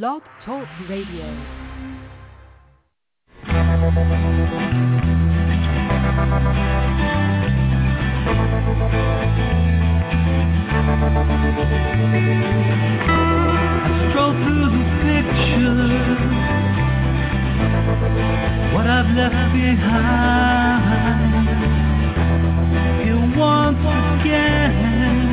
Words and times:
Blog 0.00 0.22
Talk 0.46 0.66
Radio. 0.88 1.26
Stroll 14.08 14.32
through 14.40 14.68
the 14.72 14.84
pictures, 15.04 16.20
what 18.72 18.86
I've 18.86 19.10
left 19.14 19.52
behind. 19.52 21.02
Here 23.04 23.26
once 23.36 23.84
again. 24.22 25.32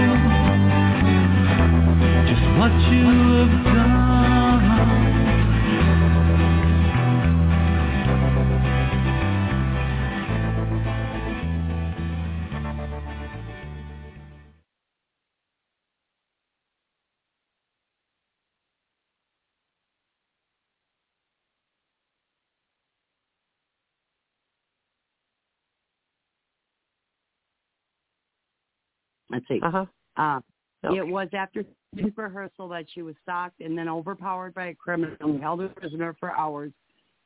Let's 29.31 29.47
see. 29.47 29.59
Uh 29.63 29.71
huh. 29.71 29.85
Uh, 30.17 30.39
Okay. 30.83 30.97
It 30.97 31.07
was 31.07 31.27
after 31.33 31.63
this 31.93 32.11
rehearsal 32.15 32.67
that 32.69 32.85
she 32.91 33.01
was 33.01 33.15
stalked 33.21 33.61
and 33.61 33.77
then 33.77 33.87
overpowered 33.87 34.53
by 34.53 34.67
a 34.67 34.75
criminal 34.75 35.15
who 35.19 35.37
held 35.37 35.61
her 35.61 35.69
prisoner 35.69 36.15
for 36.19 36.35
hours, 36.35 36.71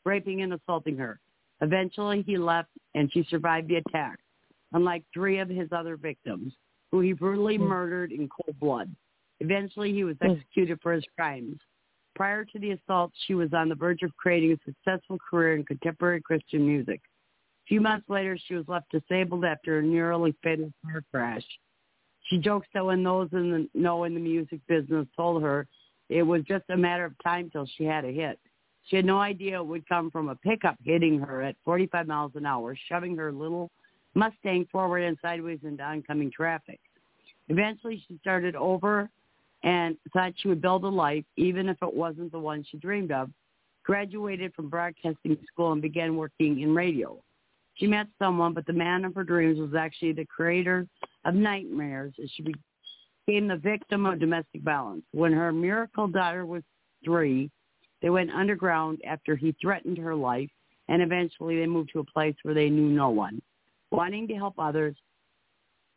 raping 0.03 0.41
and 0.41 0.53
assaulting 0.53 0.97
her. 0.97 1.19
Eventually, 1.61 2.21
he 2.23 2.37
left 2.37 2.69
and 2.95 3.11
she 3.13 3.23
survived 3.29 3.69
the 3.69 3.77
attack, 3.77 4.19
unlike 4.73 5.03
three 5.13 5.39
of 5.39 5.47
his 5.47 5.69
other 5.71 5.95
victims, 5.95 6.53
who 6.91 6.99
he 6.99 7.13
brutally 7.13 7.57
Hmm. 7.57 7.63
murdered 7.63 8.11
in 8.11 8.27
cold 8.27 8.59
blood. 8.59 8.93
Eventually, 9.39 9.93
he 9.93 10.03
was 10.03 10.17
Hmm. 10.17 10.31
executed 10.31 10.81
for 10.81 10.91
his 10.91 11.05
crimes. 11.17 11.57
Prior 12.13 12.45
to 12.45 12.59
the 12.59 12.71
assault, 12.71 13.13
she 13.25 13.35
was 13.35 13.53
on 13.53 13.69
the 13.69 13.75
verge 13.75 14.03
of 14.03 14.15
creating 14.17 14.51
a 14.51 14.57
successful 14.65 15.17
career 15.19 15.55
in 15.55 15.63
contemporary 15.63 16.21
Christian 16.21 16.65
music. 16.65 17.01
A 17.05 17.67
few 17.67 17.81
months 17.81 18.09
later, 18.09 18.37
she 18.37 18.55
was 18.55 18.67
left 18.67 18.89
disabled 18.91 19.43
after 19.43 19.79
a 19.79 19.81
nearly 19.81 20.33
fatal 20.43 20.71
car 20.83 21.03
crash. 21.11 21.45
She 22.27 22.37
jokes 22.37 22.67
that 22.73 22.85
when 22.85 23.03
those 23.03 23.29
in 23.33 23.51
the 23.51 23.79
know 23.79 24.03
in 24.03 24.13
the 24.13 24.19
music 24.19 24.59
business 24.67 25.07
told 25.15 25.43
her 25.43 25.67
it 26.09 26.23
was 26.23 26.43
just 26.43 26.65
a 26.69 26.77
matter 26.77 27.05
of 27.05 27.13
time 27.23 27.49
till 27.51 27.67
she 27.77 27.83
had 27.83 28.05
a 28.05 28.11
hit. 28.11 28.39
She 28.87 28.95
had 28.95 29.05
no 29.05 29.19
idea 29.19 29.59
it 29.59 29.65
would 29.65 29.87
come 29.87 30.11
from 30.11 30.29
a 30.29 30.35
pickup 30.35 30.77
hitting 30.83 31.19
her 31.19 31.41
at 31.41 31.55
45 31.65 32.07
miles 32.07 32.31
an 32.35 32.45
hour, 32.45 32.75
shoving 32.87 33.15
her 33.17 33.31
little 33.31 33.71
Mustang 34.15 34.65
forward 34.71 34.99
and 34.99 35.17
sideways 35.21 35.59
into 35.63 35.83
oncoming 35.83 36.31
traffic. 36.31 36.79
Eventually, 37.49 38.01
she 38.07 38.17
started 38.21 38.55
over 38.55 39.09
and 39.63 39.97
thought 40.13 40.33
she 40.37 40.47
would 40.47 40.61
build 40.61 40.85
a 40.85 40.87
life, 40.87 41.25
even 41.35 41.67
if 41.67 41.77
it 41.81 41.93
wasn't 41.93 42.31
the 42.31 42.39
one 42.39 42.63
she 42.69 42.77
dreamed 42.77 43.11
of. 43.11 43.29
Graduated 43.83 44.53
from 44.53 44.69
broadcasting 44.69 45.37
school 45.51 45.73
and 45.73 45.81
began 45.81 46.15
working 46.15 46.61
in 46.61 46.73
radio. 46.73 47.21
She 47.75 47.87
met 47.87 48.07
someone, 48.19 48.53
but 48.53 48.65
the 48.65 48.73
man 48.73 49.03
of 49.05 49.13
her 49.15 49.23
dreams 49.23 49.59
was 49.59 49.75
actually 49.75 50.13
the 50.13 50.25
creator 50.25 50.87
of 51.25 51.35
nightmares 51.35 52.13
as 52.23 52.29
she 52.31 52.43
became 52.43 53.47
the 53.47 53.57
victim 53.57 54.05
of 54.05 54.19
domestic 54.19 54.61
violence. 54.61 55.03
When 55.11 55.33
her 55.33 55.51
miracle 55.51 56.07
daughter 56.07 56.45
was 56.45 56.63
three, 57.03 57.51
they 58.01 58.09
went 58.09 58.31
underground 58.31 58.99
after 59.05 59.35
he 59.35 59.55
threatened 59.61 59.97
her 59.97 60.15
life, 60.15 60.49
and 60.87 61.01
eventually 61.01 61.59
they 61.59 61.67
moved 61.67 61.91
to 61.93 61.99
a 61.99 62.03
place 62.03 62.35
where 62.43 62.53
they 62.53 62.69
knew 62.69 62.87
no 62.87 63.09
one. 63.09 63.41
Wanting 63.91 64.27
to 64.29 64.35
help 64.35 64.55
others, 64.57 64.95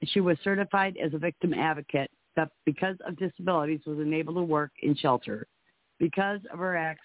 she 0.02 0.20
was 0.20 0.36
certified 0.42 0.96
as 1.02 1.14
a 1.14 1.18
victim 1.18 1.54
advocate, 1.54 2.10
but 2.34 2.50
because 2.64 2.96
of 3.06 3.16
disabilities 3.18 3.80
was 3.86 3.98
unable 3.98 4.34
to 4.34 4.42
work 4.42 4.72
in 4.82 4.96
shelter. 4.96 5.46
Because 5.98 6.40
of 6.52 6.58
her 6.58 6.76
ex, 6.76 7.00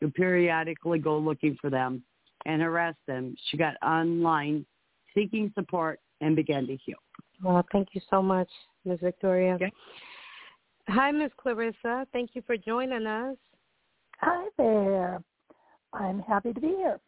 who 0.00 0.10
periodically 0.10 0.98
go 0.98 1.18
looking 1.18 1.56
for 1.60 1.70
them 1.70 2.02
and 2.48 2.62
harass 2.62 2.96
them, 3.06 3.36
she 3.48 3.56
got 3.56 3.74
online 3.82 4.66
seeking 5.14 5.52
support 5.54 6.00
and 6.20 6.34
began 6.34 6.66
to 6.66 6.76
heal. 6.76 6.96
Well, 7.44 7.64
thank 7.70 7.90
you 7.92 8.00
so 8.10 8.20
much, 8.20 8.48
Ms. 8.84 8.98
Victoria. 9.00 9.54
Okay. 9.54 9.70
Hi, 10.88 11.12
Ms. 11.12 11.30
Clarissa. 11.36 12.06
Thank 12.12 12.30
you 12.32 12.42
for 12.46 12.56
joining 12.56 13.06
us. 13.06 13.36
Hi 14.20 14.48
there. 14.56 15.22
I'm 15.92 16.20
happy 16.20 16.52
to 16.52 16.60
be 16.60 16.68
here. 16.68 16.98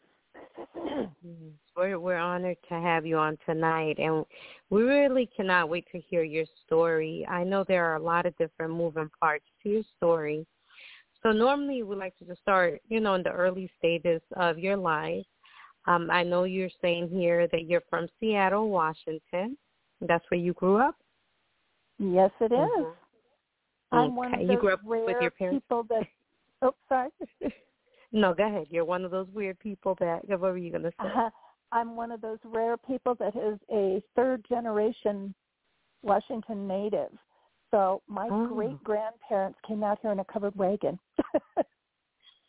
We're 1.77 1.99
we're 1.99 2.17
honored 2.17 2.59
to 2.69 2.75
have 2.75 3.07
you 3.07 3.17
on 3.17 3.39
tonight, 3.47 3.99
and 3.99 4.25
we 4.69 4.83
really 4.83 5.29
cannot 5.35 5.69
wait 5.69 5.87
to 5.93 6.01
hear 6.01 6.23
your 6.23 6.45
story. 6.67 7.27
I 7.29 7.43
know 7.43 7.65
there 7.67 7.87
are 7.87 7.97
a 7.97 8.03
lot 8.03 8.27
of 8.27 8.37
different 8.37 8.75
moving 8.75 9.11
parts 9.21 9.45
to 9.63 9.69
your 9.69 9.83
story. 9.97 10.47
So 11.23 11.33
normally 11.33 11.83
we 11.83 11.97
like 11.97 12.17
to 12.19 12.25
just 12.25 12.41
start, 12.41 12.81
you 12.89 13.01
know, 13.01 13.15
in 13.15 13.23
the 13.23 13.31
early 13.31 13.71
stages 13.79 14.23
of 14.37 14.59
your 14.59 14.77
life. 14.77 15.27
Um, 15.87 16.11
I 16.11 16.23
know 16.23 16.45
you're 16.45 16.71
saying 16.81 17.09
here 17.09 17.47
that 17.49 17.67
you're 17.67 17.83
from 17.91 18.09
Seattle, 18.19 18.71
Washington. 18.71 19.57
That's 20.01 20.25
where 20.31 20.41
you 20.41 20.53
grew 20.55 20.77
up. 20.77 20.97
Yes, 21.99 22.31
it 22.41 22.53
is. 22.53 22.59
Mhm. 22.59 22.97
I'm 23.93 24.17
one 24.17 24.33
Okay. 24.35 24.43
of 24.43 24.49
You 24.49 24.55
those 24.55 24.61
grew 24.61 24.73
up 24.73 24.81
rare 24.85 25.05
with 25.05 25.21
your 25.21 25.31
parents? 25.31 25.63
people 25.65 25.83
that. 25.85 26.07
Oh, 26.63 26.75
sorry. 26.89 27.11
No, 28.13 28.35
go 28.35 28.45
ahead. 28.45 28.67
You're 28.71 28.85
one 28.85 29.05
of 29.05 29.13
those 29.13 29.29
weird 29.29 29.57
people 29.61 29.95
that. 30.01 30.27
What 30.29 30.41
were 30.41 30.57
you 30.57 30.73
gonna 30.73 30.91
say? 30.91 31.09
Uh, 31.15 31.31
I'm 31.71 31.95
one 31.95 32.11
of 32.11 32.21
those 32.21 32.41
rare 32.45 32.77
people 32.77 33.15
that 33.15 33.37
is 33.37 33.57
a 33.71 34.03
third 34.17 34.45
generation 34.49 35.33
Washington 36.03 36.67
native. 36.67 37.17
So 37.71 38.03
my 38.09 38.29
Oh. 38.29 38.49
great 38.49 38.83
grandparents 38.83 39.61
came 39.61 39.85
out 39.85 40.01
here 40.01 40.11
in 40.11 40.19
a 40.19 40.25
covered 40.25 40.57
wagon. 40.57 40.99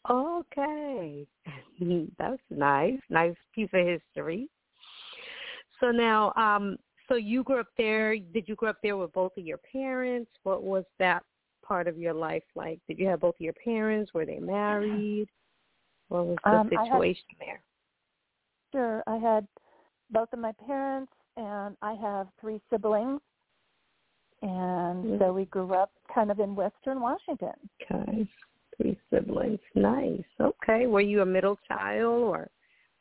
Okay. 0.10 1.28
That's 2.18 2.42
nice. 2.50 3.00
Nice 3.10 3.36
piece 3.54 3.70
of 3.74 3.86
history. 3.86 4.50
So 5.80 5.92
now, 5.92 6.34
um, 6.36 6.78
so 7.08 7.16
you 7.16 7.44
grew 7.44 7.60
up 7.60 7.68
there. 7.78 8.18
Did 8.18 8.48
you 8.48 8.56
grow 8.56 8.70
up 8.70 8.78
there 8.84 8.98
with 8.98 9.12
both 9.14 9.32
of 9.38 9.44
your 9.46 9.60
parents? 9.72 10.32
What 10.44 10.64
was 10.64 10.84
that 11.00 11.24
part 11.66 11.88
of 11.88 11.98
your 11.98 12.14
life 12.14 12.44
like? 12.56 12.80
Did 12.88 13.00
you 13.00 13.08
have 13.08 13.20
both 13.22 13.36
of 13.36 13.42
your 13.42 13.54
parents? 13.54 14.14
Were 14.14 14.26
they 14.26 14.40
married? 14.40 15.28
What 16.10 16.26
was 16.28 16.38
the 16.44 16.52
Um, 16.52 16.70
I 16.78 16.84
had- 16.86 17.02
situation 17.02 17.26
there? 17.40 17.62
sure, 18.74 19.04
I 19.08 19.18
had 19.18 19.48
both 20.12 20.32
of 20.34 20.40
my 20.40 20.52
parents, 20.54 21.12
and 21.38 21.76
I 21.82 21.94
have 21.96 22.28
three 22.40 22.60
siblings, 22.70 23.22
and 24.42 25.06
Mm. 25.06 25.20
so 25.20 25.34
we 25.34 25.46
grew 25.46 25.74
up 25.74 25.92
kind 26.14 26.32
of 26.32 26.40
in 26.40 26.56
Western 26.56 27.00
Washington. 27.02 27.70
Okay. 27.82 28.28
Three 28.82 29.00
siblings. 29.12 29.60
Nice. 29.76 30.24
Okay. 30.40 30.88
Were 30.88 31.02
you 31.02 31.22
a 31.22 31.26
middle 31.26 31.60
child 31.68 32.24
or 32.24 32.50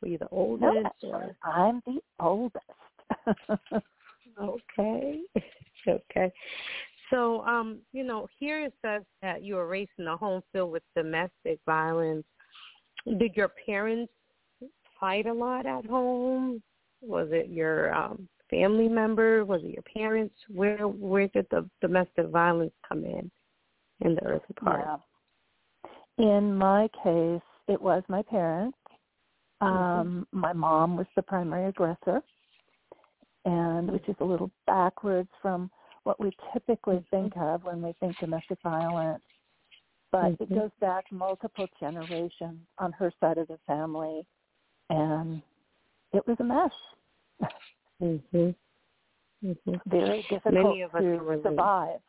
were 0.01 0.07
you 0.07 0.17
the 0.17 0.27
oldest 0.29 0.85
actually, 0.85 1.11
or 1.11 1.35
I'm 1.43 1.81
the 1.85 1.99
oldest. 2.19 2.65
Okay. 4.41 5.19
okay. 5.87 6.31
So, 7.09 7.41
um, 7.41 7.79
you 7.91 8.03
know, 8.03 8.27
here 8.39 8.63
it 8.63 8.73
says 8.83 9.01
that 9.21 9.43
you 9.43 9.55
were 9.55 9.67
raised 9.67 9.91
in 9.97 10.07
a 10.07 10.15
home 10.15 10.41
filled 10.51 10.71
with 10.71 10.83
domestic 10.95 11.59
violence. 11.65 12.25
Did 13.05 13.35
your 13.35 13.51
parents 13.65 14.11
fight 14.99 15.25
a 15.25 15.33
lot 15.33 15.65
at 15.65 15.85
home? 15.85 16.61
Was 17.01 17.27
it 17.31 17.49
your 17.49 17.93
um 17.93 18.27
family 18.49 18.87
member? 18.87 19.43
Was 19.43 19.61
it 19.63 19.73
your 19.73 19.83
parents? 19.93 20.35
Where 20.47 20.87
where 20.87 21.27
did 21.27 21.47
the 21.51 21.69
domestic 21.81 22.27
violence 22.27 22.73
come 22.87 23.03
in 23.03 23.29
in 23.99 24.15
the 24.15 24.23
early 24.23 24.41
part? 24.63 24.81
Yeah. 24.85 24.97
In 26.17 26.55
my 26.55 26.87
case, 27.03 27.41
it 27.67 27.81
was 27.81 28.03
my 28.07 28.21
parents. 28.23 28.77
Um, 29.61 30.27
My 30.31 30.53
mom 30.53 30.97
was 30.97 31.05
the 31.15 31.21
primary 31.21 31.67
aggressor, 31.69 32.21
and 33.45 33.91
which 33.91 34.07
is 34.09 34.15
a 34.19 34.25
little 34.25 34.51
backwards 34.65 35.29
from 35.41 35.69
what 36.03 36.19
we 36.19 36.31
typically 36.51 37.05
think 37.11 37.37
of 37.37 37.63
when 37.63 37.81
we 37.81 37.93
think 37.99 38.17
domestic 38.17 38.59
violence. 38.63 39.23
But 40.11 40.31
it 40.39 40.49
Mhm. 40.49 40.55
goes 40.55 40.71
back 40.79 41.11
multiple 41.11 41.67
generations 41.79 42.67
on 42.79 42.91
her 42.93 43.11
side 43.19 43.37
of 43.37 43.47
the 43.47 43.59
family, 43.59 44.25
and 44.89 45.41
it 46.11 46.25
was 46.27 46.39
a 46.39 46.43
mess. 46.43 46.73
Mhm. 48.01 48.55
Mhm. 49.43 49.81
Very 49.85 50.23
difficult 50.23 50.53
Many 50.53 50.81
of 50.81 50.95
us 50.95 51.03
to 51.03 51.41
survive. 51.43 52.01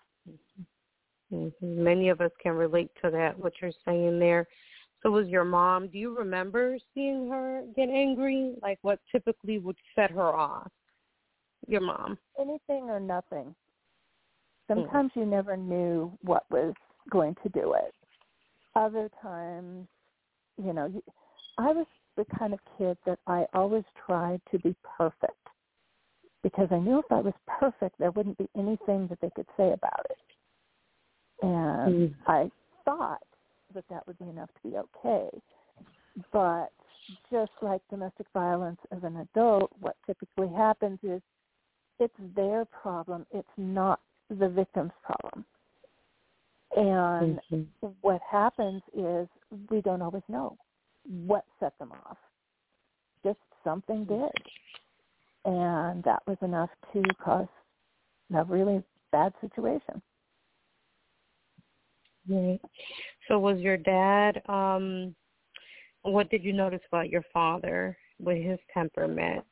Mhm. 1.33 1.53
Many 1.61 2.11
of 2.11 2.21
us 2.21 2.31
can 2.41 2.53
relate 2.53 2.91
to 3.03 3.11
that. 3.11 3.39
What 3.39 3.61
you're 3.61 3.73
saying 3.85 4.19
there. 4.19 4.47
So, 5.03 5.11
was 5.11 5.29
your 5.29 5.45
mom? 5.45 5.89
Do 5.89 5.99
you 5.99 6.17
remember 6.17 6.79
seeing 6.95 7.29
her 7.29 7.65
get 7.75 7.89
angry? 7.89 8.55
Like, 8.63 8.79
what 8.83 9.01
typically 9.11 9.59
would 9.59 9.77
set 9.95 10.11
her 10.11 10.23
off? 10.35 10.71
Your 11.67 11.81
mom. 11.81 12.19
Anything 12.39 12.91
or 12.91 13.01
nothing. 13.01 13.55
Sometimes 14.69 15.11
you 15.15 15.27
never 15.27 15.57
knew 15.57 16.17
what 16.23 16.45
was 16.51 16.75
going 17.11 17.35
to 17.43 17.49
do 17.49 17.75
it. 17.75 17.95
Other 18.75 19.11
times, 19.21 19.87
you 20.57 20.73
know, 20.73 21.03
I 21.59 21.73
was 21.73 21.87
the 22.17 22.25
kind 22.39 22.53
of 22.53 22.61
kid 22.79 22.97
that 23.07 23.19
I 23.27 23.47
always 23.55 23.85
tried 24.07 24.41
to 24.51 24.59
be 24.59 24.75
perfect 24.97 25.49
because 26.43 26.69
I 26.71 26.79
knew 26.79 26.99
if 26.99 27.11
I 27.11 27.21
was 27.21 27.35
perfect, 27.47 27.99
there 27.99 28.11
wouldn't 28.13 28.39
be 28.39 28.49
anything 28.57 29.07
that 29.09 29.21
they 29.21 29.31
could 29.31 29.47
say 29.57 29.73
about 29.73 30.07
it. 30.11 30.17
And 31.43 31.95
Mm. 31.95 32.15
I 32.27 32.51
thought 32.85 33.23
that 33.75 33.87
that 33.89 34.07
would 34.07 34.19
be 34.19 34.29
enough 34.29 34.53
to 34.55 34.69
be 34.69 34.77
okay. 34.79 35.31
But 36.31 36.73
just 37.31 37.53
like 37.63 37.87
domestic 37.89 38.27
violence 38.33 38.81
as 38.91 39.03
an 39.03 39.17
adult, 39.19 39.73
what 39.81 39.97
typically 40.07 40.49
happens 40.49 40.99
is 41.03 41.23
it's 41.99 42.15
their 42.35 42.65
problem. 42.67 43.27
It's 43.31 43.57
not 43.57 44.01
the 44.29 44.49
victim's 44.49 44.93
problem. 45.03 45.45
And 46.77 47.41
Mhm. 47.51 47.67
what 48.01 48.23
happens 48.23 48.83
is 48.95 49.29
we 49.69 49.81
don't 49.83 50.03
always 50.03 50.27
know 50.29 50.57
what 51.05 51.45
set 51.61 51.77
them 51.79 51.93
off. 51.93 52.19
Just 53.23 53.41
something 53.63 54.05
did. 54.05 54.33
And 55.45 56.03
that 56.05 56.27
was 56.27 56.41
enough 56.43 56.71
to 56.93 57.03
cause 57.15 57.49
a 58.35 58.45
really 58.45 58.83
bad 59.11 59.35
situation. 59.41 60.01
Right. 62.29 62.61
So, 63.29 63.39
was 63.39 63.59
your 63.59 63.77
dad? 63.77 64.43
um 64.49 65.15
What 66.03 66.31
did 66.31 66.45
you 66.45 66.53
notice 66.53 66.81
about 66.89 67.11
your 67.11 67.25
father 67.33 67.97
with 68.19 68.43
his 68.43 68.59
temperament? 68.73 69.45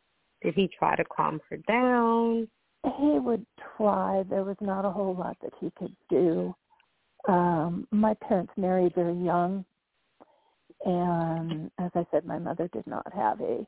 Did 0.42 0.54
he 0.54 0.68
try 0.78 0.96
to 0.96 1.04
calm 1.04 1.40
her 1.50 1.58
down? 1.68 2.48
He 2.98 3.18
would 3.18 3.44
try. 3.76 4.22
There 4.28 4.44
was 4.44 4.56
not 4.60 4.84
a 4.84 4.90
whole 4.90 5.14
lot 5.14 5.36
that 5.42 5.52
he 5.60 5.70
could 5.78 5.94
do. 6.08 6.54
Um, 7.28 7.86
my 7.90 8.14
parents 8.14 8.52
married 8.56 8.94
very 8.94 9.14
young, 9.14 9.64
and 10.86 11.70
as 11.78 11.90
I 11.94 12.06
said, 12.10 12.24
my 12.24 12.38
mother 12.38 12.68
did 12.72 12.86
not 12.86 13.12
have 13.12 13.40
a 13.42 13.66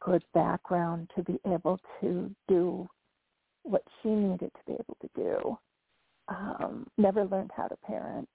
good 0.00 0.22
background 0.34 1.10
to 1.16 1.22
be 1.22 1.38
able 1.46 1.80
to 2.00 2.34
do 2.46 2.86
what 3.62 3.82
she 4.02 4.10
needed 4.10 4.50
to 4.52 4.60
be 4.66 4.72
able 4.74 4.96
to 5.00 5.08
do. 5.16 5.58
Um, 6.28 6.86
never 6.96 7.24
learned 7.24 7.50
how 7.54 7.66
to 7.66 7.76
parent, 7.76 8.28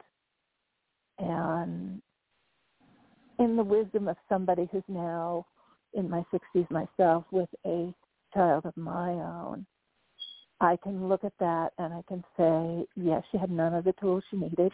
and 1.17 2.01
in 3.39 3.55
the 3.55 3.63
wisdom 3.63 4.07
of 4.07 4.17
somebody 4.27 4.67
who's 4.71 4.83
now 4.87 5.45
in 5.93 6.09
my 6.09 6.23
60s 6.31 6.69
myself 6.69 7.25
with 7.31 7.49
a 7.65 7.93
child 8.33 8.65
of 8.65 8.75
my 8.77 9.11
own, 9.11 9.65
I 10.61 10.77
can 10.83 11.07
look 11.07 11.23
at 11.23 11.33
that 11.39 11.69
and 11.77 11.93
I 11.93 12.01
can 12.07 12.23
say, 12.37 12.85
yes, 12.95 13.23
she 13.31 13.37
had 13.37 13.49
none 13.49 13.73
of 13.73 13.85
the 13.85 13.93
tools 13.93 14.23
she 14.29 14.37
needed. 14.37 14.71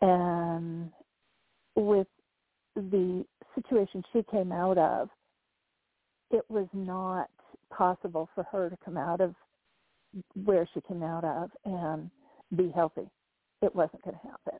And 0.00 0.90
with 1.74 2.06
the 2.76 3.24
situation 3.54 4.04
she 4.12 4.22
came 4.30 4.52
out 4.52 4.78
of, 4.78 5.08
it 6.30 6.44
was 6.48 6.68
not 6.74 7.30
possible 7.70 8.28
for 8.34 8.44
her 8.44 8.68
to 8.68 8.76
come 8.84 8.98
out 8.98 9.20
of 9.20 9.34
where 10.44 10.68
she 10.72 10.80
came 10.82 11.02
out 11.02 11.24
of 11.24 11.50
and 11.64 12.10
be 12.56 12.72
healthy. 12.74 13.08
It 13.62 13.74
wasn't 13.74 14.02
going 14.04 14.16
to 14.16 14.28
happen. 14.28 14.58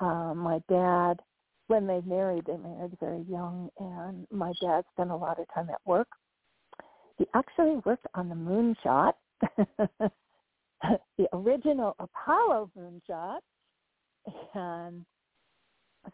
Um, 0.00 0.38
my 0.38 0.60
dad, 0.68 1.20
when 1.66 1.86
they 1.86 2.00
married, 2.06 2.44
they 2.46 2.56
married 2.56 2.96
very 3.00 3.22
young, 3.28 3.70
and 3.78 4.26
my 4.30 4.52
dad 4.60 4.84
spent 4.92 5.10
a 5.10 5.16
lot 5.16 5.38
of 5.38 5.46
time 5.54 5.68
at 5.70 5.80
work 5.86 6.08
he 7.20 7.26
actually 7.34 7.76
worked 7.84 8.06
on 8.14 8.30
the 8.30 8.34
moonshot, 8.34 9.12
the 11.18 11.28
original 11.34 11.94
Apollo 11.98 12.70
moonshot, 12.76 13.40
and 14.54 15.04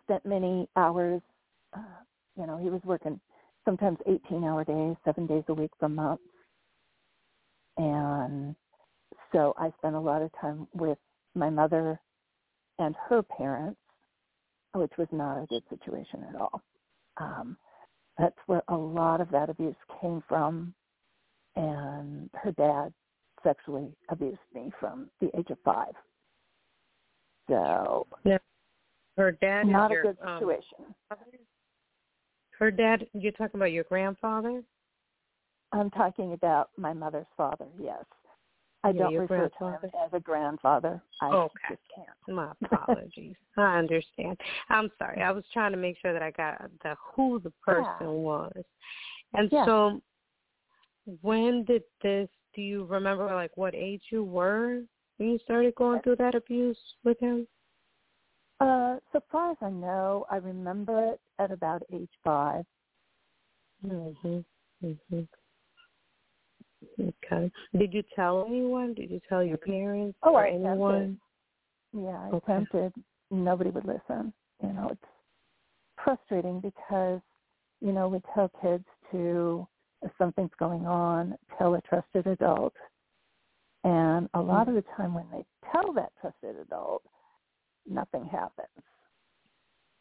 spent 0.02 0.26
many 0.26 0.68
hours. 0.74 1.22
Uh, 1.72 2.02
you 2.36 2.44
know, 2.44 2.58
he 2.58 2.70
was 2.70 2.80
working 2.82 3.20
sometimes 3.64 3.98
18-hour 4.08 4.64
days, 4.64 4.96
seven 5.04 5.28
days 5.28 5.44
a 5.46 5.54
week 5.54 5.70
for 5.78 5.88
months, 5.88 6.24
and 7.76 8.54
so 9.32 9.54
I 9.58 9.72
spent 9.78 9.94
a 9.94 10.00
lot 10.00 10.22
of 10.22 10.30
time 10.40 10.66
with 10.74 10.98
my 11.34 11.50
mother 11.50 12.00
and 12.78 12.94
her 13.08 13.22
parents, 13.22 13.80
which 14.74 14.92
was 14.98 15.08
not 15.12 15.42
a 15.42 15.46
good 15.46 15.62
situation 15.70 16.24
at 16.28 16.40
all. 16.40 16.62
Um, 17.18 17.56
that's 18.18 18.36
where 18.46 18.62
a 18.68 18.76
lot 18.76 19.20
of 19.20 19.30
that 19.30 19.50
abuse 19.50 19.76
came 20.00 20.22
from 20.28 20.74
and 21.54 22.30
her 22.34 22.52
dad 22.52 22.92
sexually 23.42 23.88
abused 24.10 24.38
me 24.54 24.70
from 24.78 25.08
the 25.20 25.30
age 25.36 25.50
of 25.50 25.58
five. 25.64 25.94
So 27.48 28.06
yeah. 28.24 28.38
Her 29.16 29.32
dad 29.32 29.66
not 29.66 29.90
a 29.90 29.94
your, 29.94 30.02
good 30.02 30.16
um, 30.22 30.40
situation. 30.40 30.94
her 32.58 32.70
dad. 32.70 33.06
You're 33.14 33.32
talking 33.32 33.58
about 33.58 33.72
your 33.72 33.84
grandfather. 33.84 34.62
I'm 35.76 35.90
talking 35.90 36.32
about 36.32 36.70
my 36.76 36.92
mother's 36.92 37.26
father. 37.36 37.66
Yes, 37.78 38.04
I 38.84 38.92
Yeah, 38.92 39.02
don't 39.04 39.18
refer 39.18 39.48
to 39.48 39.64
him 39.64 39.78
as 39.84 40.10
a 40.12 40.20
grandfather. 40.20 41.00
I 41.20 41.32
Okay. 41.32 41.58
just 41.70 41.82
can't. 41.94 42.08
My 42.28 42.52
apologies. 42.72 43.36
I 43.56 43.78
understand. 43.78 44.38
I'm 44.68 44.90
sorry. 44.98 45.22
I 45.22 45.30
was 45.30 45.44
trying 45.52 45.72
to 45.72 45.78
make 45.78 45.96
sure 46.00 46.12
that 46.12 46.22
I 46.22 46.30
got 46.30 46.70
the 46.82 46.96
who 47.14 47.40
the 47.40 47.52
person 47.64 47.84
Yeah. 48.00 48.06
was. 48.08 48.64
And 49.34 49.48
Yeah. 49.52 49.64
so 49.64 50.00
when 51.22 51.64
did 51.64 51.82
this 52.02 52.28
do 52.54 52.62
you 52.62 52.84
remember 52.86 53.26
like 53.26 53.56
what 53.56 53.74
age 53.74 54.02
you 54.10 54.24
were 54.24 54.80
when 55.18 55.28
you 55.30 55.38
started 55.44 55.74
going 55.74 56.00
through 56.02 56.16
that 56.16 56.34
abuse 56.34 56.78
with 57.04 57.18
him? 57.20 57.46
Uh, 58.60 58.96
so 59.12 59.20
far 59.30 59.52
as 59.52 59.58
I 59.60 59.70
know, 59.70 60.24
I 60.30 60.36
remember 60.36 61.12
it 61.12 61.20
at 61.38 61.52
about 61.52 61.82
age 61.92 62.08
five. 62.24 62.64
Mhm. 63.84 64.44
Mhm. 64.82 65.28
Okay. 67.00 67.50
Did 67.78 67.92
you 67.92 68.02
tell 68.14 68.44
anyone? 68.46 68.94
Did 68.94 69.10
you 69.10 69.20
tell 69.28 69.42
your 69.42 69.58
parents 69.58 70.18
Oh, 70.22 70.34
or 70.34 70.44
I 70.44 70.48
attempted. 70.48 70.70
anyone? 70.70 71.20
Yeah, 71.92 72.18
I 72.18 72.28
Okay. 72.28 72.52
attempted. 72.52 72.92
Nobody 73.30 73.70
would 73.70 73.84
listen. 73.84 74.32
You 74.62 74.72
know, 74.72 74.88
it's 74.90 75.04
frustrating 76.02 76.60
because, 76.60 77.20
you 77.80 77.92
know, 77.92 78.08
we 78.08 78.20
tell 78.34 78.50
kids 78.62 78.84
to, 79.12 79.66
if 80.02 80.10
something's 80.18 80.50
going 80.58 80.86
on, 80.86 81.36
tell 81.58 81.74
a 81.74 81.80
trusted 81.82 82.26
adult. 82.26 82.74
And 83.84 84.28
a 84.34 84.40
hmm. 84.40 84.48
lot 84.48 84.68
of 84.68 84.74
the 84.74 84.84
time 84.96 85.14
when 85.14 85.26
they 85.30 85.44
tell 85.72 85.92
that 85.94 86.12
trusted 86.20 86.56
adult, 86.56 87.02
nothing 87.88 88.24
happens. 88.24 88.68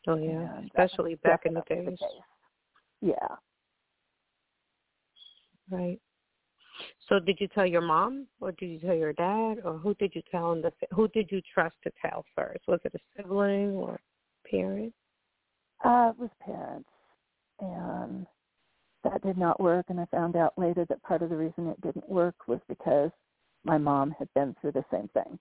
Oh 0.07 0.15
yeah, 0.15 0.57
And 0.57 0.67
especially 0.67 1.15
back 1.15 1.41
in 1.45 1.53
the 1.55 1.63
days. 1.67 1.87
case. 1.87 2.07
Yeah. 3.01 3.35
Right. 5.69 5.99
So 7.07 7.19
did 7.19 7.37
you 7.39 7.47
tell 7.47 7.65
your 7.65 7.81
mom, 7.81 8.27
or 8.41 8.51
did 8.51 8.67
you 8.67 8.79
tell 8.79 8.95
your 8.95 9.13
dad, 9.13 9.59
or 9.63 9.77
who 9.77 9.93
did 9.95 10.13
you 10.15 10.21
tell? 10.29 10.53
In 10.53 10.61
the 10.61 10.71
who 10.91 11.07
did 11.09 11.31
you 11.31 11.41
trust 11.53 11.75
to 11.83 11.91
tell 12.01 12.25
first? 12.35 12.67
Was 12.67 12.79
it 12.83 12.93
a 12.95 12.99
sibling 13.15 13.71
or 13.71 13.99
parent? 14.49 14.93
Uh, 15.83 16.11
it 16.11 16.19
was 16.19 16.29
parents. 16.39 16.89
And 17.59 18.25
that 19.03 19.21
did 19.23 19.37
not 19.37 19.59
work. 19.59 19.85
And 19.89 19.99
I 19.99 20.05
found 20.05 20.35
out 20.35 20.57
later 20.57 20.85
that 20.89 21.01
part 21.03 21.21
of 21.21 21.29
the 21.29 21.37
reason 21.37 21.67
it 21.67 21.79
didn't 21.81 22.09
work 22.09 22.35
was 22.47 22.59
because 22.67 23.11
my 23.63 23.77
mom 23.77 24.11
had 24.17 24.27
been 24.33 24.55
through 24.59 24.73
the 24.73 24.85
same 24.91 25.07
thing. 25.09 25.39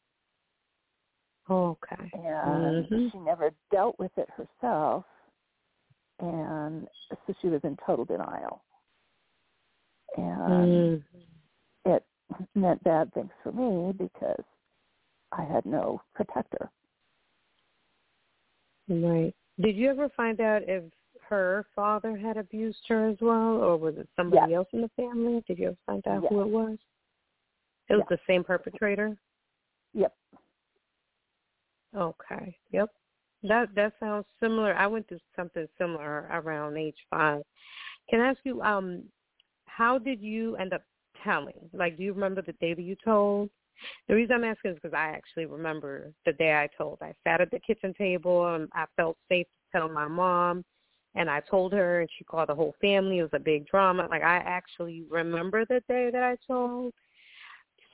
Okay. 1.50 2.10
and 2.14 2.86
Mhm. 2.86 3.12
she 3.12 3.18
never 3.18 3.50
dealt 3.70 3.98
with 3.98 4.16
it 4.16 4.28
herself 4.30 5.04
and 6.20 6.88
so 7.26 7.34
she 7.40 7.48
was 7.48 7.60
in 7.64 7.76
total 7.84 8.04
denial 8.04 8.62
and 10.16 11.02
Mm. 11.02 11.04
it 11.86 12.04
meant 12.54 12.82
bad 12.84 13.12
things 13.14 13.30
for 13.42 13.52
me 13.52 13.92
because 13.92 14.44
i 15.32 15.42
had 15.42 15.64
no 15.66 16.00
protector 16.14 16.70
Right. 18.88 19.34
Did 19.60 19.76
you 19.76 19.88
ever 19.88 20.10
find 20.10 20.40
out 20.40 20.62
if 20.68 20.84
her 21.28 21.64
father 21.74 22.16
had 22.16 22.36
abused 22.36 22.82
her 22.88 23.08
as 23.08 23.16
well, 23.20 23.62
or 23.62 23.78
was 23.78 23.96
it 23.96 24.08
somebody 24.14 24.50
Yes. 24.50 24.58
else 24.58 24.68
in 24.72 24.82
the 24.82 24.90
family? 24.90 25.42
Did 25.46 25.58
you 25.58 25.68
ever 25.68 25.76
find 25.86 26.06
out 26.06 26.22
Yes. 26.22 26.30
who 26.30 26.42
it 26.42 26.48
was? 26.48 26.78
It 27.88 27.94
was 27.94 28.04
Yes. 28.10 28.18
the 28.18 28.24
same 28.26 28.44
perpetrator. 28.44 29.16
Yep. 29.94 30.14
Okay. 31.94 32.58
Yep. 32.72 32.94
That 33.44 33.74
that 33.74 33.98
sounds 33.98 34.26
similar. 34.40 34.74
I 34.74 34.86
went 34.86 35.08
through 35.08 35.20
something 35.36 35.66
similar 35.78 36.28
around 36.30 36.76
age 36.76 37.06
five. 37.08 37.42
Can 38.10 38.20
I 38.20 38.28
ask 38.28 38.44
you, 38.44 38.60
um, 38.62 39.10
how 39.76 39.98
did 39.98 40.20
you 40.20 40.56
end 40.56 40.72
up 40.72 40.82
telling? 41.24 41.68
Like, 41.72 41.96
do 41.96 42.02
you 42.02 42.12
remember 42.12 42.42
the 42.42 42.52
day 42.54 42.74
that 42.74 42.82
you 42.82 42.96
told? 43.04 43.50
The 44.08 44.14
reason 44.14 44.36
I'm 44.36 44.44
asking 44.44 44.72
is 44.72 44.76
because 44.76 44.94
I 44.94 45.08
actually 45.08 45.46
remember 45.46 46.12
the 46.24 46.32
day 46.32 46.54
I 46.54 46.68
told. 46.76 46.98
I 47.02 47.12
sat 47.24 47.40
at 47.40 47.50
the 47.50 47.58
kitchen 47.58 47.92
table 47.96 48.54
and 48.54 48.68
I 48.72 48.84
felt 48.96 49.16
safe 49.28 49.46
to 49.46 49.78
tell 49.78 49.88
my 49.88 50.06
mom, 50.06 50.64
and 51.16 51.28
I 51.28 51.40
told 51.40 51.72
her, 51.72 52.00
and 52.00 52.10
she 52.16 52.24
called 52.24 52.48
the 52.48 52.54
whole 52.54 52.74
family. 52.80 53.18
It 53.18 53.22
was 53.22 53.30
a 53.34 53.38
big 53.38 53.66
drama. 53.66 54.06
Like, 54.10 54.22
I 54.22 54.36
actually 54.36 55.04
remember 55.10 55.64
the 55.64 55.82
day 55.88 56.10
that 56.12 56.22
I 56.22 56.36
told. 56.46 56.92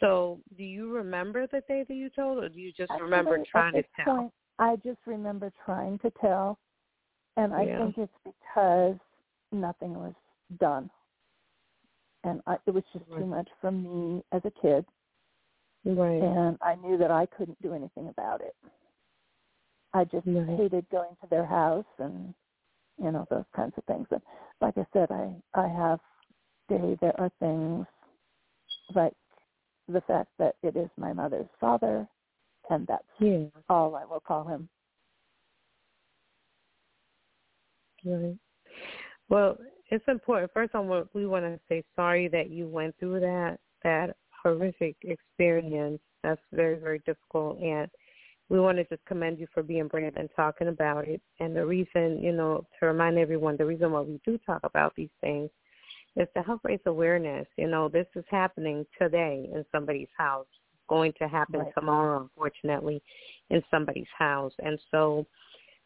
So, 0.00 0.40
do 0.56 0.62
you 0.64 0.90
remember 0.90 1.46
the 1.46 1.60
day 1.68 1.84
that 1.86 1.94
you 1.94 2.08
told, 2.10 2.42
or 2.42 2.48
do 2.48 2.58
you 2.58 2.72
just 2.72 2.90
Actually, 2.90 3.02
remember 3.02 3.38
trying 3.50 3.74
to 3.74 3.82
tell? 3.96 4.16
Point, 4.16 4.32
I 4.58 4.76
just 4.76 4.98
remember 5.06 5.52
trying 5.64 5.98
to 6.00 6.10
tell, 6.20 6.58
and 7.36 7.52
I 7.52 7.66
Yeah. 7.66 7.78
think 7.78 7.98
it's 7.98 8.12
because 8.24 8.96
nothing 9.52 9.94
was 9.94 10.14
done, 10.58 10.90
and 12.24 12.40
I, 12.46 12.56
it 12.66 12.72
was 12.74 12.84
just 12.92 13.04
Right. 13.10 13.20
too 13.20 13.26
much 13.26 13.48
for 13.60 13.70
me 13.70 14.22
as 14.32 14.42
a 14.44 14.50
kid, 14.62 14.84
Right. 15.84 16.22
and 16.22 16.58
I 16.62 16.74
knew 16.76 16.98
that 16.98 17.10
I 17.10 17.26
couldn't 17.26 17.60
do 17.62 17.72
anything 17.74 18.08
about 18.08 18.40
it. 18.40 18.54
I 19.92 20.04
just 20.04 20.26
Right. 20.26 20.48
hated 20.58 20.88
going 20.90 21.16
to 21.20 21.26
their 21.28 21.46
house 21.46 21.86
and 21.98 22.34
you 23.02 23.10
know 23.10 23.26
those 23.30 23.44
kinds 23.56 23.74
of 23.76 23.84
things. 23.84 24.06
And 24.10 24.20
like 24.60 24.76
I 24.76 24.86
said, 24.92 25.10
I 25.10 25.34
I 25.54 25.66
have 25.68 26.00
day 26.68 26.96
there 27.00 27.18
are 27.20 27.30
things 27.40 27.86
like 28.94 29.14
the 29.88 30.00
fact 30.02 30.28
that 30.38 30.56
it 30.62 30.76
is 30.76 30.88
my 30.96 31.12
mother's 31.12 31.48
father, 31.60 32.06
and 32.68 32.86
that's 32.86 33.02
Yeah. 33.18 33.46
all 33.68 33.96
I 33.96 34.04
will 34.04 34.20
call 34.20 34.44
him. 34.46 34.68
Right. 38.04 38.36
Well, 39.28 39.56
it's 39.90 40.04
important. 40.08 40.52
First, 40.52 40.74
want 40.74 41.08
we 41.14 41.26
want 41.26 41.44
to 41.44 41.60
say 41.68 41.84
sorry 41.96 42.28
that 42.28 42.50
you 42.50 42.66
went 42.66 42.94
through 42.98 43.20
that 43.20 43.58
that 43.82 44.16
horrific 44.42 44.96
experience. 45.02 46.00
That's 46.22 46.40
very 46.52 46.78
very 46.78 47.00
difficult, 47.00 47.58
and 47.58 47.90
we 48.48 48.60
want 48.60 48.78
to 48.78 48.84
just 48.84 49.04
commend 49.06 49.38
you 49.38 49.46
for 49.54 49.62
being 49.62 49.86
brave 49.86 50.12
and 50.16 50.28
talking 50.34 50.68
about 50.68 51.06
it. 51.06 51.22
And 51.38 51.54
the 51.54 51.64
reason, 51.64 52.20
you 52.20 52.32
know, 52.32 52.66
to 52.80 52.86
remind 52.86 53.16
everyone, 53.16 53.56
the 53.56 53.64
reason 53.64 53.92
why 53.92 54.00
we 54.00 54.20
do 54.26 54.38
talk 54.44 54.60
about 54.64 54.92
these 54.96 55.10
things 55.20 55.50
is 56.16 56.26
to 56.36 56.42
help 56.42 56.60
raise 56.64 56.80
awareness. 56.86 57.46
You 57.56 57.68
know, 57.68 57.88
this 57.88 58.08
is 58.16 58.24
happening 58.28 58.84
today 59.00 59.48
in 59.54 59.64
somebody's 59.70 60.08
house. 60.18 60.46
Going 60.88 61.12
to 61.20 61.28
happen 61.28 61.60
Right. 61.60 61.72
tomorrow, 61.74 62.22
unfortunately, 62.22 63.00
in 63.50 63.62
somebody's 63.70 64.08
house. 64.18 64.52
And 64.58 64.80
so, 64.90 65.24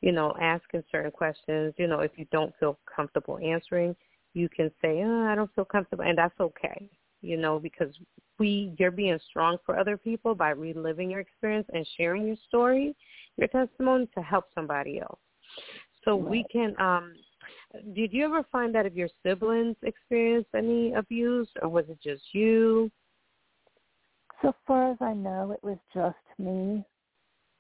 you 0.05 0.13
know, 0.13 0.35
asking 0.39 0.85
certain 0.93 1.11
questions, 1.11 1.73
you 1.79 1.87
know, 1.87 2.01
if 2.01 2.11
you 2.17 2.27
don't 2.31 2.53
feel 2.61 2.79
comfortable 2.95 3.39
answering, 3.39 3.97
you 4.35 4.51
can 4.51 4.71
say, 4.83 5.03
oh, 5.03 5.27
I 5.27 5.35
don't 5.35 5.51
feel 5.55 5.65
comfortable, 5.65 6.05
and 6.05 6.19
that's 6.19 6.39
okay, 6.39 6.91
you 7.23 7.39
know, 7.39 7.59
because 7.59 7.89
we, 8.39 8.75
you're 8.79 8.91
being 8.91 9.19
strong 9.31 9.57
for 9.65 9.79
other 9.79 9.97
people 9.97 10.35
by 10.35 10.51
reliving 10.51 11.11
your 11.11 11.21
experience 11.21 11.67
and 11.73 11.89
sharing 11.97 12.27
your 12.27 12.37
story, 12.47 12.95
your 13.39 13.49
testimony 13.49 14.07
to 14.15 14.21
help 14.21 14.45
somebody 14.55 15.01
else. 15.01 15.21
So 16.05 16.17
we 16.17 16.45
can, 16.53 16.79
um, 16.79 17.15
did 17.95 18.13
you 18.13 18.27
ever 18.27 18.45
find 18.53 18.75
that 18.75 18.85
if 18.85 18.93
your 18.93 19.09
siblings 19.23 19.77
experienced 19.85 20.51
any 20.55 20.93
abuse, 20.93 21.49
or 21.63 21.71
was 21.71 21.87
it 21.89 21.99
just 22.05 22.25
you? 22.33 22.91
So 24.43 24.55
far 24.67 24.91
as 24.91 24.99
I 25.01 25.15
know, 25.15 25.53
it 25.53 25.65
was 25.65 25.79
just 25.95 26.19
me. 26.39 26.85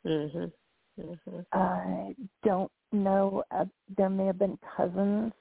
Mhm. 0.04 0.52
Mhm. 0.98 1.46
I 1.52 2.16
don't 2.44 2.72
know. 2.92 3.44
Uh, 3.50 3.66
there 3.96 4.10
may 4.10 4.26
have 4.26 4.38
been 4.38 4.58
cousins. 4.76 5.32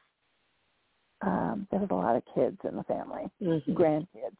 Um, 1.22 1.68
there 1.72 1.80
was 1.80 1.90
a 1.92 1.96
lot 1.96 2.16
of 2.16 2.24
kids 2.36 2.58
in 2.64 2.76
the 2.78 2.84
family, 2.84 3.32
Mhm. 3.42 3.64
grandkids. 3.70 4.38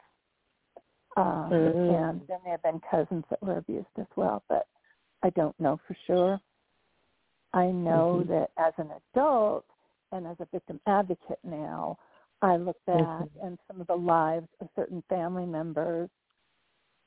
Um, 1.17 1.50
Mhm. 1.51 1.89
And 1.89 2.27
there 2.27 2.39
may 2.43 2.51
have 2.51 2.63
been 2.63 2.82
cousins 2.82 3.25
that 3.29 3.41
were 3.41 3.58
abused 3.58 3.88
as 4.00 4.08
well, 4.15 4.43
but 4.50 4.67
I 5.24 5.29
don't 5.32 5.60
know 5.60 5.77
for 5.88 5.96
sure. 6.08 6.41
I 7.53 7.67
know 7.72 8.24
Mhm. 8.24 8.27
that 8.29 8.51
as 8.58 8.74
an 8.77 8.91
adult 8.91 9.65
and 10.12 10.27
as 10.27 10.39
a 10.39 10.46
victim 10.48 10.82
advocate 10.88 11.39
now, 11.43 11.98
I 12.41 12.58
look 12.58 12.84
back 12.86 13.27
Mhm. 13.27 13.29
and 13.43 13.60
some 13.67 13.82
of 13.82 13.88
the 13.88 13.96
lives 13.96 14.50
of 14.60 14.70
certain 14.75 15.01
family 15.03 15.46
members, 15.46 16.10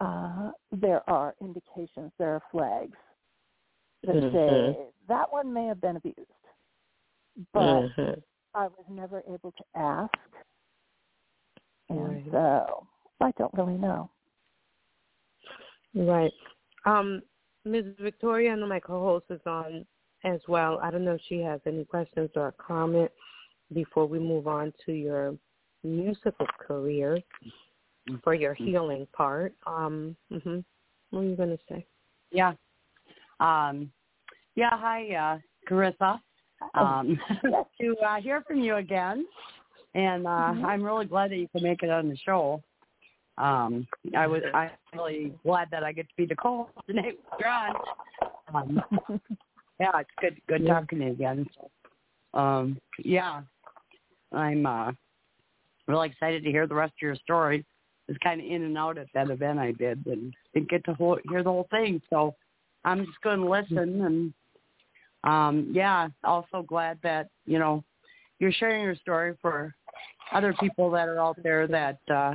uh, 0.01 0.53
there 0.73 1.09
are 1.11 1.35
indications, 1.41 2.13
there 2.19 2.35
are 2.35 2.43
flags 2.51 2.97
that 4.05 4.15
Mhm. 4.17 4.33
say 4.33 4.93
that 5.09 5.33
one 5.33 5.53
may 5.53 5.67
have 5.67 5.81
been 5.81 5.97
abused, 5.97 6.19
but 7.53 7.83
Mhm. 7.83 8.23
I 8.55 8.69
was 8.69 8.85
never 8.89 9.23
able 9.29 9.53
to 9.53 9.65
ask, 9.75 10.15
and 11.89 12.25
Right. 12.25 12.31
so 12.31 12.87
I 13.21 13.31
don't 13.33 13.55
really 13.55 13.79
know. 13.79 14.11
Right. 15.95 16.33
Um, 16.85 17.23
Ms. 17.65 17.97
Victoria, 17.99 18.53
I 18.53 18.55
know 18.55 18.67
my 18.67 18.81
co-host 18.81 19.27
is 19.31 19.45
on 19.47 19.87
as 20.25 20.41
well. 20.47 20.79
I 20.81 20.91
don't 20.91 21.05
know 21.05 21.15
if 21.15 21.23
she 21.23 21.41
has 21.41 21.61
any 21.67 21.85
questions 21.85 22.31
or 22.37 22.49
a 22.49 22.53
comment 22.53 23.11
before 23.73 24.07
we 24.07 24.19
move 24.19 24.47
on 24.47 24.73
to 24.85 24.93
your 24.93 25.37
musical 25.83 26.47
career 26.61 27.21
for 28.23 28.35
your 28.35 28.55
healing 28.55 29.07
part. 29.13 29.55
Um, 29.67 30.17
hmm 30.31 30.61
What 31.11 31.21
are 31.21 31.25
you 31.25 31.37
going 31.37 31.57
to 31.57 31.65
say? 31.69 31.87
Yeah. 32.31 32.55
Um, 33.41 33.91
yeah. 34.55 34.71
Hi, 34.73 35.15
uh, 35.15 35.39
Carissa. 35.69 36.21
Um, 36.75 37.19
Yes. 37.45 37.67
to 37.81 37.97
uh, 37.99 38.17
hear 38.21 38.43
from 38.47 38.61
you 38.61 38.77
again, 38.77 39.27
and 39.95 40.27
uh, 40.27 40.31
Mhm. 40.31 40.65
I'm 40.65 40.83
really 40.83 41.05
glad 41.07 41.31
that 41.31 41.37
you 41.37 41.49
could 41.49 41.63
make 41.63 41.83
it 41.83 41.91
on 41.91 42.09
the 42.09 42.17
show. 42.17 42.63
Um, 43.39 43.87
I 44.17 44.27
was 44.27 44.43
I'm 44.55 44.71
really 44.95 45.35
glad 45.45 45.69
that 45.71 45.85
I 45.85 45.93
get 45.93 46.09
to 46.09 46.15
be 46.17 46.25
the 46.25 46.37
co-host 46.37 46.73
tonight 46.87 47.19
with 47.31 47.41
John. 47.41 47.77
Um, 48.55 48.83
yeah, 49.81 49.99
it's 50.01 50.11
good 50.21 50.41
good 50.49 50.63
Yeah. 50.63 50.81
talking 50.81 51.01
to 51.01 51.05
you 51.05 51.11
again. 51.13 51.47
Um, 52.33 52.81
yeah, 52.99 53.43
I'm 54.33 54.65
uh, 54.65 54.93
really 55.87 56.09
excited 56.09 56.43
to 56.45 56.51
hear 56.51 56.67
the 56.67 56.75
rest 56.75 56.95
of 56.95 57.03
your 57.03 57.17
story. 57.17 57.67
I 58.09 58.13
was 58.13 58.19
kind 58.23 58.41
of 58.41 58.47
in 58.47 58.63
and 58.63 58.79
out 58.79 58.97
at 58.97 59.09
that 59.13 59.29
event 59.31 59.59
I 59.59 59.73
did, 59.73 60.07
and 60.07 60.35
didn't 60.55 60.71
get 60.71 60.85
to 60.87 60.95
whole, 60.95 61.19
hear 61.29 61.43
the 61.43 61.51
whole 61.51 61.69
thing. 61.71 62.01
So 62.09 62.35
I'm 62.87 63.05
just 63.05 63.21
going 63.21 63.41
to 63.41 63.51
listen, 63.51 64.01
and 64.03 64.33
um, 65.25 65.71
yeah, 65.73 66.09
also 66.25 66.65
glad 66.67 66.99
that 67.03 67.29
you 67.45 67.59
know 67.59 67.85
you're 68.39 68.53
sharing 68.53 68.83
your 68.83 68.97
story 68.97 69.37
for 69.43 69.75
other 70.33 70.55
people 70.61 70.91
that 70.91 71.09
are 71.09 71.21
out 71.21 71.37
there 71.43 71.67
that 71.67 71.99
uh, 72.13 72.35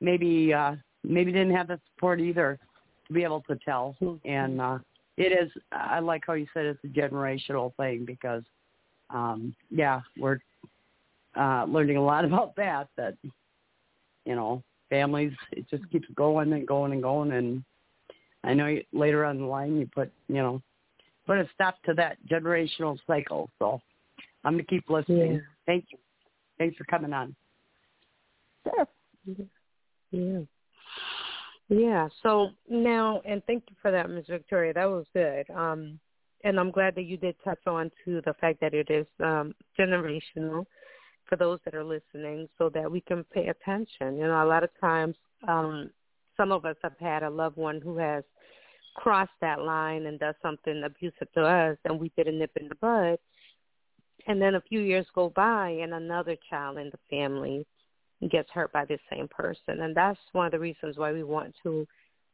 maybe 0.00 0.54
uh, 0.54 0.74
maybe 1.04 1.32
didn't 1.32 1.54
have 1.54 1.68
the 1.68 1.80
support 1.92 2.20
either 2.20 2.58
to 3.06 3.12
be 3.12 3.24
able 3.24 3.42
to 3.42 3.56
tell. 3.64 3.96
And 4.24 4.60
uh, 4.60 4.78
it 5.16 5.32
is, 5.32 5.50
I 5.72 5.98
like 5.98 6.22
how 6.26 6.34
you 6.34 6.46
said 6.54 6.66
it's 6.66 6.84
a 6.84 6.88
generational 6.88 7.74
thing 7.76 8.04
because, 8.04 8.42
um, 9.10 9.54
yeah, 9.70 10.00
we're 10.18 10.38
uh, 11.36 11.64
learning 11.64 11.96
a 11.96 12.02
lot 12.02 12.24
about 12.24 12.54
that. 12.56 12.88
That 12.96 13.14
you 14.24 14.34
know, 14.34 14.62
families 14.90 15.32
it 15.52 15.68
just 15.68 15.88
keeps 15.90 16.08
going 16.14 16.52
and 16.52 16.66
going 16.66 16.92
and 16.92 17.02
going. 17.02 17.32
And 17.32 17.64
I 18.48 18.54
know 18.54 18.66
you, 18.66 18.82
later 18.92 19.24
on 19.26 19.38
the 19.38 19.44
line 19.44 19.78
you 19.78 19.88
put 19.94 20.10
you 20.28 20.36
know 20.36 20.62
put 21.26 21.38
a 21.38 21.48
stop 21.54 21.76
to 21.84 21.94
that 21.94 22.16
generational 22.28 22.98
cycle. 23.06 23.50
So 23.58 23.80
I'm 24.42 24.54
gonna 24.54 24.64
keep 24.64 24.88
listening. 24.88 25.34
Yeah. 25.34 25.40
Thank 25.66 25.86
you. 25.92 25.98
Thanks 26.58 26.76
for 26.76 26.84
coming 26.84 27.12
on. 27.12 27.36
Sure. 28.64 28.88
Yeah. 30.10 30.40
Yeah. 31.68 32.08
So 32.22 32.48
now, 32.68 33.20
and 33.26 33.42
thank 33.46 33.64
you 33.68 33.76
for 33.82 33.90
that, 33.90 34.08
Ms. 34.08 34.24
Victoria. 34.28 34.72
That 34.72 34.86
was 34.86 35.04
good. 35.12 35.48
Um, 35.50 36.00
and 36.44 36.58
I'm 36.58 36.70
glad 36.70 36.94
that 36.94 37.02
you 37.02 37.18
did 37.18 37.36
touch 37.44 37.58
on 37.66 37.90
to 38.04 38.22
the 38.24 38.32
fact 38.40 38.60
that 38.60 38.72
it 38.72 38.90
is 38.90 39.06
um, 39.20 39.54
generational 39.78 40.64
for 41.26 41.36
those 41.36 41.58
that 41.66 41.74
are 41.74 41.84
listening, 41.84 42.48
so 42.56 42.70
that 42.70 42.90
we 42.90 43.02
can 43.02 43.22
pay 43.24 43.48
attention. 43.48 44.16
You 44.16 44.28
know, 44.28 44.42
a 44.42 44.46
lot 44.48 44.64
of 44.64 44.70
times, 44.80 45.14
um, 45.46 45.90
some 46.38 46.52
of 46.52 46.64
us 46.64 46.76
have 46.82 46.96
had 46.98 47.22
a 47.22 47.28
loved 47.28 47.58
one 47.58 47.82
who 47.82 47.98
has 47.98 48.24
crossed 48.94 49.30
that 49.40 49.62
line 49.62 50.06
and 50.06 50.18
does 50.18 50.34
something 50.42 50.82
abusive 50.84 51.32
to 51.34 51.42
us, 51.42 51.76
and 51.84 51.98
we 51.98 52.10
did 52.16 52.28
a 52.28 52.32
nip 52.32 52.50
in 52.60 52.68
the 52.68 52.74
bud. 52.76 53.18
And 54.26 54.40
then 54.42 54.56
a 54.56 54.60
few 54.60 54.80
years 54.80 55.06
go 55.14 55.30
by, 55.34 55.70
and 55.70 55.94
another 55.94 56.36
child 56.50 56.78
in 56.78 56.90
the 56.90 56.98
family 57.08 57.66
gets 58.30 58.50
hurt 58.50 58.72
by 58.72 58.84
the 58.84 58.98
same 59.10 59.28
person. 59.28 59.82
And 59.82 59.96
that's 59.96 60.18
one 60.32 60.46
of 60.46 60.52
the 60.52 60.58
reasons 60.58 60.98
why 60.98 61.12
we 61.12 61.22
want 61.22 61.54
to 61.62 61.86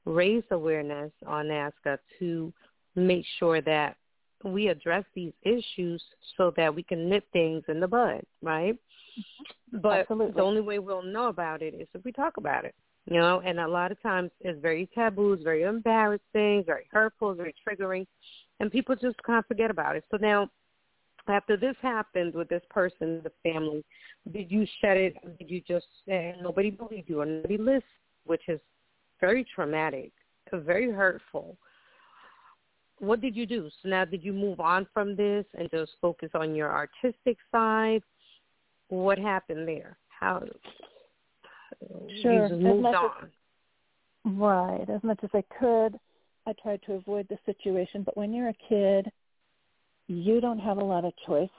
raise 0.04 0.44
awareness 0.50 1.12
on 1.26 1.46
NASCA 1.46 1.98
to 2.18 2.52
make 2.96 3.24
sure 3.38 3.60
that 3.60 3.96
we 4.44 4.68
address 4.68 5.04
these 5.14 5.32
issues 5.42 6.02
so 6.36 6.52
that 6.56 6.74
we 6.74 6.82
can 6.82 7.08
nip 7.08 7.24
things 7.32 7.62
in 7.68 7.80
the 7.80 7.88
bud, 7.88 8.22
right? 8.42 8.74
Mm-hmm. 8.74 9.78
But 9.80 10.00
Absolutely. 10.00 10.32
the 10.32 10.42
only 10.42 10.60
way 10.60 10.78
we'll 10.78 11.02
know 11.02 11.28
about 11.28 11.62
it 11.62 11.74
is 11.74 11.88
if 11.94 12.04
we 12.04 12.12
talk 12.12 12.36
about 12.36 12.64
it. 12.64 12.74
You 13.06 13.18
know, 13.18 13.42
and 13.44 13.60
a 13.60 13.68
lot 13.68 13.92
of 13.92 14.00
times 14.02 14.30
it's 14.40 14.60
very 14.62 14.88
taboo, 14.94 15.34
it's 15.34 15.44
very 15.44 15.64
embarrassing, 15.64 16.64
very 16.64 16.88
hurtful, 16.90 17.34
very 17.34 17.54
triggering, 17.66 18.06
and 18.60 18.72
people 18.72 18.96
just 18.96 19.22
kind 19.22 19.38
of 19.38 19.46
forget 19.46 19.70
about 19.70 19.94
it. 19.96 20.04
So 20.10 20.16
now, 20.16 20.48
after 21.28 21.56
this 21.56 21.76
happened 21.82 22.34
with 22.34 22.48
this 22.48 22.62
person, 22.70 23.20
the 23.22 23.32
family, 23.42 23.84
did 24.32 24.50
you 24.50 24.66
shed 24.80 24.96
it? 24.96 25.38
Did 25.38 25.50
you 25.50 25.60
just 25.66 25.86
say 26.06 26.34
nobody 26.42 26.70
believed 26.70 27.08
you 27.08 27.20
or 27.20 27.26
nobody 27.26 27.58
listened, 27.58 27.82
which 28.24 28.42
is 28.48 28.60
very 29.20 29.46
traumatic, 29.54 30.12
very 30.52 30.90
hurtful? 30.90 31.56
What 33.00 33.20
did 33.20 33.36
you 33.36 33.44
do? 33.44 33.68
So 33.82 33.88
now, 33.88 34.04
did 34.04 34.24
you 34.24 34.32
move 34.32 34.60
on 34.60 34.86
from 34.94 35.14
this 35.14 35.44
and 35.58 35.68
just 35.70 35.92
focus 36.00 36.30
on 36.34 36.54
your 36.54 36.72
artistic 36.72 37.36
side? 37.52 38.02
What 38.88 39.18
happened 39.18 39.66
there? 39.68 39.98
How 40.08 40.42
Sure. 42.22 42.44
As 42.44 42.80
much 42.80 42.94
on? 42.94 43.10
as- 43.22 43.30
Right. 44.24 44.88
As 44.88 45.02
much 45.02 45.18
as 45.22 45.30
I 45.34 45.42
could, 45.58 45.98
I 46.46 46.52
tried 46.54 46.82
to 46.82 46.94
avoid 46.94 47.28
the 47.28 47.38
situation. 47.44 48.02
But 48.02 48.16
when 48.16 48.32
you're 48.32 48.48
a 48.48 48.54
kid, 48.68 49.10
you 50.06 50.40
don't 50.40 50.58
have 50.58 50.78
a 50.78 50.84
lot 50.84 51.04
of 51.04 51.14
choice 51.26 51.50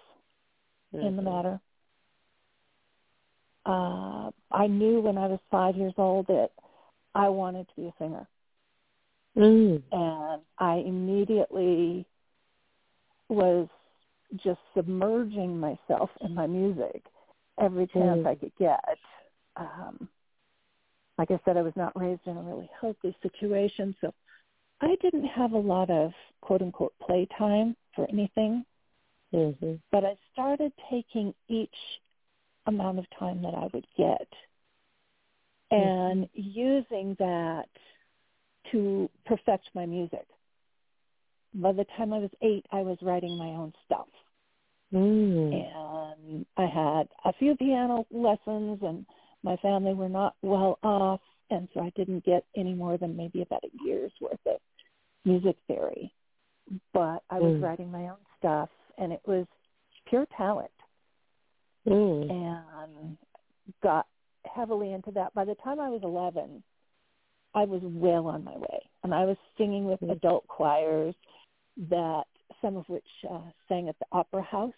in 0.93 1.15
the 1.15 1.22
Mhm. 1.22 1.25
matter. 1.25 1.62
Uh, 3.65 4.31
I 4.51 4.67
knew 4.67 5.01
when 5.01 5.17
I 5.17 5.27
was 5.27 5.39
five 5.50 5.75
years 5.75 5.93
old 5.98 6.27
that 6.27 6.51
I 7.15 7.29
wanted 7.29 7.67
to 7.69 7.75
be 7.75 7.88
a 7.88 7.93
singer. 7.98 8.27
Mm. 9.36 9.84
and 9.91 10.41
I 10.60 10.75
immediately 10.75 12.05
was 13.27 13.67
just 14.38 14.62
submerging 14.74 15.60
myself 15.60 16.10
in 16.22 16.34
my 16.34 16.48
music 16.48 17.05
every 17.57 17.86
chance 17.88 18.22
Mm. 18.22 18.27
I 18.27 18.36
could 18.36 18.55
get. 18.55 18.98
Um, 19.57 20.09
like 21.17 21.31
I 21.31 21.39
said, 21.45 21.57
I 21.57 21.62
was 21.62 21.74
not 21.75 21.97
raised 22.00 22.25
in 22.25 22.38
a 22.38 22.41
really 22.41 22.69
healthy 22.79 23.15
situation, 23.21 23.95
so 24.01 24.13
I 24.81 24.95
didn't 25.01 25.25
have 25.25 25.53
a 25.53 25.57
lot 25.57 25.89
of 25.89 26.12
quote 26.41 26.62
unquote 26.62 26.93
playtime 27.05 27.75
for 27.95 28.07
anything. 28.09 28.65
Mm-hmm. 29.33 29.75
But 29.91 30.05
I 30.05 30.15
started 30.33 30.71
taking 30.89 31.33
each 31.47 31.69
amount 32.67 33.00
of 33.00 33.05
time 33.17 33.41
that 33.43 33.53
I 33.53 33.67
would 33.74 33.88
get 33.97 34.27
and 35.71 36.29
using 36.33 37.15
that 37.19 37.67
to 38.71 39.09
perfect 39.25 39.69
my 39.74 39.85
music. 39.85 40.25
By 41.53 41.71
the 41.71 41.85
time 41.97 42.13
I 42.13 42.19
was 42.19 42.31
eight, 42.41 42.65
I 42.71 42.81
was 42.81 42.97
writing 43.01 43.38
my 43.38 43.47
own 43.47 43.74
stuff. 43.85 44.07
Mm. 44.93 45.53
And 45.53 46.45
I 46.57 46.65
had 46.65 47.07
a 47.24 47.33
few 47.33 47.55
piano 47.55 48.05
lessons 48.12 48.79
and 48.81 49.05
my 49.45 49.55
family 49.57 49.93
were 49.93 50.09
not 50.09 50.35
well 50.41 50.79
off 50.83 51.21
and 51.51 51.67
so 51.73 51.79
I 51.79 51.91
didn't 51.95 52.25
get 52.25 52.43
any 52.57 52.73
more 52.73 52.97
than 52.97 53.15
maybe 53.15 53.43
about 53.43 53.63
a 53.63 53.83
year's 53.85 54.11
worth 54.19 54.39
of 54.47 54.57
music 55.23 55.55
theory. 55.67 56.11
But 56.93 57.21
I 57.29 57.39
was 57.39 57.53
Mm. 57.53 57.61
writing 57.61 57.91
my 57.91 58.09
own 58.09 58.17
stuff 58.39 58.69
and 58.97 59.13
it 59.13 59.21
was 59.25 59.45
pure 60.05 60.25
talent 60.35 60.71
Mm. 61.85 62.31
and 62.31 63.17
got 63.83 64.07
heavily 64.45 64.93
into 64.93 65.11
that. 65.11 65.33
By 65.35 65.45
the 65.45 65.55
time 65.55 65.79
I 65.79 65.89
was 65.89 66.01
11, 66.03 66.63
I 67.53 67.65
was 67.65 67.81
well 67.83 68.27
on 68.27 68.43
my 68.43 68.57
way, 68.57 68.89
and 69.03 69.13
I 69.13 69.25
was 69.25 69.37
singing 69.57 69.85
with 69.85 70.01
Mhm. 70.01 70.11
adult 70.11 70.47
choirs 70.47 71.15
that 71.77 72.25
some 72.61 72.75
of 72.77 72.89
which 72.89 73.07
uh, 73.29 73.51
sang 73.67 73.89
at 73.89 73.97
the 73.99 74.07
opera 74.11 74.41
house, 74.41 74.73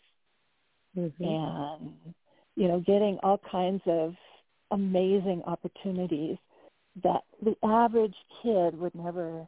Mm-hmm. 0.96 1.24
and 1.24 2.14
you 2.56 2.68
know, 2.68 2.80
getting 2.80 3.20
all 3.20 3.38
kinds 3.38 3.82
of 3.86 4.16
amazing 4.72 5.44
opportunities 5.46 6.38
that 7.04 7.24
the 7.44 7.56
average 7.64 8.16
kid 8.42 8.78
would 8.80 8.94
never, 8.96 9.48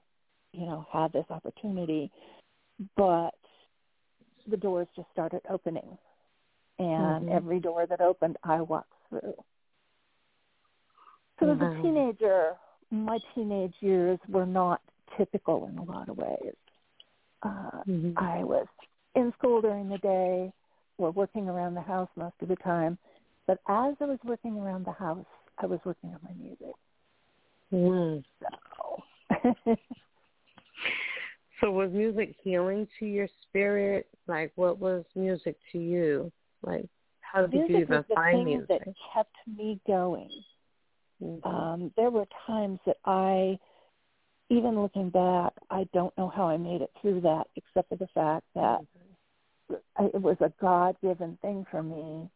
you 0.53 0.65
know, 0.65 0.85
have 0.91 1.11
this 1.11 1.25
opportunity, 1.29 2.11
but 2.95 3.35
the 4.47 4.57
doors 4.57 4.87
just 4.95 5.09
started 5.11 5.41
opening, 5.49 5.97
and 6.79 7.27
Mhm. 7.27 7.35
every 7.35 7.59
door 7.59 7.85
that 7.85 8.01
opened, 8.01 8.37
I 8.43 8.61
walked 8.61 8.93
through. 9.09 9.33
So 11.39 11.51
as 11.51 11.61
a 11.61 11.81
teenager, 11.81 12.57
my 12.91 13.19
teenage 13.33 13.75
years 13.81 14.19
were 14.27 14.45
not 14.45 14.81
typical 15.17 15.67
in 15.67 15.77
a 15.77 15.83
lot 15.83 16.09
of 16.09 16.17
ways. 16.17 16.55
Uh, 17.43 17.83
Mhm. 17.87 18.13
I 18.17 18.43
was 18.43 18.67
in 19.15 19.31
school 19.37 19.61
during 19.61 19.89
the 19.89 19.97
day 19.99 20.51
or 20.97 21.11
working 21.11 21.47
around 21.47 21.75
the 21.75 21.81
house 21.81 22.09
most 22.15 22.35
of 22.41 22.49
the 22.49 22.57
time. 22.57 22.97
But 23.49 23.57
as 23.67 23.95
I 23.99 24.05
was 24.05 24.19
working 24.23 24.57
around 24.59 24.85
the 24.85 24.91
house, 24.91 25.25
I 25.57 25.65
was 25.65 25.79
working 25.83 26.11
on 26.13 26.19
my 26.21 26.33
music. 26.39 26.75
Mm. 27.73 28.23
So 28.39 29.75
So 31.59 31.71
was 31.71 31.91
music 31.91 32.35
healing 32.43 32.87
to 32.99 33.07
your 33.07 33.27
spirit? 33.41 34.07
Like, 34.27 34.51
what 34.53 34.77
was 34.77 35.03
music 35.15 35.57
to 35.71 35.79
you? 35.79 36.31
Like, 36.61 36.85
how 37.21 37.47
did 37.47 37.53
you 37.53 37.59
music 37.61 37.75
even 37.81 37.95
was 37.95 38.05
the 38.07 38.13
find 38.13 38.37
thing 38.37 38.45
music? 38.45 38.67
that 38.85 38.93
kept 39.15 39.35
me 39.47 39.79
going. 39.87 40.29
Mhm. 41.19 41.43
Um, 41.43 41.91
there 41.97 42.11
were 42.11 42.27
times 42.45 42.79
that 42.85 42.97
I, 43.05 43.57
even 44.49 44.79
looking 44.79 45.09
back, 45.09 45.53
I 45.71 45.85
don't 45.91 46.15
know 46.19 46.29
how 46.29 46.47
I 46.47 46.57
made 46.57 46.83
it 46.83 46.91
through 47.01 47.21
that, 47.21 47.47
except 47.55 47.89
for 47.89 47.95
the 47.95 48.07
fact 48.13 48.45
that 48.53 48.81
I- 49.95 50.11
it 50.13 50.21
was 50.21 50.37
a 50.39 50.53
God-given 50.61 51.37
thing 51.37 51.65
for 51.71 51.81
me 51.81 52.29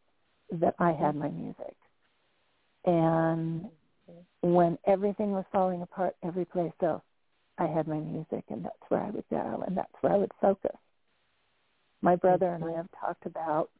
that 0.60 0.74
I 0.78 0.92
had 0.92 1.14
my 1.16 1.28
music. 1.28 1.76
And 2.84 3.66
when 4.42 4.78
everything 4.86 5.32
was 5.32 5.44
falling 5.52 5.82
apart 5.82 6.16
every 6.22 6.44
place 6.44 6.72
else, 6.82 7.02
I 7.58 7.66
had 7.66 7.86
my 7.86 7.98
music, 7.98 8.44
and 8.48 8.64
that's 8.64 8.76
where 8.88 9.00
I 9.00 9.10
would 9.10 9.24
go, 9.30 9.64
and 9.66 9.76
that's 9.76 9.94
where 10.00 10.12
I 10.12 10.16
would 10.16 10.32
focus. 10.40 10.76
My 12.02 12.16
brother 12.16 12.52
and 12.52 12.64
I 12.64 12.72
have 12.72 12.88
talked 13.00 13.26
about 13.26 13.70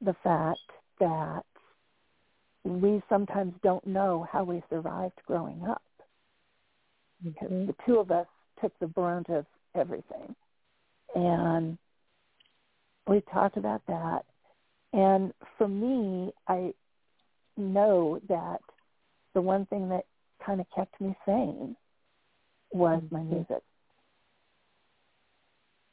the 0.00 0.14
fact 0.22 0.60
that 1.00 1.44
we 2.64 3.02
sometimes 3.08 3.54
don't 3.62 3.84
know 3.86 4.26
how 4.30 4.44
we 4.44 4.62
survived 4.70 5.20
growing 5.26 5.66
up 5.66 5.82
because 7.24 7.50
Mhm. 7.50 7.66
the 7.66 7.72
two 7.84 7.98
of 7.98 8.10
us 8.10 8.28
took 8.60 8.76
the 8.78 8.86
brunt 8.86 9.28
of 9.28 9.46
everything. 9.74 10.36
And 11.14 11.78
we 13.06 13.20
talked 13.22 13.56
about 13.56 13.84
that. 13.86 14.24
And 14.92 15.32
for 15.58 15.68
me, 15.68 16.32
I 16.48 16.74
know 17.56 18.20
that 18.28 18.60
the 19.34 19.42
one 19.42 19.66
thing 19.66 19.88
that 19.90 20.06
kind 20.44 20.60
of 20.60 20.66
kept 20.74 21.00
me 21.00 21.16
sane 21.26 21.76
was 22.72 23.02
my 23.10 23.22
Mhm. 23.22 23.30
music. 23.30 23.62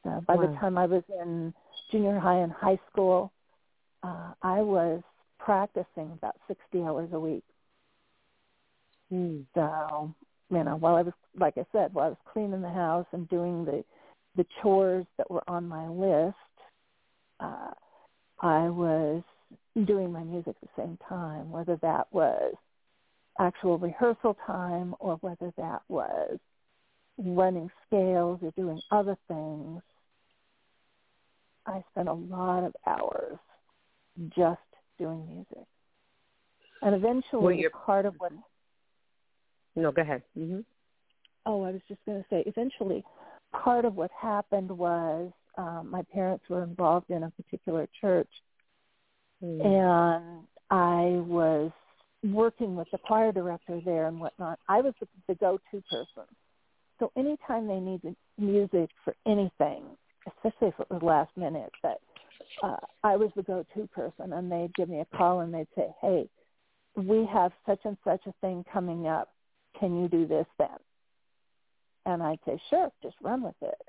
So 0.03 0.21
by 0.27 0.37
the 0.37 0.47
time 0.59 0.77
I 0.77 0.85
was 0.87 1.03
in 1.09 1.53
junior 1.91 2.19
high 2.19 2.39
and 2.39 2.51
high 2.51 2.79
school, 2.91 3.31
uh, 4.03 4.33
I 4.41 4.61
was 4.61 5.03
practicing 5.39 6.11
about 6.13 6.35
60 6.47 6.83
hours 6.83 7.09
a 7.13 7.19
week. 7.19 7.43
Mm. 9.11 9.45
So, 9.55 10.15
you 10.49 10.63
know, 10.63 10.77
while 10.77 10.95
I 10.95 11.01
was, 11.03 11.13
like 11.37 11.57
I 11.57 11.65
said, 11.71 11.93
while 11.93 12.07
I 12.07 12.09
was 12.09 12.17
cleaning 12.33 12.61
the 12.61 12.69
house 12.69 13.07
and 13.13 13.29
doing 13.29 13.65
the 13.65 13.83
the 14.35 14.45
chores 14.61 15.05
that 15.17 15.29
were 15.29 15.43
on 15.49 15.67
my 15.67 15.87
list, 15.89 16.37
uh, 17.39 17.71
I 18.41 18.69
was 18.69 19.23
doing 19.85 20.11
my 20.11 20.23
music 20.23 20.55
at 20.61 20.69
the 20.75 20.81
same 20.81 20.97
time, 21.07 21.51
whether 21.51 21.75
that 21.77 22.07
was 22.11 22.53
actual 23.39 23.77
rehearsal 23.77 24.35
time 24.45 24.95
or 24.99 25.15
whether 25.17 25.51
that 25.57 25.81
was 25.87 26.37
running 27.17 27.69
scales 27.85 28.39
or 28.41 28.51
doing 28.55 28.81
other 28.91 29.17
things. 29.27 29.81
I 31.65 31.83
spent 31.91 32.07
a 32.07 32.13
lot 32.13 32.63
of 32.63 32.75
hours 32.87 33.37
just 34.35 34.59
doing 34.97 35.25
music. 35.27 35.67
And 36.81 36.95
eventually 36.95 37.59
you- 37.59 37.69
part 37.69 38.05
of 38.05 38.15
what 38.19 38.31
No, 39.75 39.91
go 39.91 40.01
ahead. 40.01 40.23
hmm 40.33 40.61
oh, 41.45 41.63
I 41.63 41.71
was 41.71 41.81
just 41.87 42.03
going 42.05 42.21
to 42.21 42.29
say, 42.29 42.43
eventually, 42.45 43.03
part 43.51 43.85
of 43.85 43.95
what 43.95 44.11
happened 44.11 44.69
was 44.69 45.31
um, 45.59 45.89
my 45.91 46.03
parents 46.13 46.45
were 46.49 46.63
involved 46.63 47.09
in 47.09 47.23
a 47.23 47.31
particular 47.31 47.87
church, 47.99 48.29
Mm. 49.43 49.65
and 49.65 50.47
I 50.69 51.21
was 51.25 51.71
working 52.23 52.75
with 52.75 52.87
the 52.91 52.97
choir 52.97 53.31
director 53.31 53.79
there 53.85 54.07
and 54.07 54.19
whatnot. 54.19 54.59
I 54.67 54.81
was 54.81 54.93
the, 54.99 55.07
the 55.27 55.35
go-to 55.35 55.81
person. 55.89 56.27
So 56.99 57.11
anytime 57.15 57.65
they 57.65 57.79
needed 57.79 58.15
music 58.37 58.89
for 59.05 59.15
anything, 59.25 59.83
especially 60.27 60.67
if 60.67 60.79
it 60.79 60.89
was 60.89 61.01
last 61.01 61.31
minute, 61.37 61.71
that 61.83 61.99
uh, 62.61 62.75
I 63.03 63.15
was 63.15 63.31
the 63.37 63.43
go-to 63.43 63.87
person, 63.87 64.33
and 64.33 64.51
they'd 64.51 64.75
give 64.75 64.89
me 64.89 64.99
a 64.99 65.17
call 65.17 65.39
and 65.39 65.53
they'd 65.53 65.73
say, 65.75 65.87
"Hey, 66.01 66.29
we 66.95 67.25
have 67.25 67.53
such 67.65 67.79
and 67.85 67.97
such 68.03 68.25
a 68.27 68.33
thing 68.41 68.65
coming 68.73 69.07
up. 69.07 69.33
Can 69.79 70.01
you 70.01 70.09
do 70.09 70.27
this 70.27 70.47
then?" 70.57 70.79
And 72.05 72.21
I'd 72.21 72.43
say, 72.45 72.61
"Sure, 72.69 72.91
just 73.01 73.15
run 73.21 73.41
with 73.43 73.61
it." 73.61 73.81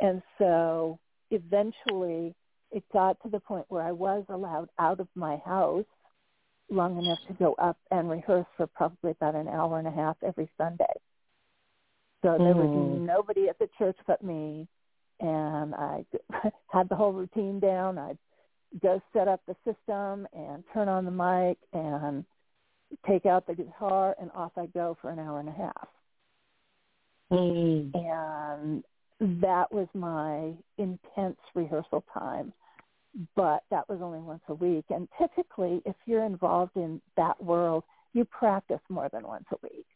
And 0.00 0.22
so 0.38 0.98
eventually 1.30 2.34
it 2.70 2.84
got 2.92 3.20
to 3.22 3.28
the 3.28 3.40
point 3.40 3.66
where 3.68 3.82
I 3.82 3.92
was 3.92 4.24
allowed 4.28 4.68
out 4.78 5.00
of 5.00 5.08
my 5.14 5.36
house 5.38 5.84
long 6.70 6.98
enough 6.98 7.18
to 7.26 7.34
go 7.34 7.54
up 7.54 7.76
and 7.90 8.08
rehearse 8.08 8.46
for 8.56 8.66
probably 8.68 9.10
about 9.10 9.34
an 9.34 9.48
hour 9.48 9.78
and 9.78 9.88
a 9.88 9.90
half 9.90 10.16
every 10.22 10.48
Sunday. 10.56 10.84
So 12.22 12.38
there 12.38 12.54
was 12.54 12.68
Mm. 12.68 13.00
nobody 13.06 13.48
at 13.48 13.58
the 13.58 13.68
church 13.78 13.96
but 14.06 14.22
me, 14.22 14.68
and 15.20 15.74
I 15.74 16.04
had 16.68 16.88
the 16.88 16.96
whole 16.96 17.12
routine 17.12 17.58
down. 17.60 17.98
I'd 17.98 18.18
go 18.80 19.02
set 19.12 19.26
up 19.26 19.40
the 19.46 19.56
system 19.64 20.28
and 20.32 20.62
turn 20.72 20.88
on 20.88 21.04
the 21.04 21.10
mic 21.10 21.58
and 21.72 22.24
take 23.06 23.26
out 23.26 23.46
the 23.46 23.54
guitar, 23.54 24.14
and 24.20 24.30
off 24.32 24.56
I'd 24.56 24.72
go 24.72 24.96
for 25.00 25.10
an 25.10 25.18
hour 25.18 25.40
and 25.40 25.48
a 25.48 25.52
half. 25.52 25.88
Mm. 27.32 27.94
And 27.94 28.84
that 29.20 29.70
was 29.72 29.86
my 29.94 30.52
intense 30.78 31.38
rehearsal 31.54 32.04
time. 32.12 32.52
But 33.34 33.64
that 33.70 33.88
was 33.88 34.00
only 34.02 34.20
once 34.20 34.42
a 34.48 34.54
week. 34.54 34.84
And 34.90 35.08
typically, 35.18 35.82
if 35.84 35.96
you're 36.06 36.24
involved 36.24 36.76
in 36.76 37.00
that 37.16 37.42
world, 37.42 37.84
you 38.12 38.24
practice 38.24 38.80
more 38.88 39.08
than 39.12 39.26
once 39.26 39.46
a 39.52 39.56
week. 39.62 39.86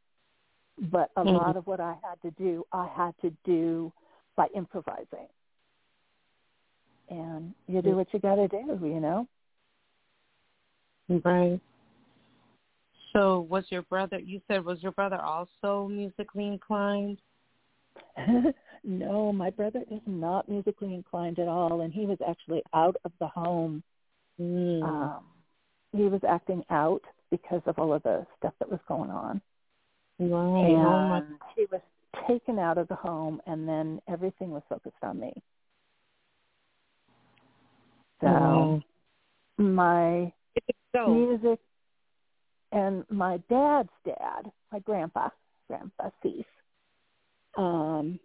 But 0.90 1.10
a 1.16 1.22
Mhm. 1.22 1.32
lot 1.32 1.56
of 1.56 1.66
what 1.66 1.80
I 1.80 1.94
had 2.02 2.20
to 2.22 2.32
do, 2.32 2.66
I 2.72 2.86
had 2.88 3.16
to 3.22 3.30
do 3.44 3.92
by 4.36 4.48
improvising. 4.48 5.28
And 7.08 7.54
you 7.68 7.82
do 7.82 7.96
what 7.96 8.12
you 8.12 8.18
got 8.18 8.36
to 8.36 8.48
do, 8.48 8.78
you 8.82 9.00
know? 9.00 9.28
Right. 11.08 11.60
So 13.12 13.40
was 13.42 13.70
your 13.70 13.82
brother, 13.82 14.18
you 14.18 14.40
said, 14.48 14.64
was 14.64 14.82
your 14.82 14.92
brother 14.92 15.20
also 15.20 15.86
musically 15.86 16.48
inclined? 16.48 17.20
no, 18.84 19.32
my 19.32 19.50
brother 19.50 19.82
is 19.90 20.00
not 20.06 20.48
musically 20.48 20.94
inclined 20.94 21.38
at 21.38 21.48
all, 21.48 21.80
and 21.82 21.92
he 21.92 22.06
was 22.06 22.18
actually 22.26 22.62
out 22.74 22.96
of 23.04 23.12
the 23.20 23.28
home. 23.28 23.82
Mm. 24.40 24.82
Um, 24.82 25.24
he 25.92 26.04
was 26.04 26.20
acting 26.28 26.64
out 26.70 27.02
because 27.30 27.62
of 27.66 27.78
all 27.78 27.92
of 27.92 28.02
the 28.02 28.26
stuff 28.38 28.54
that 28.58 28.70
was 28.70 28.80
going 28.88 29.10
on. 29.10 29.40
Oh, 30.20 31.08
my. 31.08 31.16
and 31.18 31.24
he 31.56 31.66
was 31.70 31.80
taken 32.28 32.58
out 32.58 32.78
of 32.78 32.88
the 32.88 32.94
home, 32.94 33.40
and 33.46 33.68
then 33.68 34.00
everything 34.08 34.50
was 34.50 34.62
focused 34.68 35.02
on 35.02 35.20
me. 35.20 35.32
So 38.20 38.28
Wow. 38.28 38.82
my 39.58 40.32
So, 40.94 41.08
music 41.12 41.58
and 42.72 43.04
my 43.10 43.38
dad's 43.48 43.90
dad, 44.04 44.50
my 44.72 44.78
grandpa, 44.80 45.28
Grandpa 45.68 46.10
Cease, 46.22 46.44
um, 47.56 48.18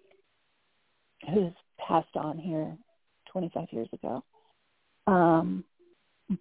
who's 1.33 1.53
passed 1.87 2.15
on 2.15 2.37
here 2.37 2.75
25 3.31 3.67
years 3.71 3.87
ago. 3.93 4.23
Um, 5.07 5.63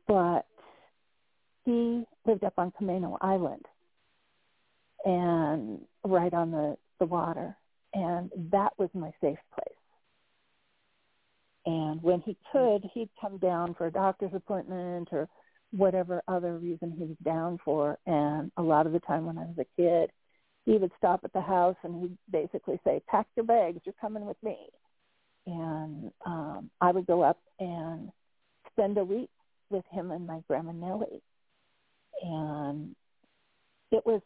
but 0.06 0.46
he 1.64 2.04
lived 2.26 2.44
up 2.44 2.54
on 2.58 2.72
Camano 2.80 3.16
Island 3.20 3.64
and 5.04 5.80
right 6.04 6.32
on 6.32 6.50
the, 6.50 6.76
the 6.98 7.06
water. 7.06 7.56
And 7.94 8.30
that 8.52 8.72
was 8.78 8.90
my 8.94 9.12
safe 9.20 9.38
place. 9.54 9.74
And 11.66 12.02
when 12.02 12.20
he 12.20 12.36
could, 12.52 12.88
he'd 12.94 13.10
come 13.20 13.38
down 13.38 13.74
for 13.74 13.86
a 13.86 13.92
doctor's 13.92 14.32
appointment 14.34 15.08
or 15.12 15.28
whatever 15.70 16.22
other 16.28 16.56
reason 16.56 16.94
he 16.96 17.04
was 17.04 17.16
down 17.22 17.58
for. 17.64 17.98
And 18.06 18.50
a 18.56 18.62
lot 18.62 18.86
of 18.86 18.92
the 18.92 19.00
time 19.00 19.26
when 19.26 19.38
I 19.38 19.42
was 19.42 19.58
a 19.58 19.66
kid, 19.80 20.10
he 20.68 20.76
would 20.76 20.92
stop 20.98 21.20
at 21.24 21.32
the 21.32 21.40
house 21.40 21.76
and 21.82 22.02
he'd 22.02 22.18
basically 22.30 22.78
say, 22.84 23.00
pack 23.08 23.26
your 23.36 23.46
bags, 23.46 23.80
you're 23.84 23.94
coming 23.98 24.26
with 24.26 24.36
me. 24.42 24.58
And 25.46 26.12
um, 26.26 26.70
I 26.82 26.92
would 26.92 27.06
go 27.06 27.22
up 27.22 27.38
and 27.58 28.12
spend 28.72 28.98
a 28.98 29.04
week 29.04 29.30
with 29.70 29.84
him 29.90 30.10
and 30.10 30.26
my 30.26 30.42
grandma 30.46 30.72
Nellie. 30.72 31.22
And 32.22 32.94
it 33.90 34.04
was, 34.04 34.20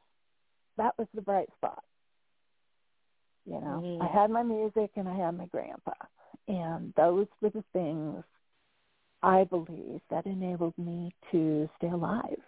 that 0.79 0.99
was 0.99 1.07
the 1.15 1.23
bright 1.23 1.49
spot. 1.59 1.85
You 3.47 3.61
know, 3.61 3.81
Mhm. 3.85 4.03
I 4.03 4.07
had 4.09 4.31
my 4.31 4.43
music 4.43 4.91
and 4.97 5.09
I 5.09 5.15
had 5.15 5.39
my 5.39 5.47
grandpa. 5.47 5.95
And 6.49 6.93
those 6.95 7.29
were 7.41 7.51
the 7.51 7.65
things 7.73 8.25
I 9.23 9.45
believe 9.45 10.01
that 10.11 10.27
enabled 10.27 10.77
me 10.77 11.15
to 11.31 11.69
stay 11.77 11.91
alive. 11.91 12.43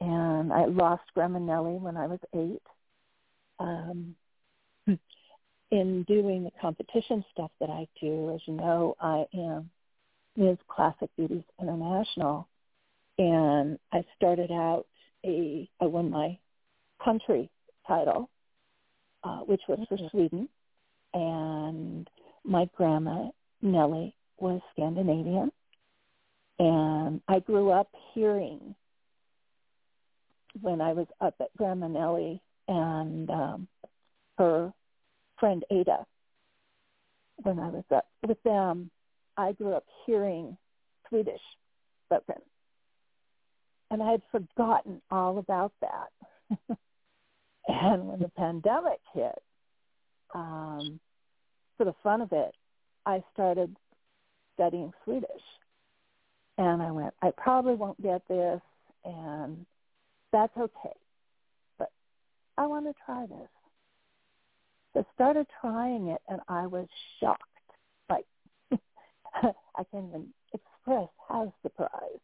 And 0.00 0.52
I 0.52 0.66
lost 0.66 1.02
Grandma 1.14 1.38
Nellie 1.38 1.78
when 1.78 1.96
I 1.96 2.06
was 2.06 2.20
eight. 2.34 2.62
Um, 3.58 4.14
in 5.70 6.04
doing 6.04 6.44
the 6.44 6.52
competition 6.60 7.24
stuff 7.32 7.50
that 7.60 7.70
I 7.70 7.86
do, 8.00 8.32
as 8.34 8.40
you 8.46 8.54
know, 8.54 8.96
I 9.00 9.24
am 9.34 9.70
Ms. 10.36 10.58
Classic 10.68 11.10
Beauties 11.16 11.42
International, 11.60 12.46
and 13.18 13.78
I 13.92 14.04
started 14.16 14.50
out 14.52 14.86
a 15.24 15.68
I 15.80 15.86
won 15.86 16.10
my 16.10 16.38
country 17.02 17.50
title, 17.86 18.30
uh, 19.24 19.38
which 19.40 19.62
was 19.68 19.80
for. 19.88 19.98
Sweden, 20.10 20.48
and 21.14 22.08
my 22.44 22.68
grandma 22.76 23.30
Nellie 23.62 24.14
was 24.38 24.60
Scandinavian, 24.72 25.50
and 26.58 27.20
I 27.28 27.40
grew 27.40 27.70
up 27.70 27.88
hearing 28.14 28.74
when 30.60 30.80
I 30.80 30.92
was 30.92 31.06
up 31.20 31.34
at 31.40 31.56
Grandma 31.56 31.88
Nellie 31.88 32.42
and 32.68 33.30
um, 33.30 33.68
her 34.38 34.72
friend 35.38 35.64
Ada. 35.70 36.06
When 37.42 37.58
I 37.58 37.68
was 37.68 37.84
up 37.94 38.06
with 38.26 38.42
them, 38.42 38.90
I 39.36 39.52
grew 39.52 39.74
up 39.74 39.84
hearing 40.06 40.56
Swedish 41.08 41.40
spoken, 42.06 42.40
and 43.90 44.02
I 44.02 44.12
had 44.12 44.22
forgotten 44.32 45.02
all 45.10 45.38
about 45.38 45.72
that. 45.82 46.58
and 47.68 48.08
when 48.08 48.20
the 48.20 48.30
pandemic 48.30 49.00
hit, 49.12 49.38
um, 50.34 50.98
for 51.76 51.84
the 51.84 51.94
fun 52.02 52.22
of 52.22 52.32
it, 52.32 52.54
I 53.04 53.22
started 53.34 53.76
studying 54.54 54.92
Swedish. 55.04 55.28
And 56.58 56.82
I 56.82 56.90
went, 56.90 57.12
I 57.20 57.32
probably 57.36 57.74
won't 57.74 58.02
get 58.02 58.26
this, 58.28 58.62
and 59.04 59.66
that's 60.36 60.56
okay. 60.58 60.94
But 61.78 61.88
I 62.58 62.66
want 62.66 62.84
to 62.84 62.92
try 63.06 63.24
this. 63.24 63.48
So 64.92 65.06
started 65.14 65.46
trying 65.62 66.08
it, 66.08 66.20
and 66.28 66.40
I 66.46 66.66
was 66.66 66.86
shocked. 67.18 67.42
Like, 68.10 68.26
I 68.70 69.82
can't 69.90 70.08
even 70.10 70.26
express 70.52 71.08
how 71.26 71.54
surprised. 71.62 72.20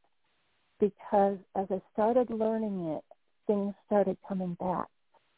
Because 0.79 1.39
as 1.57 1.67
I 1.71 1.81
started 1.95 2.29
learning 2.29 2.89
it, 2.89 3.05
things 3.47 3.73
started 3.87 4.19
coming 4.29 4.59
back. 4.61 4.89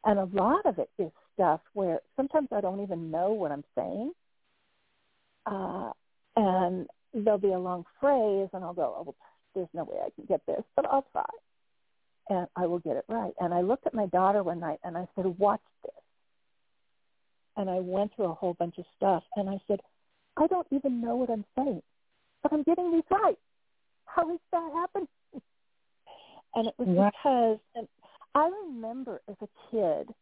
And 0.05 0.19
a 0.19 0.29
lot 0.33 0.67
of 0.67 0.81
it 0.81 0.91
is 0.99 1.13
stuff 1.35 1.61
where 1.75 2.01
sometimes 2.17 2.49
I 2.51 2.61
don't 2.61 2.83
even 2.83 3.09
know 3.09 3.31
what 3.31 3.53
I'm 3.53 3.65
saying. 3.77 4.13
Uh, 5.47 5.93
and 6.35 6.89
there'll 7.13 7.39
be 7.39 7.53
a 7.53 7.59
long 7.59 7.85
phrase, 8.01 8.49
and 8.53 8.65
I'll 8.65 8.75
go, 8.75 9.07
oh, 9.07 9.15
there's 9.55 9.69
no 9.73 9.85
way 9.85 9.99
I 10.05 10.11
can 10.11 10.25
get 10.27 10.45
this, 10.47 10.65
but 10.75 10.87
I'll 10.87 11.07
try. 11.13 11.25
And 12.29 12.47
I 12.57 12.67
will 12.67 12.79
get 12.79 12.97
it 12.97 13.05
right. 13.09 13.33
And 13.41 13.53
I 13.53 13.61
looked 13.61 13.87
at 13.87 13.95
my 13.95 14.07
daughter 14.07 14.43
one 14.43 14.61
night, 14.61 14.79
and 14.85 14.97
I 14.97 15.07
said, 15.15 15.27
watch 15.39 15.61
this. 15.83 15.93
And 17.57 17.69
I 17.69 17.81
went 17.81 18.15
through 18.17 18.27
a 18.27 18.35
whole 18.35 18.55
bunch 18.55 18.79
of 18.79 18.85
stuff, 18.97 19.23
and 19.37 19.49
I 19.49 19.59
said, 19.69 19.81
I 20.37 20.47
don't 20.47 20.67
even 20.71 21.01
know 21.01 21.17
what 21.17 21.31
I'm 21.31 21.45
saying, 21.57 21.83
but 22.43 22.53
I'm 22.53 22.63
getting 22.63 22.91
these 22.91 23.05
right. 23.11 23.39
How 24.07 24.33
is 24.33 24.41
that 24.53 24.71
happening? 24.75 25.09
And 26.55 26.69
it 26.69 26.75
was 26.79 26.89
Right. 26.89 27.13
because, 27.13 27.59
and 27.75 27.89
I 28.35 28.49
remember 28.67 29.21
as 29.29 29.37
a 29.41 29.49
kid 29.71 30.15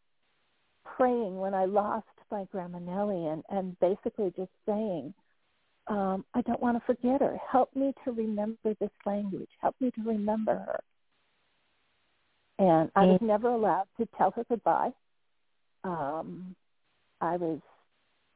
praying 0.84 1.38
when 1.38 1.54
I 1.54 1.64
lost 1.66 2.06
my 2.30 2.44
grandma 2.46 2.78
Nellie 2.78 3.26
and, 3.26 3.44
and 3.50 3.78
basically 3.80 4.32
just 4.36 4.50
saying, 4.66 5.14
um, 5.88 6.24
I 6.34 6.42
don't 6.42 6.60
want 6.60 6.78
to 6.78 6.84
forget 6.84 7.20
her. 7.20 7.36
Help 7.50 7.74
me 7.74 7.94
to 8.04 8.12
remember 8.12 8.74
this 8.80 8.90
language. 9.04 9.50
Help 9.60 9.74
me 9.80 9.90
to 9.92 10.02
remember 10.02 10.54
her. 10.54 10.80
And 12.62 12.92
I 12.94 13.06
was 13.06 13.18
never 13.20 13.48
allowed 13.48 13.88
to 13.98 14.06
tell 14.16 14.30
her 14.30 14.44
goodbye. 14.48 14.92
Um, 15.82 16.54
I 17.20 17.36
was 17.36 17.58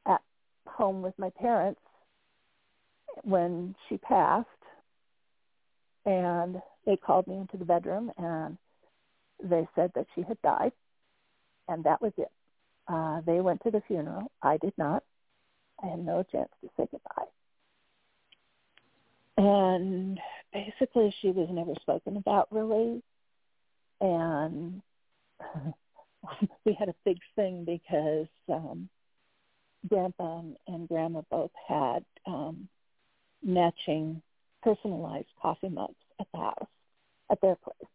at 0.05 0.21
home 0.67 1.01
with 1.01 1.17
my 1.17 1.29
parents 1.29 1.79
when 3.23 3.73
she 3.87 3.97
passed, 3.99 4.47
and 6.05 6.61
they 6.85 6.97
called 6.97 7.25
me 7.27 7.37
into 7.37 7.55
the 7.55 7.63
bedroom 7.63 8.11
and 8.17 8.57
they 9.41 9.65
said 9.75 9.91
that 9.95 10.07
she 10.13 10.23
had 10.23 10.41
died, 10.41 10.73
and 11.69 11.81
that 11.85 12.01
was 12.01 12.11
it. 12.17 12.31
Uh, 12.89 13.21
they 13.25 13.39
went 13.39 13.63
to 13.63 13.71
the 13.71 13.81
funeral. 13.87 14.29
I 14.41 14.57
did 14.57 14.73
not. 14.77 15.03
I 15.81 15.87
had 15.87 16.05
no 16.05 16.23
chance 16.29 16.49
to 16.61 16.69
say 16.75 16.85
goodbye. 16.91 17.31
And 19.37 20.19
basically, 20.51 21.15
she 21.21 21.31
was 21.31 21.47
never 21.49 21.75
spoken 21.81 22.17
about 22.17 22.49
really. 22.51 23.01
And 23.99 24.81
we 26.65 26.73
had 26.73 26.89
a 26.89 26.95
big 27.05 27.17
thing 27.35 27.65
because 27.65 28.27
um, 28.49 28.89
Grandpa 29.87 30.39
and, 30.39 30.55
and 30.67 30.87
Grandma 30.87 31.21
both 31.29 31.51
had 31.67 32.05
um, 32.25 32.67
matching 33.43 34.21
personalized 34.63 35.27
coffee 35.41 35.69
mugs 35.69 35.95
at 36.19 36.27
the 36.33 36.39
house, 36.39 36.67
at 37.31 37.41
their 37.41 37.55
place. 37.55 37.91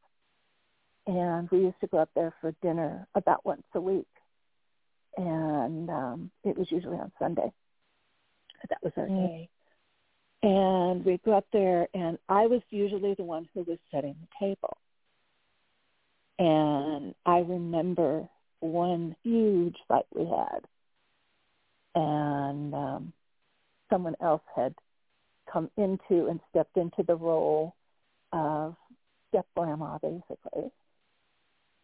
And 1.06 1.50
we 1.50 1.58
used 1.58 1.80
to 1.80 1.88
go 1.88 1.98
up 1.98 2.10
there 2.14 2.32
for 2.40 2.54
dinner 2.62 3.06
about 3.14 3.44
once 3.44 3.64
a 3.74 3.80
week. 3.80 4.06
And 5.16 5.90
um, 5.90 6.30
it 6.44 6.56
was 6.56 6.70
usually 6.70 6.96
on 6.96 7.12
Sunday. 7.18 7.52
That 8.70 8.78
was 8.82 8.92
our 8.96 9.06
mm. 9.06 9.26
day. 9.26 9.48
And 10.44 11.04
we'd 11.04 11.22
go 11.22 11.32
up 11.32 11.46
there, 11.52 11.86
and 11.94 12.18
I 12.28 12.46
was 12.46 12.62
usually 12.70 13.14
the 13.14 13.22
one 13.22 13.48
who 13.54 13.62
was 13.62 13.78
setting 13.92 14.16
the 14.20 14.46
table. 14.46 14.76
And 16.42 17.14
I 17.24 17.38
remember 17.38 18.28
one 18.58 19.14
huge 19.22 19.76
fight 19.86 20.06
we 20.12 20.24
had. 20.24 20.58
And 21.94 22.74
um, 22.74 23.12
someone 23.88 24.16
else 24.20 24.42
had 24.56 24.74
come 25.52 25.70
into 25.76 26.26
and 26.26 26.40
stepped 26.50 26.76
into 26.76 27.04
the 27.06 27.14
role 27.14 27.76
of 28.32 28.74
step 29.28 29.46
grandma, 29.56 29.98
basically. 29.98 30.72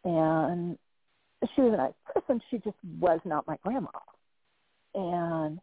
And 0.03 0.77
she 1.55 1.61
was 1.61 1.75
a 1.75 1.77
nice 1.77 1.93
person. 2.13 2.43
She 2.51 2.59
just 2.59 2.79
was 2.99 3.21
not 3.25 3.47
my 3.47 3.59
grandma. 3.63 3.91
And 4.93 5.61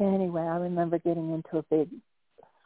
anyway, 0.00 0.42
I 0.42 0.56
remember 0.56 0.98
getting 0.98 1.32
into 1.32 1.58
a 1.58 1.62
big 1.62 1.90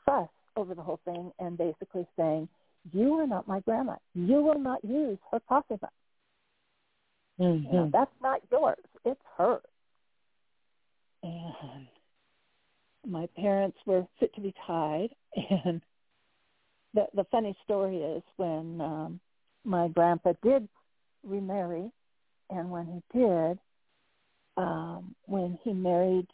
fuss 0.06 0.30
over 0.56 0.74
the 0.74 0.82
whole 0.82 1.00
thing 1.04 1.32
and 1.38 1.58
basically 1.58 2.06
saying, 2.16 2.48
you 2.92 3.14
are 3.14 3.26
not 3.26 3.48
my 3.48 3.60
grandma. 3.60 3.96
You 4.14 4.42
will 4.42 4.58
not 4.58 4.84
use 4.84 5.18
her 5.30 5.40
coffee 5.48 5.76
mug. 5.80 5.90
Mm-hmm. 7.40 7.66
You 7.66 7.72
know, 7.72 7.90
that's 7.92 8.10
not 8.22 8.40
yours. 8.50 8.78
It's 9.04 9.20
hers. 9.36 9.62
And 11.22 11.86
my 13.06 13.28
parents 13.36 13.78
were 13.86 14.06
fit 14.18 14.34
to 14.34 14.40
be 14.40 14.54
tied. 14.66 15.10
And 15.64 15.80
the 16.94 17.06
the 17.14 17.24
funny 17.30 17.56
story 17.64 17.98
is 17.98 18.22
when 18.36 18.80
um, 18.80 19.20
my 19.64 19.88
grandpa 19.88 20.32
did 20.42 20.68
remarry, 21.22 21.90
and 22.50 22.70
when 22.70 22.86
he 22.86 23.18
did, 23.18 23.58
um, 24.56 25.14
when 25.26 25.58
he 25.62 25.72
married 25.72 26.26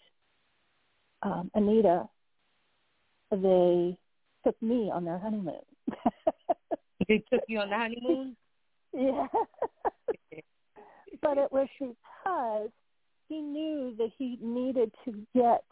um, 1.23 1.51
Anita, 1.55 2.09
they 3.31 3.97
took 4.45 4.61
me 4.63 4.91
on 4.93 5.05
their 5.05 5.19
honeymoon. 5.19 5.55
They 7.09 7.23
took 7.33 7.43
you 7.49 7.59
on 7.61 7.71
the 7.71 7.77
honeymoon? 7.77 8.37
yeah. 8.93 9.27
but 11.23 11.39
it 11.39 11.51
was 11.51 11.69
because 11.79 12.71
he 13.29 13.41
knew 13.41 13.95
that 13.99 14.11
he 14.19 14.39
needed 14.41 14.93
to 15.05 15.13
get 15.35 15.65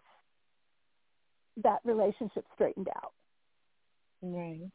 that 1.63 1.81
relationship 1.85 2.45
straightened 2.55 2.89
out. 2.97 3.13
Right. 4.23 4.71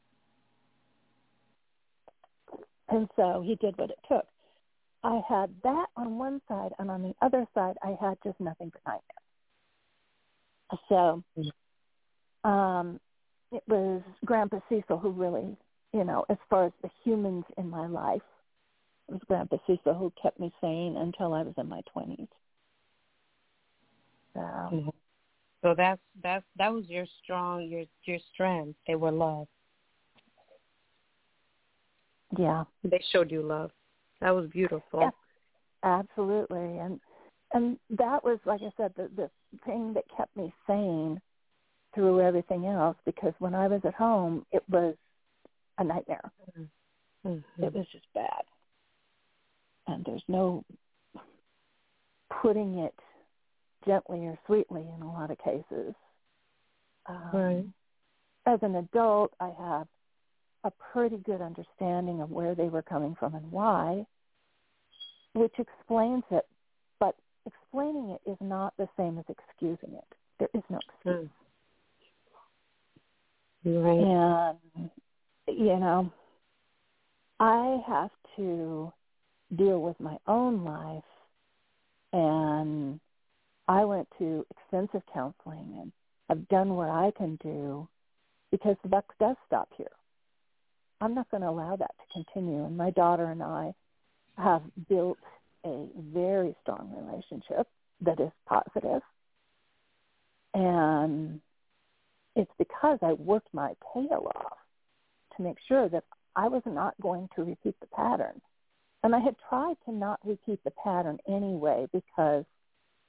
And 2.90 3.08
so 3.16 3.44
he 3.46 3.56
did 3.56 3.78
what 3.78 3.90
it 3.90 4.00
took. 4.08 4.26
I 5.04 5.22
had 5.28 5.50
that 5.64 5.88
on 5.96 6.18
one 6.18 6.42
side, 6.48 6.72
and 6.80 6.90
on 6.90 7.02
the 7.02 7.14
other 7.22 7.46
side, 7.54 7.76
I 7.84 7.96
had 8.02 8.18
just 8.24 8.40
nothing 8.40 8.72
but 8.72 8.82
nightmares. 8.86 9.04
So 10.90 11.24
um, 12.44 13.00
it 13.52 13.64
was 13.68 14.02
Grandpa 14.26 14.60
Cecil 14.70 14.98
who 14.98 15.12
really, 15.12 15.56
you 15.94 16.04
know, 16.04 16.26
as 16.30 16.38
far 16.50 16.66
as 16.66 16.72
the 16.82 16.90
humans 17.04 17.46
in 17.58 17.70
my 17.70 17.88
life, 17.88 18.22
it 19.08 19.14
was 19.14 19.22
Grandpa 19.28 19.58
Cecil 19.66 19.94
who 19.94 20.12
kept 20.22 20.40
me 20.40 20.52
sane 20.60 20.98
until 20.98 21.34
I 21.34 21.44
was 21.44 21.54
in 21.58 21.70
my 21.70 21.82
20s. 21.96 22.28
So, 24.34 24.40
mm-hmm. 24.40 24.90
so 25.64 25.74
that's 25.76 26.02
that's 26.22 26.46
that 26.58 26.72
was 26.72 26.86
your 26.88 27.06
strong 27.24 27.64
your 27.64 27.86
your 28.04 28.20
strength. 28.34 28.78
They 28.86 28.96
were 28.96 29.12
love. 29.12 29.48
Yeah, 32.38 32.66
they 32.84 33.02
showed 33.12 33.32
you 33.32 33.42
love. 33.42 33.72
That 34.22 34.32
was 34.32 34.48
beautiful. 34.50 35.00
Yeah, 35.00 35.10
absolutely, 35.84 36.78
and 36.78 37.00
and 37.54 37.80
that 37.92 38.24
was 38.24 38.40
like 38.46 38.62
I 38.62 38.72
said 38.78 38.94
the 38.96 39.10
the 39.16 39.30
thing 39.66 39.94
that 39.94 40.04
kept 40.16 40.36
me 40.36 40.54
sane 40.68 41.20
through 41.96 42.22
everything 42.22 42.66
else 42.66 42.98
because 43.06 43.34
when 43.40 43.56
I 43.56 43.68
was 43.68 43.82
at 43.86 43.96
home 43.96 44.46
it 44.52 44.62
was 44.70 44.96
a 45.78 45.84
nightmare. 45.84 46.32
Mm-hmm. 47.26 47.64
It 47.64 47.74
was 47.74 47.86
just 47.92 48.06
bad. 48.14 48.44
And 49.88 50.04
there's 50.06 50.24
no 50.28 50.64
putting 52.42 52.80
it 52.80 52.96
gently 53.86 54.20
or 54.26 54.38
sweetly 54.46 54.86
in 54.96 55.02
a 55.02 55.12
lot 55.12 55.32
of 55.32 55.38
cases. 55.40 55.94
Um, 57.06 57.30
right. 57.34 57.66
As 58.46 58.60
an 58.62 58.76
adult, 58.76 59.34
I 59.40 59.52
have 59.58 59.88
a 60.64 60.72
pretty 60.92 61.18
good 61.18 61.42
understanding 61.42 62.22
of 62.22 62.30
where 62.30 62.56
they 62.56 62.70
were 62.70 62.82
coming 62.82 63.16
from 63.20 63.36
and 63.36 63.52
why, 63.52 64.06
which 65.34 65.54
explains 65.58 66.24
it. 66.32 66.46
But 67.00 67.16
explaining 67.46 68.10
it 68.10 68.30
is 68.30 68.38
not 68.42 68.74
the 68.78 68.90
same 68.98 69.18
as 69.18 69.26
excusing 69.30 69.96
it. 69.96 70.16
There 70.40 70.50
is 70.54 70.64
no 70.70 70.80
excuse. 70.90 71.30
Mm. 73.66 73.84
Right. 73.84 74.58
And, 74.76 74.90
you 75.48 75.78
know, 75.80 76.12
I 77.40 77.82
have 77.88 78.12
to 78.36 78.92
deal 79.56 79.82
with 79.82 80.00
my 80.00 80.18
own 80.28 80.64
life 80.64 81.04
and 82.14 83.00
I 83.68 83.86
went 83.86 84.08
to 84.20 84.46
extensive 84.52 85.04
counseling 85.14 85.78
and 85.80 85.92
I've 86.30 86.48
done 86.50 86.76
what 86.76 86.90
I 86.90 87.12
can 87.18 87.38
do 87.42 87.88
because 88.52 88.76
the 88.84 88.90
buck 88.90 89.06
does 89.20 89.36
stop 89.46 89.70
here. 89.78 89.88
I'm 91.00 91.14
not 91.14 91.30
going 91.30 91.42
to 91.42 91.50
allow 91.50 91.76
that 91.76 91.92
to 92.00 92.24
continue. 92.24 92.66
And 92.66 92.76
my 92.76 92.90
daughter 92.92 93.26
and 93.26 93.44
I 93.44 93.74
have 94.38 94.64
built 94.90 95.20
a 95.66 95.88
very 96.14 96.56
strong 96.62 96.94
relationship 96.98 97.68
that 98.02 98.20
is 98.20 98.32
positive. 98.48 99.02
And 100.54 101.40
it's 102.36 102.52
because 102.58 103.00
I 103.02 103.14
worked 103.14 103.54
my 103.54 103.74
tail 103.94 104.32
off 104.36 104.58
to 105.38 105.44
make 105.44 105.58
sure 105.68 105.90
that 105.90 106.04
I 106.36 106.48
was 106.48 106.64
not 106.66 106.94
going 107.02 107.30
to 107.36 107.44
repeat 107.44 107.76
the 107.80 107.88
pattern. 107.88 108.42
And 109.04 109.16
I 109.16 109.20
had 109.20 109.36
tried 109.50 109.78
to 109.86 109.92
not 109.92 110.20
repeat 110.24 110.60
the 110.64 110.72
pattern 110.72 111.18
anyway 111.28 111.88
because 111.94 112.46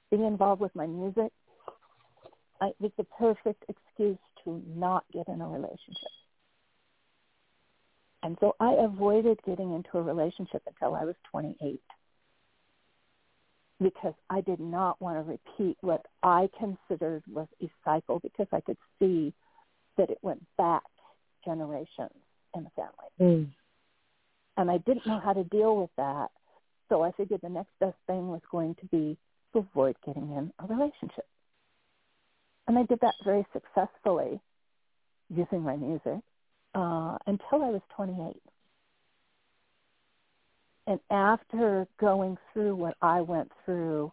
being 0.09 0.25
involved 0.25 0.61
with 0.61 0.75
my 0.75 0.87
music 0.87 1.31
I, 2.61 2.71
was 2.79 2.91
the 2.97 3.03
perfect 3.03 3.63
excuse 3.69 4.17
to 4.43 4.61
not 4.75 5.05
get 5.13 5.27
in 5.27 5.41
a 5.41 5.47
relationship. 5.47 6.11
And 8.21 8.37
so 8.41 8.55
I 8.59 8.73
avoided 8.73 9.39
getting 9.45 9.73
into 9.73 9.97
a 9.97 10.01
relationship 10.01 10.61
until 10.67 10.95
I 10.95 11.05
was 11.05 11.15
28 11.31 11.79
because 13.81 14.13
I 14.29 14.41
did 14.41 14.59
not 14.59 14.99
want 15.01 15.17
to 15.17 15.31
repeat 15.31 15.77
what 15.81 16.05
I 16.21 16.49
considered 16.59 17.23
was 17.31 17.47
a 17.61 17.71
cycle 17.85 18.19
because 18.19 18.47
I 18.51 18.59
could 18.59 18.77
see 18.99 19.33
that 19.97 20.09
it 20.09 20.17
went 20.21 20.45
back 20.57 20.83
generations 21.43 22.11
in 22.55 22.63
the 22.63 22.69
family. 22.75 23.09
Mm. 23.19 23.47
And 24.57 24.71
I 24.71 24.77
didn't 24.79 25.07
know 25.07 25.19
how 25.19 25.33
to 25.33 25.43
deal 25.45 25.77
with 25.77 25.89
that. 25.97 26.29
So 26.89 27.03
I 27.03 27.11
figured 27.11 27.41
the 27.41 27.49
next 27.49 27.71
best 27.79 27.97
thing 28.07 28.29
was 28.29 28.41
going 28.51 28.75
to 28.75 28.85
be 28.87 29.17
to 29.53 29.59
avoid 29.59 29.95
getting 30.05 30.31
in 30.31 30.51
a 30.59 30.67
relationship. 30.67 31.25
And 32.67 32.77
I 32.77 32.83
did 32.83 32.99
that 33.01 33.15
very 33.23 33.45
successfully 33.53 34.39
using 35.29 35.61
my 35.61 35.75
music 35.75 36.21
uh, 36.75 37.17
until 37.25 37.63
I 37.63 37.69
was 37.69 37.81
28. 37.95 38.35
And 40.87 40.99
after 41.11 41.87
going 41.99 42.37
through 42.51 42.75
what 42.75 42.95
I 43.01 43.21
went 43.21 43.51
through 43.63 44.11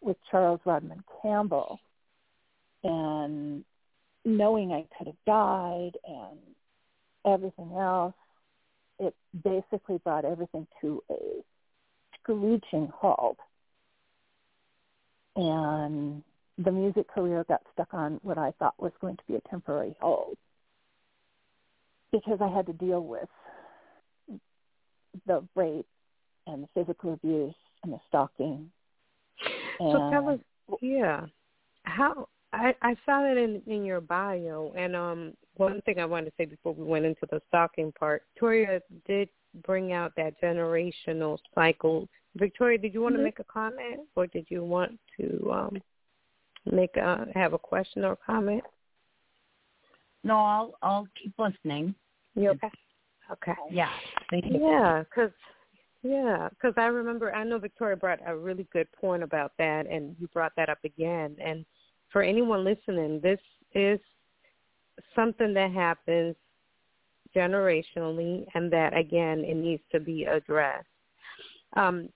with 0.00 0.16
Charles 0.30 0.60
Rodman 0.64 1.02
Campbell 1.20 1.80
and 2.84 3.64
knowing 4.24 4.72
I 4.72 4.86
could 4.96 5.08
have 5.08 5.24
died 5.26 5.92
and 6.06 6.38
everything 7.26 7.72
else, 7.76 8.14
it 8.98 9.14
basically 9.44 9.98
brought 9.98 10.24
everything 10.24 10.66
to 10.80 11.02
a 11.10 11.42
screeching 12.20 12.88
halt 12.94 13.38
and 15.36 16.22
the 16.58 16.70
music 16.70 17.08
career 17.08 17.44
got 17.48 17.62
stuck 17.72 17.92
on 17.92 18.20
what 18.22 18.38
I 18.38 18.52
thought 18.58 18.74
was 18.78 18.92
going 19.00 19.16
to 19.16 19.22
be 19.26 19.36
a 19.36 19.40
temporary 19.48 19.96
hold 20.00 20.36
because 22.12 22.38
I 22.40 22.48
had 22.48 22.66
to 22.66 22.72
deal 22.74 23.02
with 23.02 23.28
the 25.26 25.42
rape 25.54 25.86
and 26.46 26.64
the 26.64 26.68
physical 26.74 27.14
abuse 27.14 27.54
and 27.82 27.92
the 27.92 28.00
stalking. 28.08 28.70
And 29.80 29.92
so 29.92 30.10
tell 30.10 30.28
us, 30.28 30.40
yeah, 30.80 31.26
how 31.84 32.28
I 32.52 32.74
I 32.82 32.94
saw 33.06 33.22
that 33.22 33.36
in 33.36 33.62
in 33.66 33.84
your 33.84 34.00
bio, 34.00 34.72
and 34.76 34.94
um, 34.94 35.32
one 35.56 35.80
thing 35.82 35.98
I 35.98 36.04
wanted 36.04 36.26
to 36.26 36.32
say 36.38 36.44
before 36.44 36.74
we 36.74 36.84
went 36.84 37.04
into 37.04 37.26
the 37.30 37.40
stalking 37.48 37.92
part, 37.92 38.24
Victoria 38.34 38.80
did 39.06 39.28
bring 39.64 39.92
out 39.92 40.12
that 40.16 40.40
generational 40.40 41.38
cycle 41.54 42.08
Victoria, 42.36 42.78
did 42.78 42.94
you 42.94 43.02
want 43.02 43.14
mm-hmm. 43.14 43.20
to 43.20 43.24
make 43.24 43.38
a 43.38 43.44
comment 43.44 44.00
or 44.16 44.26
did 44.26 44.46
you 44.48 44.64
want 44.64 44.98
to 45.18 45.50
um 45.52 45.82
make 46.70 46.96
a, 46.96 47.26
have 47.34 47.52
a 47.52 47.58
question 47.58 48.04
or 48.04 48.16
comment? 48.16 48.62
No, 50.24 50.36
I'll 50.36 50.74
I'll 50.82 51.08
keep 51.20 51.34
listening. 51.38 51.94
You 52.34 52.50
okay? 52.50 52.70
Okay. 53.30 53.54
Yeah. 53.70 53.90
Thank 54.30 54.46
you. 54.46 54.60
Yeah, 54.60 55.02
because 55.02 55.32
yeah, 56.02 56.48
because 56.50 56.74
I 56.76 56.86
remember 56.86 57.34
I 57.34 57.44
know 57.44 57.58
Victoria 57.58 57.96
brought 57.96 58.20
a 58.26 58.36
really 58.36 58.66
good 58.72 58.90
point 58.92 59.22
about 59.22 59.52
that, 59.58 59.86
and 59.86 60.16
you 60.18 60.28
brought 60.28 60.52
that 60.56 60.68
up 60.68 60.78
again. 60.84 61.36
And 61.44 61.64
for 62.12 62.22
anyone 62.22 62.64
listening, 62.64 63.20
this 63.22 63.40
is 63.74 63.98
something 65.14 65.54
that 65.54 65.72
happens 65.72 66.36
generationally, 67.34 68.44
and 68.54 68.70
that 68.72 68.96
again, 68.96 69.40
it 69.40 69.56
needs 69.56 69.82
to 69.90 69.98
be 69.98 70.24
addressed. 70.24 70.86
Um, 71.74 72.10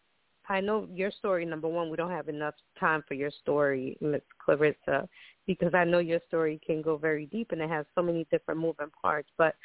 I 0.49 0.61
know 0.61 0.87
your 0.93 1.11
story. 1.11 1.45
Number 1.45 1.69
one, 1.69 1.91
we 1.91 1.97
don't 1.97 2.11
have 2.11 2.29
enough 2.29 2.55
time 2.79 3.03
for 3.09 3.15
your 3.15 3.31
story, 3.43 3.97
Miss 4.01 4.21
Carissa, 4.47 5.09
because 5.47 5.75
I 5.75 5.85
know 5.85 5.99
your 5.99 6.21
story 6.29 6.61
can 6.65 6.83
go 6.83 6.97
very 6.97 7.27
deep 7.27 7.53
and 7.53 7.61
it 7.61 7.71
has 7.71 7.87
so 7.95 8.03
many 8.03 8.27
different 8.31 8.61
moving 8.61 8.91
parts. 9.03 9.29
But 9.39 9.57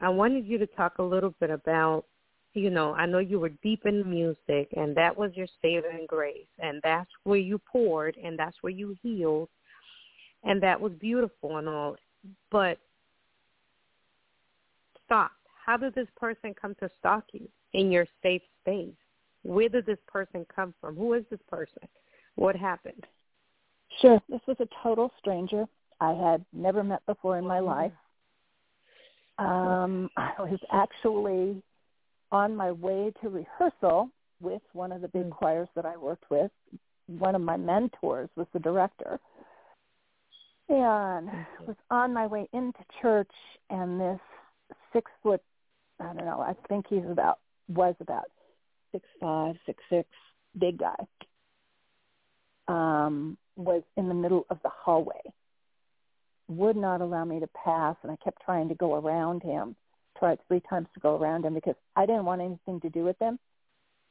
I 0.00 0.08
wanted 0.08 0.46
you 0.46 0.58
to 0.58 0.66
talk 0.66 0.98
a 0.98 1.02
little 1.02 1.34
bit 1.38 1.50
about, 1.50 2.06
you 2.54 2.70
know, 2.70 2.94
I 2.94 3.06
know 3.06 3.18
you 3.18 3.40
were 3.40 3.50
deep 3.62 3.86
in 3.86 4.08
music 4.08 4.68
and 4.76 4.96
that 4.96 5.16
was 5.16 5.32
your 5.34 5.46
saving 5.60 6.06
grace 6.06 6.46
and 6.58 6.80
that's 6.82 7.10
where 7.24 7.38
you 7.38 7.58
poured 7.58 8.16
and 8.22 8.38
that's 8.38 8.56
where 8.60 8.72
you 8.72 8.96
healed 9.02 9.48
and 10.44 10.62
that 10.62 10.80
was 10.80 10.92
beautiful 11.00 11.58
and 11.58 11.68
all. 11.68 11.96
But 12.50 12.78
stop. 15.06 15.32
How 15.64 15.76
did 15.76 15.94
this 15.94 16.08
person 16.16 16.54
come 16.60 16.74
to 16.80 16.90
stalk 16.98 17.24
you 17.32 17.48
in 17.72 17.90
your 17.90 18.06
safe 18.22 18.42
space? 18.60 18.94
Where 19.42 19.68
did 19.68 19.86
this 19.86 19.98
person 20.06 20.46
come 20.54 20.74
from? 20.80 20.96
Who 20.96 21.14
is 21.14 21.24
this 21.30 21.40
person? 21.48 21.88
What 22.34 22.56
happened? 22.56 23.06
Sure. 24.00 24.20
This 24.28 24.40
was 24.46 24.56
a 24.60 24.68
total 24.82 25.12
stranger 25.18 25.66
I 26.00 26.12
had 26.12 26.44
never 26.52 26.82
met 26.82 27.04
before 27.06 27.38
in 27.38 27.46
my 27.46 27.60
life. 27.60 27.92
Um, 29.38 30.10
I 30.16 30.32
was 30.38 30.58
actually 30.72 31.62
on 32.32 32.56
my 32.56 32.72
way 32.72 33.12
to 33.22 33.28
rehearsal 33.28 34.10
with 34.40 34.62
one 34.72 34.90
of 34.90 35.02
the 35.02 35.08
big 35.08 35.30
mm. 35.30 35.30
choirs 35.30 35.68
that 35.76 35.86
I 35.86 35.96
worked 35.96 36.28
with. 36.30 36.50
One 37.06 37.36
of 37.36 37.42
my 37.42 37.56
mentors 37.56 38.30
was 38.34 38.46
the 38.52 38.58
director. 38.58 39.20
And 40.68 41.28
was 41.66 41.76
on 41.90 42.12
my 42.12 42.26
way 42.26 42.48
into 42.52 42.80
church 43.00 43.30
and 43.70 44.00
this 44.00 44.20
six 44.92 45.10
foot 45.22 45.42
I 46.02 46.12
don't 46.14 46.24
know, 46.24 46.40
I 46.40 46.54
think 46.68 46.86
he's 46.88 47.04
about 47.08 47.38
was 47.68 47.94
about 48.00 48.24
six 48.92 49.04
five, 49.20 49.56
six 49.66 49.82
six, 49.88 50.08
big 50.58 50.78
guy, 50.78 50.96
um, 52.68 53.36
was 53.56 53.82
in 53.96 54.08
the 54.08 54.14
middle 54.14 54.46
of 54.50 54.58
the 54.62 54.70
hallway. 54.70 55.20
Would 56.48 56.76
not 56.76 57.00
allow 57.00 57.24
me 57.24 57.40
to 57.40 57.48
pass, 57.48 57.96
and 58.02 58.10
I 58.10 58.16
kept 58.16 58.42
trying 58.44 58.68
to 58.68 58.74
go 58.74 58.94
around 58.94 59.42
him. 59.42 59.76
Tried 60.22 60.38
three 60.46 60.62
times 60.70 60.86
to 60.94 61.00
go 61.00 61.16
around 61.16 61.44
him 61.44 61.54
because 61.54 61.74
I 61.96 62.06
didn't 62.06 62.24
want 62.24 62.40
anything 62.40 62.80
to 62.80 62.90
do 62.90 63.02
with 63.02 63.18
him. 63.18 63.38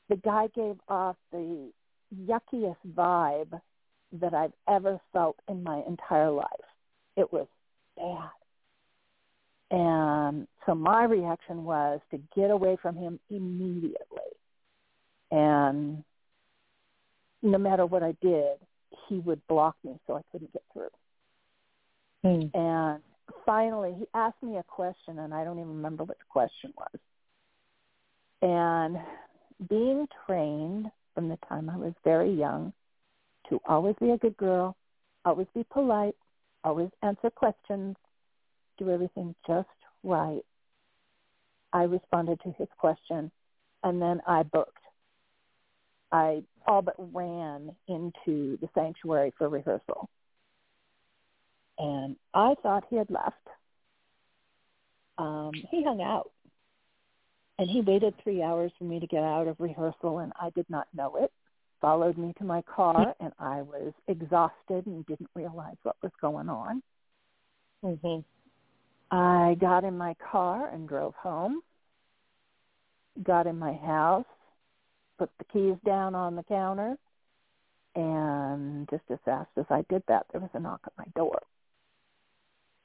The 0.09 0.17
guy 0.17 0.47
gave 0.53 0.75
off 0.89 1.15
the 1.31 1.71
yuckiest 2.13 2.79
vibe 2.93 3.59
that 4.19 4.33
I've 4.33 4.51
ever 4.67 4.99
felt 5.13 5.37
in 5.47 5.63
my 5.63 5.81
entire 5.87 6.31
life. 6.31 6.47
It 7.15 7.31
was 7.31 7.47
bad. 7.95 8.29
And 9.71 10.47
so 10.65 10.75
my 10.75 11.05
reaction 11.05 11.63
was 11.63 12.01
to 12.11 12.19
get 12.35 12.51
away 12.51 12.77
from 12.81 12.97
him 12.97 13.19
immediately 13.29 13.95
and 15.31 16.03
no 17.41 17.57
matter 17.57 17.85
what 17.85 18.03
I 18.03 18.13
did, 18.21 18.57
he 19.07 19.19
would 19.19 19.45
block 19.47 19.75
me 19.83 19.97
so 20.05 20.15
I 20.15 20.21
couldn't 20.31 20.53
get 20.53 20.63
through. 20.73 20.89
Mm. 22.23 22.51
And 22.53 23.01
finally, 23.45 23.93
he 23.97 24.05
asked 24.13 24.41
me 24.41 24.57
a 24.57 24.63
question, 24.63 25.19
and 25.19 25.33
I 25.33 25.43
don't 25.43 25.59
even 25.59 25.75
remember 25.75 26.03
what 26.03 26.17
the 26.17 26.25
question 26.29 26.73
was. 26.77 26.99
And 28.41 28.97
being 29.69 30.07
trained 30.25 30.87
from 31.13 31.29
the 31.29 31.37
time 31.47 31.69
I 31.69 31.77
was 31.77 31.93
very 32.03 32.33
young 32.33 32.73
to 33.49 33.59
always 33.67 33.95
be 33.99 34.11
a 34.11 34.17
good 34.17 34.37
girl, 34.37 34.75
always 35.25 35.47
be 35.53 35.65
polite, 35.71 36.15
always 36.63 36.89
answer 37.03 37.29
questions, 37.29 37.95
do 38.77 38.89
everything 38.89 39.35
just 39.45 39.67
right, 40.03 40.41
I 41.73 41.83
responded 41.83 42.39
to 42.41 42.51
his 42.57 42.67
question, 42.77 43.31
and 43.83 44.01
then 44.01 44.21
I 44.27 44.43
booked. 44.43 44.77
I 46.11 46.43
all 46.67 46.81
but 46.81 46.95
ran 46.97 47.73
into 47.87 48.57
the 48.57 48.69
sanctuary 48.73 49.33
for 49.37 49.47
rehearsal. 49.47 50.09
And 51.77 52.15
I 52.33 52.55
thought 52.61 52.85
he 52.89 52.95
had 52.95 53.09
left. 53.09 53.35
Um, 55.17 55.51
he 55.69 55.83
hung 55.83 56.01
out. 56.01 56.31
And 57.59 57.69
he 57.69 57.81
waited 57.81 58.15
three 58.23 58.41
hours 58.41 58.71
for 58.77 58.85
me 58.85 58.99
to 58.99 59.07
get 59.07 59.23
out 59.23 59.47
of 59.47 59.59
rehearsal, 59.59 60.19
and 60.19 60.31
I 60.39 60.49
did 60.51 60.65
not 60.69 60.87
know 60.95 61.15
it. 61.17 61.31
Followed 61.79 62.17
me 62.17 62.33
to 62.37 62.43
my 62.43 62.61
car, 62.63 63.15
and 63.19 63.31
I 63.39 63.61
was 63.61 63.93
exhausted 64.07 64.85
and 64.85 65.05
didn't 65.05 65.29
realize 65.35 65.77
what 65.83 65.95
was 66.01 66.11
going 66.21 66.49
on. 66.49 66.81
Mm-hmm. 67.83 68.19
I 69.15 69.55
got 69.59 69.83
in 69.83 69.97
my 69.97 70.15
car 70.31 70.69
and 70.69 70.87
drove 70.87 71.13
home. 71.15 71.61
Got 73.23 73.45
in 73.47 73.59
my 73.59 73.73
house, 73.73 74.25
put 75.19 75.29
the 75.37 75.45
keys 75.45 75.75
down 75.85 76.15
on 76.15 76.35
the 76.35 76.43
counter, 76.43 76.97
and 77.95 78.89
just 78.89 79.03
as 79.09 79.19
fast 79.25 79.49
as 79.57 79.65
I 79.69 79.83
did 79.89 80.01
that, 80.07 80.25
there 80.31 80.39
was 80.39 80.49
a 80.53 80.59
knock 80.59 80.79
at 80.85 80.93
my 80.97 81.05
door. 81.15 81.41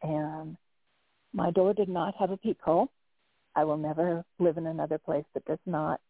And 0.07 0.57
my 1.33 1.51
door 1.51 1.75
did 1.75 1.89
not 1.89 2.15
have 2.19 2.31
a 2.31 2.37
peephole. 2.37 2.89
I 3.55 3.65
will 3.65 3.77
never 3.77 4.25
live 4.39 4.57
in 4.57 4.67
another 4.67 4.99
place 4.99 5.25
that 5.35 5.45
does 5.45 5.59
not 5.67 6.01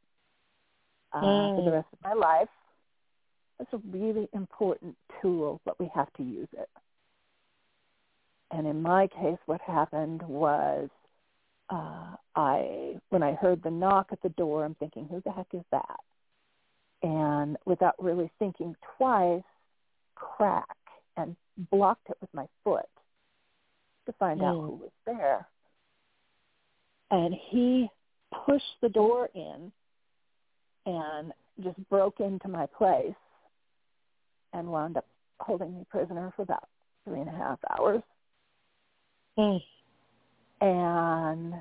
uh, 1.12 1.20
mm. 1.20 1.56
for 1.56 1.64
the 1.64 1.70
mm. 1.70 1.74
rest 1.74 1.88
of 1.92 1.98
my 2.02 2.12
life. 2.12 2.48
It's 3.60 3.72
a 3.72 3.80
really 3.90 4.28
important 4.34 4.96
tool, 5.22 5.60
but 5.64 5.78
we 5.80 5.90
have 5.94 6.12
to 6.14 6.22
use 6.22 6.48
it. 6.52 6.68
And 8.50 8.66
in 8.66 8.82
my 8.82 9.08
case, 9.08 9.38
what 9.46 9.60
happened 9.60 10.22
was 10.22 10.88
uh, 11.70 12.16
I, 12.34 12.96
when 13.08 13.22
I 13.22 13.32
heard 13.32 13.62
the 13.62 13.70
knock 13.70 14.08
at 14.12 14.22
the 14.22 14.28
door, 14.30 14.64
I'm 14.64 14.74
thinking, 14.74 15.08
who 15.10 15.22
the 15.24 15.32
heck 15.32 15.48
is 15.52 15.64
that? 15.72 16.00
and 17.02 17.56
without 17.64 17.94
really 18.02 18.30
thinking 18.38 18.74
twice, 18.96 19.42
crack 20.14 20.76
and 21.16 21.36
blocked 21.70 22.08
it 22.10 22.16
with 22.20 22.32
my 22.32 22.46
foot 22.64 22.88
to 24.06 24.12
find 24.14 24.40
mm. 24.40 24.44
out 24.44 24.54
who 24.54 24.76
was 24.76 24.90
there. 25.04 25.46
And 27.10 27.34
he 27.50 27.88
pushed 28.44 28.64
the 28.82 28.88
door 28.88 29.28
in 29.34 29.70
and 30.86 31.32
just 31.62 31.76
broke 31.88 32.20
into 32.20 32.48
my 32.48 32.66
place 32.66 33.14
and 34.52 34.68
wound 34.68 34.96
up 34.96 35.06
holding 35.40 35.76
me 35.76 35.86
prisoner 35.90 36.32
for 36.34 36.42
about 36.42 36.68
three 37.04 37.20
and 37.20 37.28
a 37.28 37.32
half 37.32 37.58
hours. 37.70 38.02
Mm. 39.38 39.60
And 40.60 41.54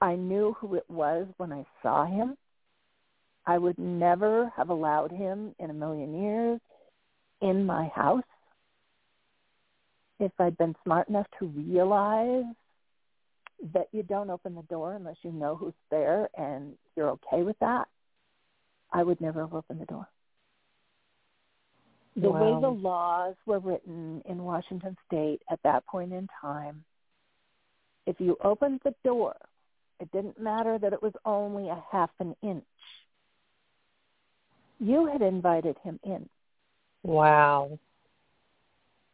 I 0.00 0.14
knew 0.14 0.54
who 0.58 0.74
it 0.74 0.84
was 0.88 1.26
when 1.38 1.52
I 1.52 1.64
saw 1.82 2.06
him. 2.06 2.36
I 3.46 3.58
would 3.58 3.78
never 3.78 4.52
have 4.56 4.68
allowed 4.70 5.10
him 5.10 5.54
in 5.58 5.70
a 5.70 5.74
million 5.74 6.22
years 6.22 6.60
in 7.40 7.64
my 7.64 7.88
house 7.88 8.22
if 10.20 10.32
I'd 10.38 10.56
been 10.58 10.76
smart 10.84 11.08
enough 11.08 11.26
to 11.40 11.46
realize 11.46 12.44
that 13.72 13.88
you 13.92 14.02
don't 14.02 14.30
open 14.30 14.54
the 14.54 14.62
door 14.62 14.94
unless 14.94 15.16
you 15.22 15.32
know 15.32 15.56
who's 15.56 15.74
there 15.90 16.28
and 16.36 16.74
you're 16.96 17.10
okay 17.10 17.42
with 17.42 17.58
that, 17.60 17.88
I 18.92 19.02
would 19.02 19.20
never 19.20 19.40
have 19.40 19.54
opened 19.54 19.80
the 19.80 19.86
door. 19.86 20.08
The 22.16 22.30
wow. 22.30 22.40
way 22.40 22.60
the 22.60 22.68
laws 22.68 23.34
were 23.46 23.58
written 23.60 24.22
in 24.28 24.42
Washington 24.42 24.96
state 25.06 25.40
at 25.50 25.60
that 25.64 25.86
point 25.86 26.12
in 26.12 26.28
time, 26.40 26.84
if 28.06 28.16
you 28.18 28.36
opened 28.44 28.80
the 28.84 28.94
door, 29.04 29.34
it 30.00 30.10
didn't 30.12 30.40
matter 30.40 30.78
that 30.78 30.92
it 30.92 31.02
was 31.02 31.12
only 31.24 31.68
a 31.68 31.82
half 31.90 32.10
an 32.20 32.34
inch 32.42 32.64
you 34.80 35.06
had 35.06 35.22
invited 35.22 35.76
him 35.84 36.00
in. 36.02 36.28
Wow. 37.02 37.78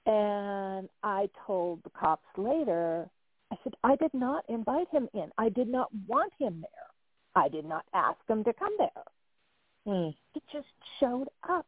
And 0.06 0.88
I 1.02 1.28
told 1.46 1.82
the 1.82 1.90
cops 1.90 2.26
later, 2.36 3.08
I 3.52 3.56
said, 3.64 3.74
I 3.82 3.96
did 3.96 4.14
not 4.14 4.44
invite 4.48 4.88
him 4.90 5.08
in. 5.14 5.30
I 5.36 5.48
did 5.48 5.68
not 5.68 5.90
want 6.06 6.32
him 6.38 6.60
there. 6.60 7.42
I 7.42 7.48
did 7.48 7.64
not 7.64 7.84
ask 7.92 8.18
him 8.28 8.44
to 8.44 8.52
come 8.52 8.72
there. 8.78 9.04
Mm. 9.86 10.14
He 10.32 10.42
just 10.52 10.66
showed 11.00 11.28
up. 11.48 11.66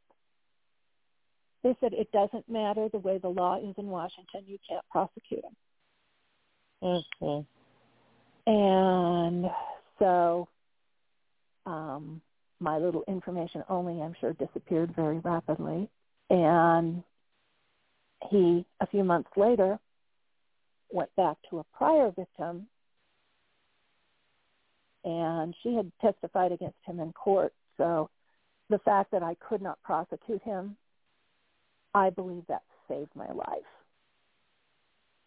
They 1.63 1.77
said 1.81 1.93
it 1.93 2.11
doesn't 2.13 2.49
matter 2.49 2.89
the 2.89 2.99
way 2.99 3.19
the 3.19 3.29
law 3.29 3.59
is 3.59 3.75
in 3.77 3.87
Washington. 3.89 4.43
You 4.47 4.59
can't 4.69 4.85
prosecute 4.91 5.45
him. 5.45 7.03
Mm-hmm. 7.21 8.51
And 8.51 9.51
so 9.99 10.49
um, 11.67 12.21
my 12.61 12.79
little 12.79 13.03
information 13.09 13.65
only, 13.69 14.01
I'm 14.01 14.15
sure, 14.21 14.33
disappeared 14.35 14.95
very 14.95 15.19
rapidly. 15.19 15.89
And 16.31 17.03
he, 18.31 18.65
a 18.81 18.87
few 18.87 19.05
months 19.05 19.31
later, 19.37 19.79
went 20.91 21.15
back 21.17 21.37
to 21.51 21.59
a 21.59 21.65
prior 21.77 22.11
victim 22.11 22.67
and 25.05 25.55
she 25.63 25.75
had 25.75 25.91
testified 26.01 26.53
against 26.53 26.79
him 26.85 27.01
in 27.01 27.13
court. 27.13 27.53
So 27.77 28.11
the 28.69 28.79
fact 28.81 29.11
that 29.13 29.23
I 29.23 29.37
could 29.37 29.63
not 29.63 29.83
prosecute 29.83 30.43
him, 30.43 30.77
I 31.95 32.11
believe 32.11 32.45
that 32.49 32.63
saved 32.89 33.11
my 33.15 33.31
life. 33.33 33.69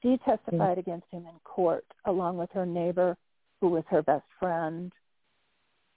She 0.02 0.18
testified 0.26 0.78
mm-hmm. 0.78 0.80
against 0.80 1.08
him 1.12 1.26
in 1.26 1.40
court 1.44 1.86
along 2.06 2.38
with 2.38 2.50
her 2.54 2.66
neighbor 2.66 3.18
who 3.60 3.70
was 3.70 3.84
her 3.90 4.02
best 4.02 4.26
friend 4.40 4.92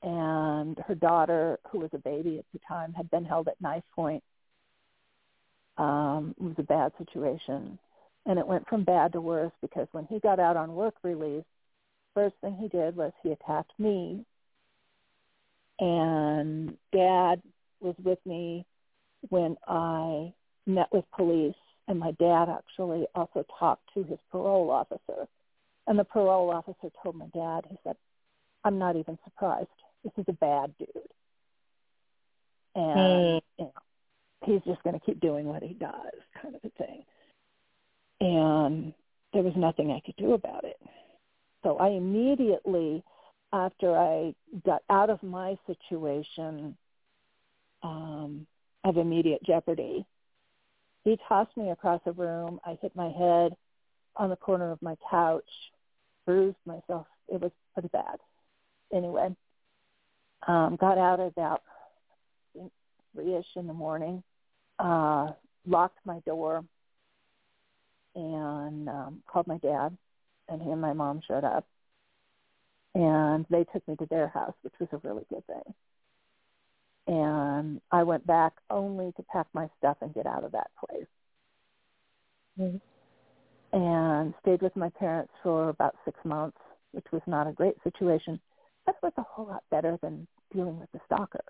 and 0.03 0.79
her 0.87 0.95
daughter 0.95 1.59
who 1.71 1.79
was 1.79 1.91
a 1.95 1.99
baby 1.99 2.39
at 2.39 2.45
the 2.53 2.61
time 2.69 2.93
had 2.93 3.11
been 3.11 3.25
held 3.25 3.49
at 3.49 3.61
knife 3.61 3.85
point. 3.95 4.23
Um, 5.77 6.35
it 6.39 6.43
was 6.43 6.55
a 6.59 6.63
bad 6.63 6.93
situation. 6.99 7.79
And 8.27 8.39
it 8.39 8.47
went 8.47 8.69
from 8.69 8.85
bad 8.85 9.13
to 9.13 9.21
worse 9.21 9.53
because 9.61 9.87
when 9.93 10.07
he 10.07 10.19
got 10.21 10.41
out 10.41 10.57
on 10.57 10.75
work 10.75 10.95
release, 11.03 11.45
first 12.15 12.35
thing 12.41 12.57
he 12.61 12.69
did 12.69 12.97
was 12.97 13.13
he 13.23 13.33
attacked 13.33 13.73
me. 13.79 14.25
And 15.79 16.77
dad 16.93 17.43
was 17.81 17.97
with 18.03 18.19
me 18.25 18.65
when 19.29 19.57
I 19.67 20.33
met 20.67 20.89
with 20.93 21.05
police 21.15 21.55
and 21.89 21.99
my 21.99 22.13
dad 22.13 22.49
actually 22.49 23.07
also 23.15 23.45
talked 23.59 23.93
to 23.95 24.05
his 24.05 24.19
parole 24.31 24.71
officer. 24.71 25.29
And 25.87 25.99
the 25.99 26.05
parole 26.05 26.51
officer 26.51 26.91
told 27.03 27.17
my 27.17 27.27
dad, 27.35 27.67
he 27.69 27.77
said, 27.85 27.97
I'm 28.65 28.79
not 28.79 28.97
even 28.97 29.19
surprised. 29.25 29.69
This 30.03 30.13
is 30.17 30.25
a 30.29 30.33
bad 30.33 30.75
dude. 30.79 30.89
And 32.75 32.97
mm. 32.99 33.41
you 33.59 33.65
know, 33.67 33.73
he's 34.43 34.61
just 34.67 34.83
going 34.83 34.99
to 34.99 35.05
keep 35.05 35.21
doing 35.21 35.47
what 35.47 35.63
he 35.63 35.75
does, 35.75 36.13
kind 36.41 36.55
of 36.55 36.61
a 36.65 36.71
thing. 36.85 37.05
And 38.21 38.95
there 39.33 39.43
was 39.43 39.55
nothing 39.57 39.91
I 39.91 40.01
could 40.05 40.17
do 40.17 40.33
about 40.33 40.65
it. 40.65 40.79
So 41.63 41.79
I 41.79 41.89
immediately, 41.89 43.03
after 43.53 43.97
I 43.97 44.35
got 44.65 44.83
out 44.91 45.11
of 45.11 45.23
my 45.23 45.57
situation 45.67 46.77
um, 47.83 48.47
of 48.85 48.97
immediate 48.97 49.43
jeopardy, 49.45 50.05
he 51.05 51.19
tossed 51.29 51.57
me 51.57 51.71
across 51.71 52.01
a 52.07 52.13
room. 52.13 52.61
I 52.65 52.79
hit 52.81 52.95
my 52.95 53.11
head 53.11 53.57
on 54.17 54.31
the 54.31 54.37
corner 54.37 54.71
of 54.71 54.81
my 54.81 54.97
couch, 55.11 55.45
bruised 56.25 56.57
myself. 56.67 57.07
It 57.29 57.41
was 57.41 57.51
pretty 57.73 57.89
bad. 57.89 58.19
Anyway, 58.93 59.35
um, 60.47 60.77
got 60.81 60.99
out 60.99 61.21
about 61.21 61.63
three-ish 63.15 63.47
in 63.57 63.67
the 63.67 63.75
morning, 63.75 64.23
uh, 64.79 65.33
locked 65.67 65.99
my 66.05 66.21
door, 66.21 66.65
and 68.15 68.89
um, 68.89 69.23
called 69.27 69.47
my 69.47 69.59
dad, 69.59 69.97
and 70.49 70.61
he 70.61 70.71
and 70.71 70.81
my 70.81 70.93
mom 70.93 71.21
showed 71.27 71.45
up, 71.45 71.67
and 72.95 73.47
they 73.51 73.65
took 73.73 73.87
me 73.89 73.97
to 73.97 74.07
their 74.07 74.29
house, 74.29 74.55
which 74.63 74.75
was 74.79 74.89
a 74.93 75.09
really 75.09 75.25
good 75.31 75.47
thing 75.47 75.75
and 77.07 77.81
I 77.91 78.03
went 78.03 78.27
back 78.27 78.55
only 78.71 79.13
to 79.13 79.23
pack 79.25 79.47
my 79.53 79.69
stuff 79.79 79.99
and 80.01 80.15
get 80.15 80.27
out 80.27 80.45
of 80.45 80.53
that 80.53 80.71
place. 80.79 81.07
Mm-hmm. 82.59 82.77
And 83.77 84.35
stayed 84.41 84.63
with 84.63 84.77
my 84.77 84.89
parents 84.91 85.33
for 85.43 85.69
about 85.69 85.97
six 86.05 86.19
months, 86.25 86.59
which 86.93 87.07
was 87.13 87.23
not 87.27 87.49
a 87.49 87.53
great 87.53 87.75
situation. 87.83 88.41
That 88.87 88.97
was 89.03 89.13
a 89.17 89.23
whole 89.23 89.47
lot 89.47 89.65
better 89.71 89.99
than 90.01 90.27
dealing 90.55 90.79
with 90.79 90.91
the 90.93 91.01
stalker. 91.07 91.45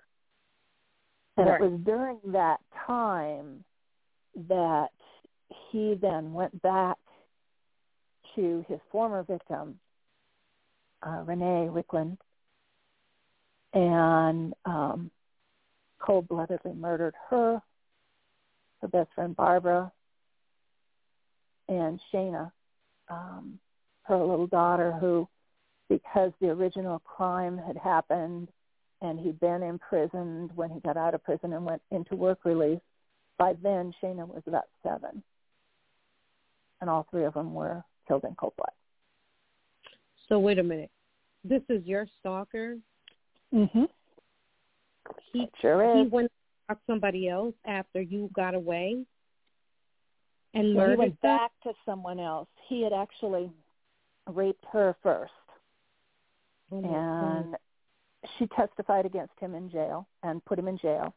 And 1.37 1.49
right. 1.49 1.61
it 1.61 1.63
was 1.63 1.79
during 1.83 2.19
that 2.31 2.59
time 2.85 3.63
that 4.47 4.89
he 5.71 5.95
then 6.01 6.33
went 6.33 6.61
back 6.61 6.97
to 8.35 8.65
his 8.67 8.79
former 8.91 9.23
victim, 9.23 9.79
uh, 11.03 11.23
Renae 11.25 11.69
Wicklund, 11.69 12.17
and 13.73 14.53
um, 14.65 15.11
cold-bloodedly 15.99 16.73
murdered 16.73 17.15
her, 17.29 17.61
her 18.81 18.87
best 18.87 19.09
friend 19.13 19.35
Barbara, 19.35 19.91
and 21.67 21.99
Shannah, 22.11 22.51
um, 23.09 23.59
her 24.03 24.17
little 24.17 24.47
daughter, 24.47 24.93
who, 24.93 25.27
because 25.89 26.31
the 26.39 26.49
original 26.49 26.99
crime 26.99 27.57
had 27.57 27.77
happened 27.77 28.49
and 29.05 29.19
he'd 29.19 29.39
been 29.39 29.61
imprisoned 29.61 30.51
when 30.55 30.69
he 30.71 30.79
got 30.79 30.97
out 30.97 31.13
of 31.13 31.23
prison 31.23 31.53
and 31.53 31.65
went 31.65 31.81
into 31.91 32.15
work 32.15 32.39
release, 32.43 32.79
by 33.37 33.53
then 33.61 33.93
Shannah 34.01 34.25
was 34.25 34.43
about 34.47 34.65
seven. 34.81 35.21
And 36.81 36.89
all 36.89 37.07
three 37.11 37.23
of 37.23 37.35
them 37.35 37.53
were 37.53 37.83
killed 38.07 38.23
in 38.23 38.35
cold 38.35 38.53
blood. 38.57 38.71
So 40.27 40.39
wait 40.39 40.59
a 40.59 40.63
minute. 40.63 40.91
This 41.43 41.61
is 41.69 41.85
your 41.85 42.07
stalker? 42.19 42.77
Mhm. 43.53 43.87
He 45.31 45.49
sure 45.61 45.95
he 45.95 46.07
went 46.07 46.31
to 46.69 46.77
somebody 46.87 47.29
else 47.29 47.53
after 47.65 48.01
you 48.01 48.29
got 48.33 48.55
away 48.55 49.05
and 50.55 50.73
murdered 50.73 50.93
he 50.93 50.97
went 50.97 51.21
back 51.21 51.51
to 51.61 51.73
someone 51.85 52.19
else. 52.19 52.49
He 52.67 52.81
had 52.81 52.93
actually 52.93 53.51
raped 54.25 54.65
her 54.65 54.95
first. 55.03 55.33
Oh 56.71 56.83
and 56.83 57.55
she 58.37 58.47
testified 58.47 59.05
against 59.05 59.33
him 59.39 59.55
in 59.55 59.69
jail 59.69 60.07
and 60.23 60.43
put 60.45 60.59
him 60.59 60.67
in 60.67 60.77
jail. 60.77 61.13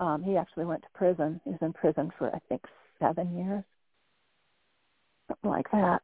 Um, 0.00 0.22
he 0.22 0.36
actually 0.36 0.64
went 0.64 0.82
to 0.82 0.88
prison. 0.94 1.40
He 1.44 1.50
was 1.50 1.58
in 1.62 1.72
prison 1.72 2.10
for 2.18 2.34
I 2.34 2.38
think 2.48 2.62
seven 2.98 3.36
years, 3.36 3.64
something 5.28 5.50
like 5.50 5.70
that. 5.70 6.00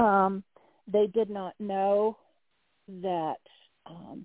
Um, 0.00 0.44
they 0.86 1.06
did 1.06 1.30
not 1.30 1.54
know 1.58 2.16
that 3.02 3.40
um, 3.86 4.24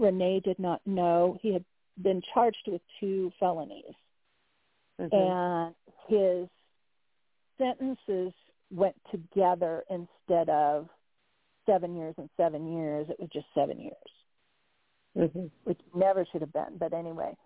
Renae 0.00 0.42
did 0.42 0.58
not 0.58 0.80
know. 0.86 1.38
He 1.40 1.52
had 1.52 1.64
been 2.02 2.22
charged 2.34 2.66
with 2.66 2.80
two 3.00 3.30
felonies. 3.38 3.94
Mm-hmm. 5.00 5.14
And 5.14 5.74
his 6.08 6.48
sentences 7.58 8.32
went 8.70 8.96
together 9.10 9.84
instead 9.90 10.48
of 10.48 10.88
seven 11.66 11.96
years 11.96 12.14
and 12.18 12.28
seven 12.36 12.72
years. 12.72 13.06
It 13.08 13.20
was 13.20 13.30
just 13.32 13.46
seven 13.54 13.80
years, 13.80 13.94
mm-hmm. 15.16 15.46
which 15.64 15.80
never 15.94 16.26
should 16.30 16.40
have 16.40 16.52
been. 16.52 16.78
But 16.78 16.92
anyway, 16.92 17.36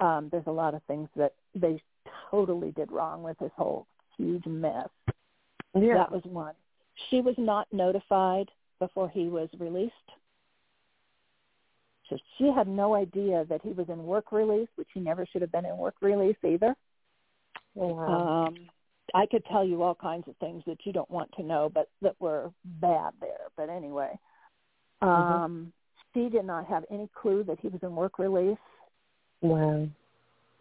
um, 0.00 0.28
there's 0.30 0.46
a 0.46 0.52
lot 0.52 0.74
of 0.74 0.82
things 0.84 1.08
that 1.16 1.34
they 1.54 1.82
totally 2.30 2.72
did 2.72 2.92
wrong 2.92 3.22
with 3.22 3.38
this 3.38 3.52
whole 3.56 3.86
huge 4.16 4.46
mess. 4.46 4.88
Yeah. 5.74 5.94
That 5.94 6.12
was 6.12 6.22
one. 6.24 6.54
She 7.10 7.20
was 7.20 7.34
not 7.38 7.68
notified 7.72 8.50
before 8.78 9.08
he 9.08 9.28
was 9.28 9.48
released. 9.58 9.92
So 12.08 12.16
she 12.36 12.50
had 12.50 12.68
no 12.68 12.94
idea 12.94 13.44
that 13.48 13.60
he 13.62 13.72
was 13.72 13.88
in 13.88 14.02
work 14.04 14.32
release, 14.32 14.68
which 14.76 14.88
he 14.94 15.00
never 15.00 15.26
should 15.26 15.42
have 15.42 15.52
been 15.52 15.66
in 15.66 15.76
work 15.76 15.96
release 16.00 16.36
either. 16.46 16.74
Wow. 17.74 18.46
Um, 18.46 18.56
I 19.14 19.26
could 19.26 19.44
tell 19.44 19.64
you 19.64 19.82
all 19.82 19.94
kinds 19.94 20.26
of 20.26 20.36
things 20.36 20.62
that 20.66 20.78
you 20.84 20.92
don't 20.92 21.10
want 21.10 21.30
to 21.36 21.42
know, 21.42 21.70
but 21.72 21.88
that 22.02 22.14
were 22.18 22.50
bad 22.64 23.12
there. 23.20 23.48
But 23.56 23.68
anyway, 23.68 24.18
mm-hmm. 25.02 25.42
um. 25.42 25.72
She 26.14 26.28
did 26.28 26.44
not 26.44 26.66
have 26.66 26.84
any 26.90 27.08
clue 27.14 27.44
that 27.44 27.58
he 27.60 27.68
was 27.68 27.80
in 27.82 27.94
work 27.94 28.18
release. 28.18 28.58
Wow. 29.40 29.88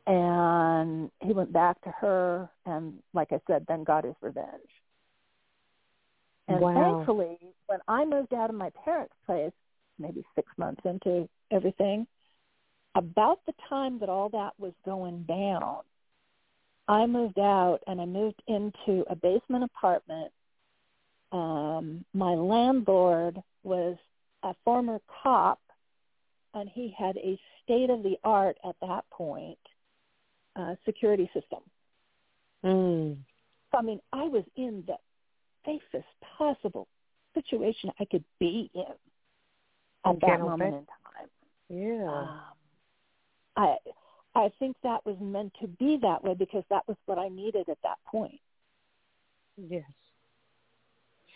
And 0.06 1.12
he 1.22 1.34
went 1.34 1.52
back 1.52 1.82
to 1.82 1.92
her, 2.00 2.50
and 2.66 2.94
like 3.14 3.32
I 3.32 3.42
said, 3.48 3.66
then 3.68 3.84
got 3.84 4.06
his 4.06 4.16
revenge. 4.22 4.48
And 6.48 6.62
wow. 6.62 6.74
thankfully, 6.74 7.38
when 7.66 7.80
I 7.88 8.06
moved 8.06 8.34
out 8.34 8.50
of 8.50 8.56
my 8.56 8.70
parents' 8.86 9.14
place, 9.26 9.52
maybe 10.00 10.24
six 10.36 10.48
months 10.58 10.82
into 10.86 11.28
everything. 11.52 12.08
About 12.96 13.40
the 13.46 13.54
time 13.70 14.00
that 14.00 14.10
all 14.10 14.30
that 14.30 14.54
was 14.58 14.74
going 14.86 15.24
down, 15.24 15.82
I 16.88 17.06
moved 17.06 17.38
out 17.38 17.80
and 17.86 18.00
I 18.00 18.06
moved 18.06 18.42
into 18.48 19.04
a 19.10 19.16
basement 19.16 19.64
apartment. 19.66 20.32
Um, 21.32 22.06
my 22.14 22.34
landlord 22.34 23.42
was 23.64 23.98
a 24.44 24.54
former 24.64 25.00
cop, 25.24 25.60
and 26.54 26.70
he 26.70 26.94
had 26.98 27.18
a 27.18 27.40
state 27.64 27.90
of 27.90 28.04
the 28.04 28.18
art 28.24 28.58
at 28.68 28.76
that 28.82 29.06
point 29.12 29.58
uh, 30.56 30.76
security 30.86 31.30
system. 31.34 31.60
Mm. 32.64 33.18
I 33.74 33.82
mean, 33.82 34.00
I 34.14 34.24
was 34.24 34.44
in 34.56 34.84
the 34.88 34.96
safest 35.66 36.08
possible 36.38 36.88
situation 37.34 37.92
I 38.00 38.06
could 38.06 38.24
be 38.40 38.72
in 38.74 38.84
at 40.06 40.22
that 40.22 40.40
moment 40.40 40.76
in 40.76 40.86
time. 40.86 41.30
Yeah. 41.70 42.10
Um, 42.10 42.40
I 43.56 43.76
I 44.36 44.52
think 44.60 44.78
that 44.84 45.06
was 45.06 45.18
meant 45.20 45.54
to 45.62 45.68
be 45.68 45.98
that 46.02 46.24
way 46.24 46.36
because 46.36 46.64
that 46.70 46.88
was 46.88 46.98
what 47.06 47.18
I 47.18 47.28
needed 47.28 47.70
at 47.70 47.78
that 47.84 47.98
point. 48.06 48.40
Yes. 49.58 49.84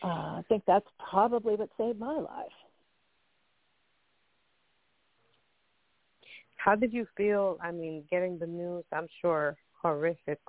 Uh, 0.03 0.07
I 0.07 0.43
think 0.47 0.63
that's 0.65 0.87
probably 1.09 1.55
what 1.55 1.69
saved 1.77 1.99
my 1.99 2.13
life. 2.13 2.51
How 6.63 6.75
did 6.75 6.93
you 6.93 7.07
feel? 7.17 7.57
I 7.61 7.71
mean, 7.71 8.03
getting 8.11 8.37
the 8.37 8.45
news, 8.45 8.83
I'm 8.93 9.07
sure 9.21 9.57
horrific. 9.81 10.39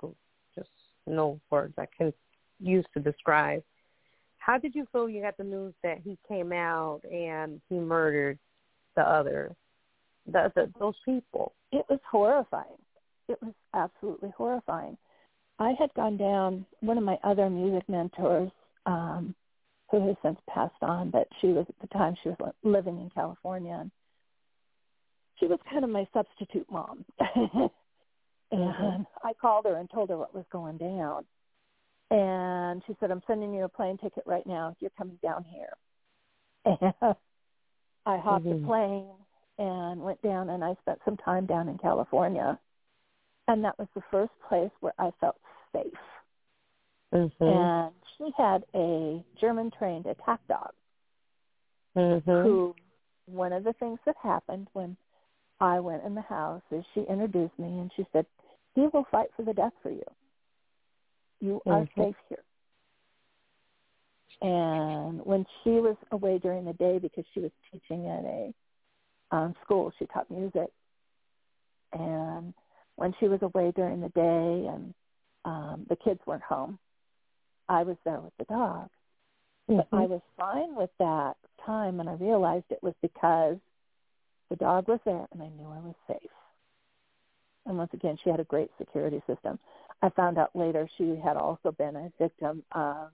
Just 0.55 0.69
no 1.07 1.39
words 1.49 1.73
I 1.77 1.87
can 1.97 2.13
use 2.59 2.85
to 2.93 2.99
describe. 2.99 3.63
How 4.37 4.57
did 4.59 4.75
you 4.75 4.85
feel 4.91 5.09
you 5.09 5.21
got 5.21 5.37
the 5.37 5.43
news 5.43 5.73
that 5.83 5.99
he 6.03 6.17
came 6.27 6.51
out 6.51 7.01
and 7.11 7.61
he 7.69 7.75
murdered 7.79 8.37
the 8.95 9.01
other, 9.01 9.55
the, 10.27 10.51
the 10.55 10.71
those 10.79 10.95
people? 11.03 11.53
It 11.71 11.85
was 11.89 11.99
horrifying. 12.09 12.77
It 13.27 13.41
was 13.41 13.53
absolutely 13.73 14.31
horrifying. 14.37 14.97
I 15.57 15.73
had 15.79 15.93
gone 15.95 16.17
down. 16.17 16.65
One 16.81 16.97
of 16.97 17.03
my 17.03 17.17
other 17.23 17.49
music 17.49 17.87
mentors, 17.89 18.51
um, 18.85 19.33
who 19.89 20.07
has 20.07 20.15
since 20.21 20.39
passed 20.47 20.81
on, 20.81 21.09
but 21.09 21.27
she 21.39 21.47
was 21.47 21.65
at 21.69 21.79
the 21.81 21.97
time 21.97 22.15
she 22.21 22.29
was 22.29 22.53
living 22.63 22.99
in 22.99 23.09
California. 23.09 23.77
And 23.81 23.91
she 25.43 25.47
was 25.47 25.59
kind 25.69 25.83
of 25.83 25.89
my 25.89 26.07
substitute 26.13 26.67
mom. 26.71 27.03
and 27.19 27.69
mm-hmm. 28.53 29.03
I 29.23 29.33
called 29.39 29.65
her 29.65 29.75
and 29.75 29.89
told 29.89 30.09
her 30.09 30.17
what 30.17 30.33
was 30.33 30.45
going 30.51 30.77
down. 30.77 31.25
And 32.11 32.81
she 32.87 32.95
said, 32.99 33.11
I'm 33.11 33.23
sending 33.27 33.53
you 33.53 33.65
a 33.65 33.69
plane 33.69 33.97
ticket 33.97 34.23
right 34.25 34.45
now. 34.45 34.75
You're 34.79 34.91
coming 34.97 35.17
down 35.21 35.43
here. 35.43 35.73
And 36.65 36.93
I 38.05 38.17
hopped 38.17 38.45
mm-hmm. 38.45 38.63
a 38.63 38.67
plane 38.67 39.07
and 39.57 40.01
went 40.01 40.21
down 40.21 40.49
and 40.49 40.63
I 40.63 40.75
spent 40.81 40.99
some 41.03 41.17
time 41.17 41.45
down 41.45 41.67
in 41.67 41.77
California. 41.77 42.57
And 43.47 43.63
that 43.65 43.77
was 43.77 43.87
the 43.95 44.03
first 44.09 44.31
place 44.47 44.71
where 44.79 44.93
I 44.97 45.11
felt 45.19 45.35
safe. 45.73 45.91
Mm-hmm. 47.13 47.43
And 47.43 47.93
she 48.17 48.31
had 48.37 48.63
a 48.73 49.23
German 49.41 49.71
trained 49.77 50.05
attack 50.05 50.39
dog 50.47 50.71
mm-hmm. 51.97 52.31
who 52.31 52.75
one 53.25 53.53
of 53.53 53.63
the 53.63 53.73
things 53.73 53.99
that 54.05 54.15
happened 54.21 54.67
when 54.73 54.95
I 55.63 55.79
went 55.79 56.03
in 56.03 56.13
the 56.13 56.21
house 56.21 56.61
is 56.71 56.83
she 56.93 57.05
introduced 57.09 57.57
me 57.57 57.67
and 57.67 57.89
she 57.95 58.05
said, 58.11 58.25
He 58.75 58.81
will 58.81 59.07
fight 59.09 59.29
for 59.33 59.43
the 59.43 59.53
death 59.53 59.71
for 59.81 59.91
you. 59.91 60.03
You 61.39 61.61
are 61.65 61.83
mm-hmm. 61.83 62.01
safe 62.01 62.15
here. 62.27 62.43
And 64.41 65.21
when 65.23 65.45
she 65.63 65.69
was 65.69 65.95
away 66.11 66.37
during 66.37 66.65
the 66.65 66.73
day 66.73 66.99
because 66.99 67.23
she 67.33 67.39
was 67.39 67.51
teaching 67.71 68.07
at 68.07 68.25
a 68.25 68.53
um, 69.31 69.55
school, 69.63 69.93
she 69.97 70.05
taught 70.07 70.29
music. 70.29 70.67
And 71.93 72.53
when 72.97 73.13
she 73.21 73.29
was 73.29 73.41
away 73.41 73.71
during 73.73 74.01
the 74.01 74.09
day 74.09 74.67
and 74.69 74.93
um, 75.45 75.85
the 75.87 75.95
kids 75.95 76.19
weren't 76.25 76.43
home, 76.43 76.77
I 77.69 77.83
was 77.83 77.95
there 78.03 78.19
with 78.19 78.33
the 78.37 78.45
dog. 78.53 78.89
Mm-hmm. 79.69 79.77
But 79.77 79.87
I 79.97 80.05
was 80.07 80.21
fine 80.37 80.75
with 80.75 80.89
that 80.99 81.37
time, 81.65 82.01
and 82.01 82.09
I 82.09 82.15
realized 82.15 82.65
it 82.69 82.83
was 82.83 82.95
because 83.01 83.55
the 84.53 84.57
dog 84.57 84.87
was 84.87 84.99
there, 85.03 85.25
and 85.31 85.41
I 85.41 85.47
knew 85.47 85.65
I 85.65 85.79
was 85.79 85.95
safe. 86.07 86.29
And 87.65 87.75
once 87.75 87.89
again, 87.91 88.19
she 88.23 88.29
had 88.29 88.39
a 88.39 88.43
great 88.43 88.69
security 88.77 89.19
system. 89.25 89.57
I 90.03 90.09
found 90.09 90.37
out 90.37 90.55
later 90.55 90.87
she 90.95 91.19
had 91.23 91.37
also 91.37 91.71
been 91.71 91.95
a 91.95 92.11
victim 92.19 92.61
of 92.71 93.09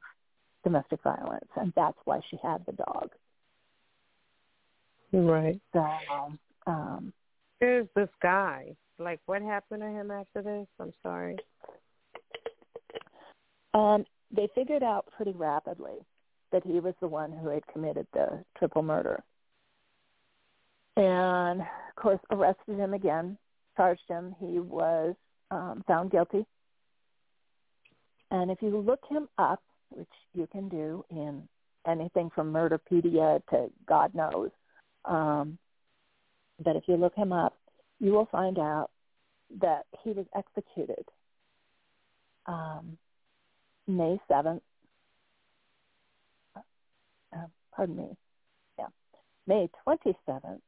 domestic 0.65 1.01
violence, 1.01 1.47
and 1.55 1.71
that's 1.77 1.97
why 2.03 2.19
she 2.29 2.37
had 2.43 2.65
the 2.65 2.73
dog. 2.73 3.11
Right. 5.13 5.61
So, 5.71 5.87
um, 6.67 7.13
there's 7.61 7.87
this 7.95 8.09
guy. 8.21 8.75
Like, 8.97 9.21
what 9.25 9.41
happened 9.41 9.81
to 9.81 9.87
him 9.87 10.11
after 10.11 10.41
this? 10.41 10.67
I'm 10.77 10.91
sorry. 11.01 11.37
Um, 13.73 14.03
they 14.35 14.49
figured 14.53 14.83
out 14.83 15.07
pretty 15.15 15.31
rapidly 15.31 16.05
that 16.51 16.65
he 16.65 16.81
was 16.81 16.95
the 16.99 17.07
one 17.07 17.31
who 17.31 17.47
had 17.47 17.65
committed 17.67 18.07
the 18.11 18.43
triple 18.57 18.83
murder. 18.83 19.23
And, 20.99 21.61
of 21.61 21.95
course, 21.95 22.19
arrested 22.29 22.77
him 22.77 22.93
again, 22.93 23.37
charged 23.77 24.01
him. 24.09 24.35
He 24.39 24.59
was 24.59 25.15
um, 25.49 25.81
found 25.87 26.11
guilty. 26.11 26.45
And 28.31 28.51
if 28.51 28.61
you 28.61 28.77
look 28.77 28.99
him 29.09 29.29
up, 29.37 29.63
which 29.91 30.09
you 30.33 30.45
can 30.51 30.67
do 30.67 31.05
in 31.09 31.47
anything 31.87 32.29
from 32.35 32.51
Murderpedia 32.51 33.41
to 33.49 33.69
God 33.87 34.13
knows, 34.13 34.49
um, 35.05 35.57
but 36.63 36.75
if 36.75 36.83
you 36.87 36.97
look 36.97 37.15
him 37.15 37.31
up, 37.31 37.57
you 38.01 38.11
will 38.11 38.27
find 38.29 38.59
out 38.59 38.89
that 39.61 39.85
he 40.03 40.11
was 40.11 40.25
executed 40.35 41.05
um, 42.45 42.97
May 43.87 44.19
7th, 44.29 44.61
uh, 46.55 47.37
pardon 47.73 47.95
me, 47.95 48.17
yeah, 48.77 48.87
May 49.47 49.69
27th, 49.87 50.59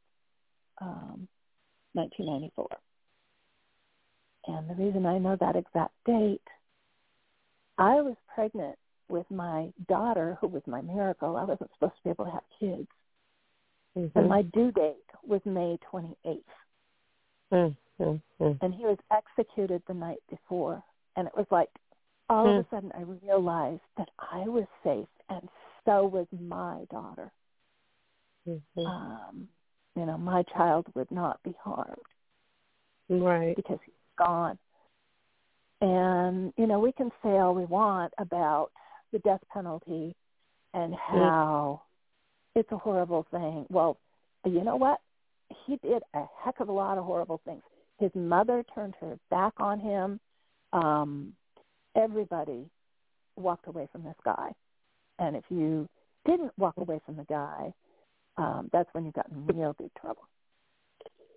um, 0.81 1.27
1994. 1.93 2.67
And 4.47 4.69
the 4.69 4.83
reason 4.83 5.05
I 5.05 5.19
know 5.19 5.37
that 5.39 5.55
exact 5.55 5.93
date, 6.05 6.41
I 7.77 8.01
was 8.01 8.15
pregnant 8.33 8.77
with 9.07 9.29
my 9.29 9.71
daughter, 9.87 10.37
who 10.41 10.47
was 10.47 10.63
my 10.65 10.81
miracle. 10.81 11.35
I 11.35 11.43
wasn't 11.43 11.69
supposed 11.73 11.93
to 11.97 12.03
be 12.03 12.09
able 12.09 12.25
to 12.25 12.31
have 12.31 12.43
kids. 12.59 12.87
Mm-hmm. 13.97 14.17
And 14.17 14.29
my 14.29 14.41
due 14.41 14.71
date 14.71 14.95
was 15.23 15.41
May 15.45 15.77
28th. 15.93 16.39
Mm-hmm. 17.51 18.51
And 18.61 18.73
he 18.73 18.85
was 18.85 18.97
executed 19.11 19.83
the 19.87 19.93
night 19.93 20.21
before. 20.29 20.81
And 21.15 21.27
it 21.27 21.33
was 21.35 21.45
like 21.51 21.69
all 22.29 22.45
mm. 22.45 22.59
of 22.59 22.65
a 22.65 22.69
hmm. 22.69 22.75
sudden 22.75 22.91
I 22.97 23.01
realized 23.01 23.81
that 23.97 24.07
I 24.17 24.47
was 24.47 24.65
safe 24.83 25.07
and 25.29 25.47
so 25.85 26.05
was 26.05 26.27
my 26.31 26.85
daughter. 26.89 27.31
Mm-hmm. 28.47 28.85
Um, 28.85 29.47
you 29.95 30.05
know, 30.05 30.17
my 30.17 30.43
child 30.55 30.87
would 30.95 31.11
not 31.11 31.41
be 31.43 31.53
harmed. 31.61 31.95
Right. 33.09 33.55
Because 33.55 33.79
he's 33.85 33.93
gone. 34.17 34.57
And, 35.81 36.53
you 36.57 36.67
know, 36.67 36.79
we 36.79 36.91
can 36.91 37.11
say 37.23 37.29
all 37.29 37.55
we 37.55 37.65
want 37.65 38.13
about 38.17 38.71
the 39.11 39.19
death 39.19 39.41
penalty 39.51 40.15
and 40.73 40.93
how 40.95 41.81
mm. 42.55 42.59
it's 42.59 42.71
a 42.71 42.77
horrible 42.77 43.25
thing. 43.31 43.65
Well, 43.69 43.97
you 44.45 44.63
know 44.63 44.75
what? 44.75 44.99
He 45.65 45.77
did 45.77 46.03
a 46.13 46.23
heck 46.43 46.59
of 46.59 46.69
a 46.69 46.71
lot 46.71 46.97
of 46.97 47.03
horrible 47.03 47.41
things. 47.43 47.63
His 47.99 48.11
mother 48.15 48.63
turned 48.73 48.95
her 49.01 49.17
back 49.29 49.53
on 49.57 49.79
him. 49.79 50.19
Um, 50.71 51.33
everybody 51.95 52.69
walked 53.35 53.67
away 53.67 53.89
from 53.91 54.03
this 54.03 54.15
guy. 54.23 54.51
And 55.19 55.35
if 55.35 55.43
you 55.49 55.89
didn't 56.25 56.51
walk 56.57 56.75
away 56.77 57.01
from 57.05 57.17
the 57.17 57.25
guy, 57.25 57.73
um, 58.41 58.69
that's 58.73 58.89
when 58.93 59.05
you 59.05 59.11
got 59.11 59.27
in 59.29 59.45
real 59.45 59.75
big 59.77 59.91
trouble. 59.99 60.23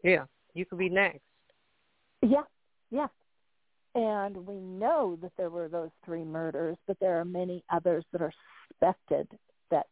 Yeah, 0.02 0.24
you 0.54 0.64
could 0.64 0.78
be 0.78 0.88
next. 0.88 1.20
Yeah, 2.22 2.44
yeah. 2.90 3.08
And 3.94 4.46
we 4.46 4.56
know 4.56 5.18
that 5.22 5.32
there 5.36 5.50
were 5.50 5.68
those 5.68 5.90
three 6.04 6.24
murders, 6.24 6.76
but 6.86 6.98
there 7.00 7.20
are 7.20 7.24
many 7.24 7.62
others 7.70 8.04
that 8.12 8.22
are 8.22 8.32
suspected 8.68 9.28
that 9.70 9.86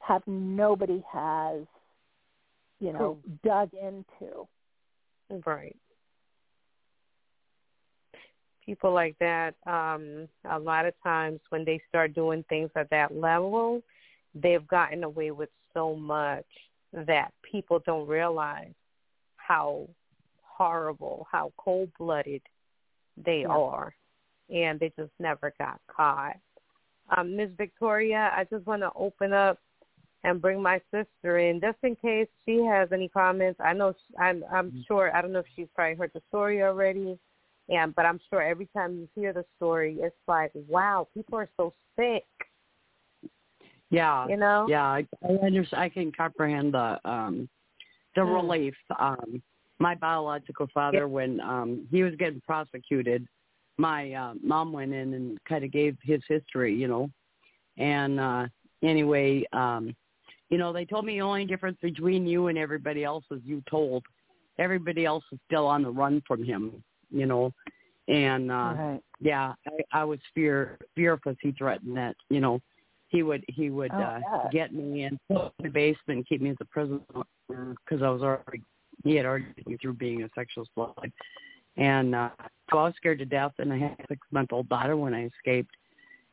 have 0.00 0.22
nobody 0.26 1.02
has, 1.10 1.62
you 2.80 2.92
know, 2.92 3.18
dug 3.44 3.70
into. 3.74 4.46
Right 5.46 5.76
people 8.64 8.92
like 8.92 9.16
that, 9.18 9.54
um, 9.66 10.28
a 10.50 10.58
lot 10.58 10.86
of 10.86 10.94
times 11.02 11.40
when 11.48 11.64
they 11.64 11.80
start 11.88 12.14
doing 12.14 12.44
things 12.48 12.70
at 12.76 12.88
that 12.90 13.14
level, 13.14 13.82
they've 14.34 14.66
gotten 14.68 15.04
away 15.04 15.30
with 15.30 15.48
so 15.74 15.94
much 15.94 16.46
that 16.92 17.32
people 17.50 17.80
don't 17.84 18.06
realize 18.06 18.72
how 19.36 19.88
horrible, 20.42 21.26
how 21.30 21.52
cold-blooded 21.56 22.42
they 23.24 23.44
are, 23.44 23.94
and 24.52 24.78
they 24.78 24.92
just 24.98 25.12
never 25.18 25.52
got 25.58 25.80
caught. 25.94 26.36
Um, 27.16 27.36
Ms. 27.36 27.50
Victoria, 27.56 28.32
I 28.36 28.44
just 28.44 28.66
want 28.66 28.82
to 28.82 28.90
open 28.94 29.32
up 29.32 29.58
and 30.24 30.40
bring 30.40 30.62
my 30.62 30.80
sister 30.92 31.38
in 31.38 31.60
just 31.60 31.78
in 31.82 31.96
case 31.96 32.28
she 32.46 32.64
has 32.64 32.88
any 32.92 33.08
comments. 33.08 33.58
I 33.62 33.72
know 33.72 33.92
I'm 34.20 34.44
I'm 34.52 34.70
mm-hmm. 34.70 34.80
sure 34.86 35.14
I 35.14 35.20
don't 35.20 35.32
know 35.32 35.40
if 35.40 35.46
she's 35.56 35.66
probably 35.74 35.96
heard 35.96 36.12
the 36.14 36.22
story 36.28 36.62
already 36.62 37.18
and 37.68 37.94
but 37.94 38.06
I'm 38.06 38.20
sure 38.30 38.42
every 38.42 38.68
time 38.74 38.96
you 38.96 39.08
hear 39.14 39.32
the 39.32 39.44
story, 39.56 39.96
it's 40.00 40.16
like, 40.26 40.52
wow, 40.68 41.08
people 41.14 41.38
are 41.38 41.48
so 41.56 41.72
sick. 41.96 42.24
Yeah, 43.92 44.26
you 44.26 44.36
know. 44.36 44.66
Yeah, 44.68 44.84
I, 44.84 45.06
I 45.22 45.32
understand. 45.44 45.82
I 45.82 45.88
can 45.88 46.10
comprehend 46.10 46.74
the 46.74 46.98
um 47.04 47.48
the 48.16 48.22
mm. 48.22 48.34
relief. 48.34 48.74
Um, 48.98 49.42
my 49.78 49.94
biological 49.94 50.66
father, 50.72 50.98
yeah. 50.98 51.04
when 51.04 51.40
um 51.40 51.86
he 51.90 52.02
was 52.02 52.14
getting 52.16 52.40
prosecuted, 52.40 53.26
my 53.76 54.12
uh, 54.12 54.34
mom 54.42 54.72
went 54.72 54.92
in 54.92 55.14
and 55.14 55.38
kind 55.48 55.64
of 55.64 55.70
gave 55.70 55.96
his 56.02 56.22
history, 56.26 56.74
you 56.74 56.88
know, 56.88 57.10
and 57.78 58.18
uh 58.18 58.46
anyway, 58.82 59.44
um, 59.52 59.94
you 60.48 60.58
know, 60.58 60.72
they 60.72 60.84
told 60.84 61.04
me 61.04 61.18
the 61.18 61.22
only 61.22 61.44
difference 61.44 61.78
between 61.80 62.26
you 62.26 62.48
and 62.48 62.58
everybody 62.58 63.04
else 63.04 63.24
is 63.30 63.40
you 63.44 63.62
told. 63.70 64.02
Everybody 64.58 65.04
else 65.04 65.24
is 65.32 65.38
still 65.46 65.66
on 65.66 65.82
the 65.82 65.90
run 65.90 66.22
from 66.26 66.42
him 66.42 66.82
you 67.12 67.26
know. 67.26 67.52
And 68.08 68.50
uh 68.50 68.74
right. 68.76 69.00
yeah, 69.20 69.52
I, 69.66 70.00
I 70.00 70.04
was 70.04 70.18
fear 70.34 70.78
fearful. 70.96 71.36
He 71.40 71.52
threatened 71.52 71.96
that, 71.96 72.16
you 72.30 72.40
know, 72.40 72.60
he 73.12 73.22
would 73.22 73.44
he 73.48 73.70
would 73.70 73.92
oh, 73.92 74.00
uh 74.00 74.18
yeah. 74.20 74.48
get 74.50 74.74
me 74.74 75.04
and 75.04 75.18
put 75.28 75.52
in 75.58 75.64
the 75.64 75.68
basement 75.68 76.16
and 76.18 76.26
keep 76.26 76.40
me 76.40 76.50
as 76.50 76.56
a 76.60 76.64
prisoner 76.64 77.00
because 77.48 78.02
I 78.02 78.08
was 78.08 78.22
already 78.22 78.62
he 79.04 79.14
had 79.14 79.26
already 79.26 79.46
been 79.64 79.78
through 79.78 79.94
being 79.94 80.22
a 80.22 80.28
sexual 80.34 80.66
slug. 80.74 81.10
And 81.76 82.14
uh 82.14 82.30
so 82.70 82.78
I 82.78 82.84
was 82.84 82.94
scared 82.96 83.18
to 83.18 83.26
death, 83.26 83.52
and 83.58 83.70
I 83.70 83.78
had 83.78 83.96
a 84.00 84.06
six-month-old 84.08 84.68
daughter 84.70 84.96
when 84.96 85.12
I 85.12 85.26
escaped. 85.26 85.74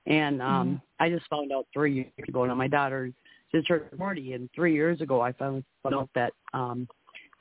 And 0.06 0.42
um 0.42 0.68
Mhm. 0.70 0.82
I 1.02 1.10
just 1.10 1.28
found 1.30 1.52
out 1.52 1.68
three 1.74 1.94
years 1.94 2.28
ago. 2.28 2.46
Now 2.46 2.56
my 2.56 2.68
daughter 2.68 3.12
just 3.52 3.68
turned 3.68 3.84
forty, 3.98 4.34
and 4.34 4.50
three 4.56 4.74
years 4.74 5.02
ago 5.02 5.22
I 5.22 5.34
found 5.34 5.64
out 5.86 6.10
that 6.16 6.34
um 6.54 6.88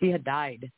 he 0.00 0.10
had 0.10 0.24
died. 0.24 0.70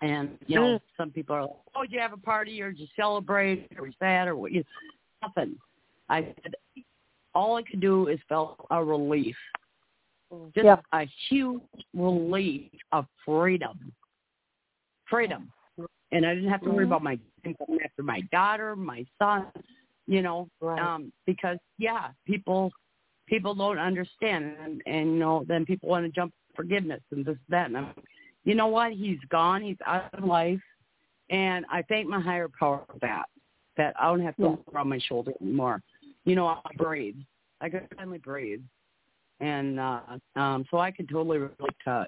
And 0.00 0.38
you 0.46 0.56
know, 0.56 0.74
Mm. 0.74 0.80
some 0.96 1.10
people 1.10 1.34
are 1.34 1.42
like, 1.42 1.56
"Oh, 1.74 1.82
did 1.82 1.92
you 1.92 2.00
have 2.00 2.12
a 2.12 2.18
party, 2.18 2.60
or 2.62 2.70
did 2.70 2.80
you 2.80 2.88
celebrate, 2.94 3.68
or 3.76 3.84
was 3.84 3.94
sad, 3.98 4.28
or 4.28 4.36
what?" 4.36 4.52
You 4.52 4.64
nothing. 5.22 5.56
I 6.08 6.34
said 6.42 6.54
all 7.34 7.56
I 7.56 7.62
could 7.62 7.80
do 7.80 8.08
is 8.08 8.18
felt 8.28 8.66
a 8.70 8.82
relief, 8.82 9.36
just 10.54 10.64
Yep. 10.64 10.84
a 10.92 11.04
huge 11.28 11.62
relief 11.92 12.70
of 12.92 13.06
freedom, 13.24 13.92
freedom, 15.06 15.52
and 16.12 16.24
I 16.24 16.34
didn't 16.34 16.50
have 16.50 16.62
to 16.62 16.70
worry 16.70 16.84
Mhm. 16.84 16.88
about 16.88 17.02
my 17.02 17.18
coming 17.58 17.82
after 17.82 18.02
my 18.02 18.20
daughter, 18.32 18.74
my 18.74 19.04
son, 19.18 19.52
you 20.06 20.22
know, 20.22 20.48
Right. 20.60 20.80
um, 20.80 21.12
because 21.26 21.58
yeah, 21.78 22.12
people 22.24 22.72
people 23.26 23.54
don't 23.54 23.78
understand, 23.78 24.56
and 24.58 24.82
and 24.86 25.12
you 25.12 25.18
know, 25.18 25.44
then 25.44 25.64
people 25.66 25.88
want 25.88 26.04
to 26.06 26.12
jump 26.12 26.32
forgiveness 26.54 27.02
and 27.10 27.24
this 27.24 27.38
that, 27.48 27.66
and 27.66 27.76
I'm, 27.76 27.94
you 28.44 28.54
know 28.54 28.68
what? 28.68 28.92
He's 28.92 29.20
gone. 29.28 29.62
He's 29.62 29.80
out 29.84 30.12
of 30.14 30.24
life, 30.24 30.62
and 31.30 31.66
I 31.70 31.82
thank 31.82 32.08
my 32.08 32.20
higher 32.20 32.48
power 32.48 32.84
for 32.86 32.98
that. 33.00 33.28
That 33.76 33.94
I 33.98 34.06
don't 34.06 34.20
have 34.20 34.36
to 34.36 34.42
Yeah. 34.42 34.48
look 34.50 34.64
around 34.72 34.88
my 34.88 34.98
shoulder 34.98 35.32
anymore. 35.40 35.82
You 36.24 36.34
know, 36.34 36.46
I 36.46 36.60
breathe. 36.76 37.16
I 37.60 37.68
can 37.68 37.86
finally 37.96 38.18
breathe, 38.18 38.62
and 39.40 39.78
uh 39.80 40.00
um 40.36 40.64
so 40.70 40.78
I 40.78 40.90
can 40.90 41.06
totally 41.06 41.38
relate 41.38 41.76
to 41.84 42.06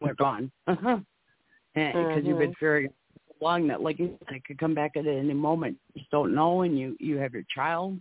we're 0.00 0.14
gone, 0.14 0.50
uh-huh. 0.66 0.98
and 1.74 1.92
because 1.92 2.24
you've 2.24 2.38
been 2.38 2.50
Mhm. 2.50 2.58
fearing 2.58 2.88
so 3.28 3.34
long 3.40 3.66
that 3.68 3.80
like 3.82 3.98
you 3.98 4.16
said, 4.26 4.36
it 4.36 4.44
could 4.44 4.58
come 4.58 4.74
back 4.74 4.96
at 4.96 5.06
any 5.06 5.34
moment. 5.34 5.76
You 5.94 6.00
just 6.00 6.10
don't 6.10 6.34
know, 6.34 6.62
and 6.62 6.78
you 6.78 6.96
you 7.00 7.16
have 7.18 7.32
your 7.32 7.44
child, 7.54 8.00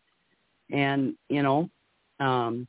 and 0.72 1.16
you 1.30 1.41
know, 1.41 1.70
um 2.20 2.68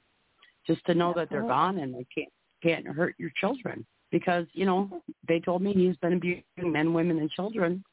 just 0.67 0.85
to 0.87 0.95
know 0.95 1.13
that 1.15 1.29
they're 1.31 1.43
gone 1.43 1.79
and 1.79 1.95
they 1.95 2.07
can't 2.15 2.33
can't 2.63 2.87
hurt 2.87 3.15
your 3.19 3.31
children 3.39 3.85
because 4.11 4.47
you 4.53 4.65
know 4.65 5.03
they 5.29 5.41
told 5.41 5.61
me 5.63 5.73
he's 5.73 5.97
been 5.99 6.15
abusing 6.15 6.73
men, 6.73 6.95
women, 6.95 7.19
and 7.19 7.31
children 7.31 7.85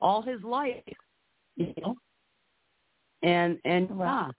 all 0.00 0.22
his 0.22 0.42
life. 0.42 0.82
You 1.56 1.72
know, 1.80 1.96
and 3.22 3.58
and 3.64 3.90
Right. 3.90 4.32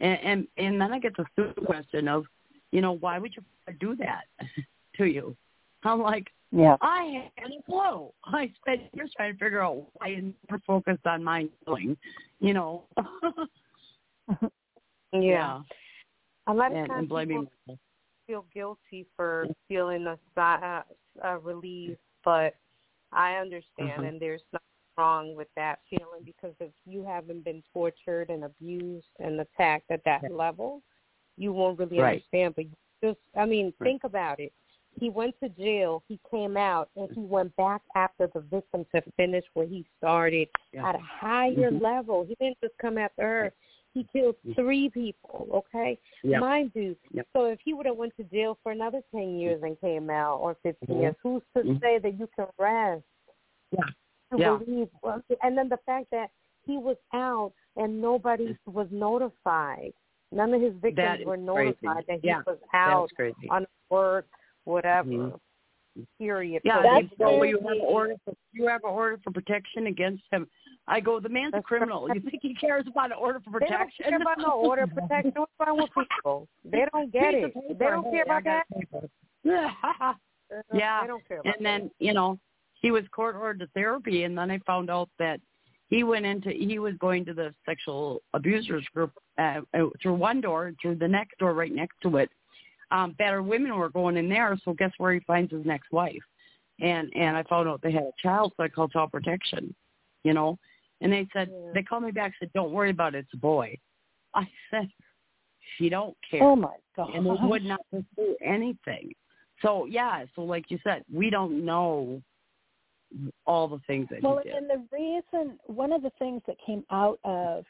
yeah, 0.00 0.08
and 0.08 0.18
and 0.22 0.48
and 0.56 0.80
then 0.80 0.92
I 0.92 0.98
get 0.98 1.16
the 1.16 1.24
stupid 1.32 1.64
question 1.64 2.08
of, 2.08 2.24
you 2.72 2.80
know, 2.80 2.92
why 2.92 3.18
would 3.18 3.34
you 3.36 3.42
do 3.80 3.94
that 3.96 4.24
to 4.96 5.04
you? 5.04 5.36
I'm 5.82 6.00
like, 6.00 6.28
Yeah. 6.52 6.76
I 6.80 7.30
had 7.36 7.50
a 7.50 7.62
clue. 7.62 8.10
I 8.24 8.52
spent 8.60 8.82
years 8.94 9.12
trying 9.16 9.32
to 9.32 9.38
figure 9.38 9.62
out 9.62 9.86
why 9.94 10.08
I 10.08 10.32
never 10.50 10.60
focused 10.66 11.06
on 11.06 11.22
my 11.24 11.48
healing. 11.64 11.96
You 12.40 12.54
know. 12.54 12.84
Yeah. 15.12 15.62
A 16.46 16.54
lot 16.54 16.70
of 16.70 16.76
And, 16.78 16.86
times 16.88 16.98
and 17.00 17.08
blaming 17.08 17.46
people 17.66 17.78
feel 18.26 18.46
guilty 18.54 19.06
for 19.16 19.48
feeling 19.68 20.06
a, 20.06 20.16
si- 20.36 20.40
uh, 20.40 20.82
a 21.22 21.38
relief, 21.38 21.96
but 22.24 22.54
I 23.12 23.34
understand, 23.36 24.02
Mhm. 24.02 24.08
and 24.08 24.20
there's 24.20 24.42
nothing 24.52 24.66
wrong 25.00 25.34
with 25.34 25.48
that 25.56 25.78
feeling 25.88 26.22
because 26.24 26.54
if 26.60 26.72
you 26.84 27.02
haven't 27.04 27.42
been 27.44 27.62
tortured 27.72 28.28
and 28.28 28.44
abused 28.44 29.06
and 29.18 29.40
attacked 29.40 29.90
at 29.90 30.04
that 30.04 30.22
Yeah. 30.22 30.28
level, 30.30 30.82
you 31.36 31.52
won't 31.52 31.78
really 31.78 32.00
Right. 32.00 32.16
understand. 32.16 32.54
But 32.54 32.66
just, 33.02 33.20
I 33.34 33.46
mean, 33.46 33.66
Right. 33.78 33.88
think 33.88 34.04
about 34.04 34.40
it. 34.40 34.52
He 34.98 35.08
went 35.08 35.38
to 35.40 35.48
jail. 35.48 36.02
He 36.08 36.18
came 36.30 36.56
out, 36.56 36.90
and 36.96 37.10
he 37.12 37.20
went 37.20 37.54
back 37.56 37.80
after 37.94 38.26
the 38.26 38.40
victim 38.40 38.84
to 38.92 39.00
finish 39.16 39.44
where 39.54 39.66
he 39.66 39.86
started 39.96 40.50
Yeah. 40.72 40.88
at 40.88 40.94
a 40.96 40.98
higher 40.98 41.70
Mhm. 41.70 41.80
level. 41.80 42.24
He 42.24 42.34
didn't 42.34 42.60
just 42.60 42.76
come 42.76 42.98
after 42.98 43.22
her. 43.22 43.52
He 43.94 44.04
killed 44.04 44.36
Mhm. 44.44 44.54
three 44.56 44.90
people. 44.90 45.48
Okay, 45.50 45.98
Yeah. 46.22 46.40
mind 46.40 46.72
you. 46.74 46.96
Yep. 47.12 47.26
So 47.32 47.46
if 47.46 47.60
he 47.60 47.72
would 47.72 47.86
have 47.86 47.96
went 47.96 48.14
to 48.16 48.24
jail 48.24 48.58
for 48.62 48.72
another 48.72 49.02
ten 49.12 49.38
years 49.38 49.62
and 49.62 49.80
came 49.80 50.10
out, 50.10 50.40
or 50.40 50.54
15 50.56 50.96
Mhm. 50.96 51.00
years, 51.02 51.16
who's 51.22 51.42
to 51.54 51.62
Mhm. 51.62 51.80
say 51.80 51.98
that 51.98 52.14
you 52.18 52.26
can 52.36 52.48
rest? 52.58 53.04
Yeah. 53.70 53.88
To 54.32 54.38
Yeah. 54.38 54.56
believe, 54.58 54.88
and 55.42 55.56
then 55.58 55.68
the 55.68 55.78
fact 55.86 56.06
that 56.12 56.30
he 56.64 56.76
was 56.78 56.96
out 57.12 57.52
and 57.76 58.00
nobody 58.00 58.56
was 58.66 58.86
notified. 58.90 59.92
None 60.32 60.54
of 60.54 60.60
his 60.60 60.74
victims 60.74 60.96
That 60.96 61.20
is 61.20 61.26
were 61.26 61.34
crazy. 61.36 61.46
notified 61.46 62.04
that 62.06 62.20
he 62.20 62.28
Yeah. 62.28 62.42
was 62.46 62.58
out 62.72 63.02
That's 63.08 63.12
crazy. 63.16 63.48
on 63.50 63.66
work, 63.90 64.26
whatever. 64.64 65.08
Mhm. 65.10 65.40
Period. 66.18 66.62
Yeah, 66.64 66.76
So 66.76 66.82
That's 66.84 67.08
they 67.18 67.24
crazy. 67.24 67.48
you 67.50 67.58
have 67.58 67.66
an 67.72 67.80
order 67.80 68.16
for 68.24 68.34
you 68.52 68.66
have 68.68 68.84
an 68.84 68.90
order 68.90 69.18
for 69.18 69.32
protection 69.32 69.88
against 69.88 70.22
him. 70.30 70.48
I 70.86 71.00
go, 71.00 71.18
the 71.18 71.28
man's 71.28 71.48
a 71.54 71.56
That's 71.56 71.66
criminal. 71.66 72.08
You 72.14 72.20
think 72.20 72.42
he 72.42 72.54
cares 72.54 72.86
about 72.86 73.06
an 73.06 73.18
order 73.18 73.40
for 73.40 73.50
protection? 73.50 74.04
They 74.04 74.10
don't 74.12 74.20
protection? 74.20 74.44
care 74.44 74.44
about 74.44 74.62
no 74.62 74.68
order 74.68 74.82
of 74.82 74.90
protection. 74.94 75.32
What's 75.34 75.52
wrong 75.58 75.76
with 75.78 75.90
people? 76.08 76.48
They 76.64 76.86
don't 76.92 77.10
get 77.12 77.34
Piece 77.34 77.52
it. 77.56 77.78
They 77.78 77.86
don't 77.86 78.04
care 78.04 78.24
I 78.30 78.38
about 78.38 78.44
that. 78.44 79.10
Yeah. 79.42 79.70
Yeah. 80.72 81.02
They 81.02 81.06
don't 81.06 81.26
care 81.28 81.40
about 81.40 81.56
and 81.56 81.64
then 81.66 81.90
you 82.00 82.12
know 82.12 82.38
he 82.80 82.90
was 82.90 83.04
court 83.12 83.36
ordered 83.36 83.60
to 83.60 83.66
therapy 83.74 84.24
and 84.24 84.36
then 84.36 84.50
i 84.50 84.58
found 84.66 84.90
out 84.90 85.08
that 85.18 85.40
he 85.88 86.04
went 86.04 86.26
into 86.26 86.50
he 86.50 86.78
was 86.78 86.94
going 87.00 87.24
to 87.24 87.34
the 87.34 87.54
sexual 87.66 88.22
abusers 88.34 88.84
group 88.94 89.12
uh, 89.38 89.60
uh, 89.74 89.86
through 90.02 90.14
one 90.14 90.40
door 90.40 90.72
through 90.80 90.94
the 90.94 91.08
next 91.08 91.38
door 91.38 91.54
right 91.54 91.74
next 91.74 91.96
to 92.02 92.16
it 92.16 92.30
um 92.90 93.14
battered 93.18 93.44
women 93.46 93.76
were 93.76 93.90
going 93.90 94.16
in 94.16 94.28
there 94.28 94.58
so 94.64 94.72
guess 94.74 94.92
where 94.98 95.12
he 95.12 95.20
finds 95.20 95.52
his 95.52 95.64
next 95.64 95.90
wife 95.92 96.22
and 96.80 97.10
and 97.14 97.36
i 97.36 97.42
found 97.44 97.68
out 97.68 97.80
they 97.82 97.92
had 97.92 98.02
a 98.04 98.22
child 98.22 98.52
so 98.56 98.62
i 98.62 98.68
called 98.68 98.92
child 98.92 99.10
protection 99.12 99.74
you 100.24 100.32
know 100.32 100.58
and 101.00 101.12
they 101.12 101.26
said 101.32 101.48
Yeah. 101.50 101.72
they 101.74 101.82
called 101.82 102.04
me 102.04 102.10
back 102.10 102.32
and 102.40 102.48
said 102.48 102.52
don't 102.54 102.72
worry 102.72 102.90
about 102.90 103.14
it 103.14 103.18
it's 103.18 103.34
a 103.34 103.36
boy 103.36 103.76
i 104.34 104.48
said 104.70 104.88
she 105.76 105.88
don't 105.88 106.16
care 106.30 106.42
Oh 106.42 106.56
my 106.56 106.74
god. 106.96 107.10
and 107.14 107.24
they 107.24 107.30
would 107.30 107.64
not 107.64 107.80
pursue 107.90 108.36
anything. 108.44 109.12
So 109.62 109.86
yeah, 109.86 110.24
so 110.34 110.42
like 110.42 110.70
you 110.70 110.78
said, 110.82 111.04
we 111.12 111.30
don't 111.30 111.64
know 111.64 112.20
all 113.46 113.68
the 113.68 113.80
things 113.86 114.08
that 114.10 114.22
Well, 114.22 114.38
he 114.38 114.50
did. 114.50 114.54
and 114.56 114.70
the 114.70 114.86
reason, 114.92 115.58
one 115.66 115.92
of 115.92 116.02
the 116.02 116.10
things 116.18 116.42
that 116.46 116.56
came 116.64 116.84
out 116.90 117.18
of 117.24 117.64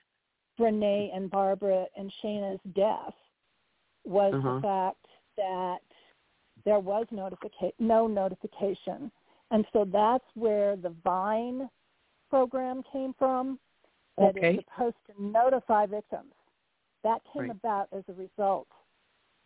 Renae 0.58 1.10
and 1.14 1.30
Barbara 1.30 1.86
and 1.96 2.12
Shannah's 2.20 2.60
death 2.74 3.14
was 4.04 4.34
Uh-huh. 4.34 4.54
the 4.56 4.60
fact 4.60 5.06
that 5.36 5.82
there 6.64 6.80
was 6.80 7.06
notification, 7.10 7.74
no 7.78 8.06
notification, 8.06 9.10
and 9.50 9.66
so 9.72 9.84
that's 9.84 10.24
where 10.34 10.76
the 10.76 10.90
VINE 10.90 11.70
program 12.28 12.82
came 12.84 13.14
from. 13.14 13.58
That 14.18 14.36
Okay. 14.36 14.56
is 14.58 14.64
supposed 14.64 14.96
to 15.06 15.22
notify 15.22 15.86
victims. 15.86 16.34
That 17.02 17.24
came 17.32 17.42
Right. 17.42 17.50
about 17.52 17.88
as 17.92 18.06
a 18.08 18.12
result 18.12 18.68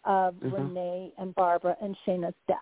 of 0.05 0.35
Mhm. 0.37 0.51
Renae 0.51 1.13
and 1.17 1.35
Barbara 1.35 1.77
and 1.81 1.97
Shannah's 1.99 2.35
death. 2.49 2.59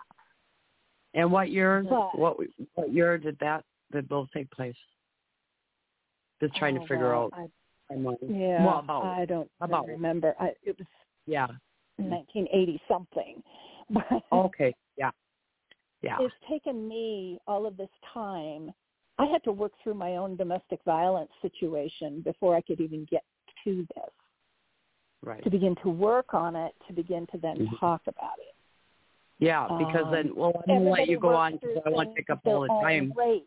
And 1.13 1.31
what 1.31 1.49
year? 1.51 1.83
What 1.83 2.37
what 2.75 2.91
year 2.91 3.17
did 3.17 3.37
that 3.39 3.63
did 3.91 4.09
those 4.09 4.27
take 4.33 4.49
place? 4.51 4.75
Just 6.41 6.55
trying 6.55 6.77
Oh, 6.77 6.81
to 6.81 6.87
figure 6.87 7.09
well, 7.11 7.29
out. 7.33 7.33
I, 7.33 7.95
yeah, 8.27 8.65
Well, 8.65 8.79
about 8.79 9.05
I 9.05 9.25
don't 9.25 9.49
about- 9.61 9.87
remember. 9.87 10.35
I, 10.39 10.47
it 10.63 10.77
was 10.77 10.87
yeah. 11.27 11.47
1980 11.97 12.81
something. 12.87 13.43
Okay. 14.31 14.73
Yeah. 14.97 15.11
Yeah. 16.01 16.17
it's 16.19 16.33
taken 16.49 16.87
me 16.87 17.39
all 17.47 17.65
of 17.65 17.77
this 17.77 17.89
time. 18.13 18.71
I 19.19 19.25
had 19.27 19.43
to 19.43 19.51
work 19.51 19.71
through 19.83 19.93
my 19.93 20.15
own 20.17 20.35
domestic 20.35 20.79
violence 20.85 21.29
situation 21.41 22.21
before 22.21 22.55
I 22.55 22.61
could 22.61 22.81
even 22.81 23.05
get 23.11 23.23
to 23.63 23.85
this. 23.95 24.09
Right. 25.21 25.43
To 25.43 25.49
begin 25.51 25.75
to 25.83 25.89
work 25.89 26.33
on 26.33 26.55
it, 26.55 26.73
to 26.87 26.93
begin 26.93 27.27
to 27.31 27.37
then 27.37 27.57
Mhm. 27.67 27.79
talk 27.79 28.01
about 28.07 28.39
it. 28.39 28.52
Yeah, 29.43 29.67
because 29.77 30.05
Um, 30.05 30.11
then 30.11 30.35
well, 30.35 30.53
I'm 30.55 30.77
gonna 30.77 30.89
let 30.89 31.07
you 31.09 31.19
go 31.19 31.35
on 31.35 31.53
because 31.57 31.81
I 31.85 31.89
want 31.89 32.09
to 32.09 32.15
pick 32.15 32.29
up 32.29 32.39
all 32.45 32.61
the 32.61 32.67
time. 32.69 33.11
rate. 33.13 33.45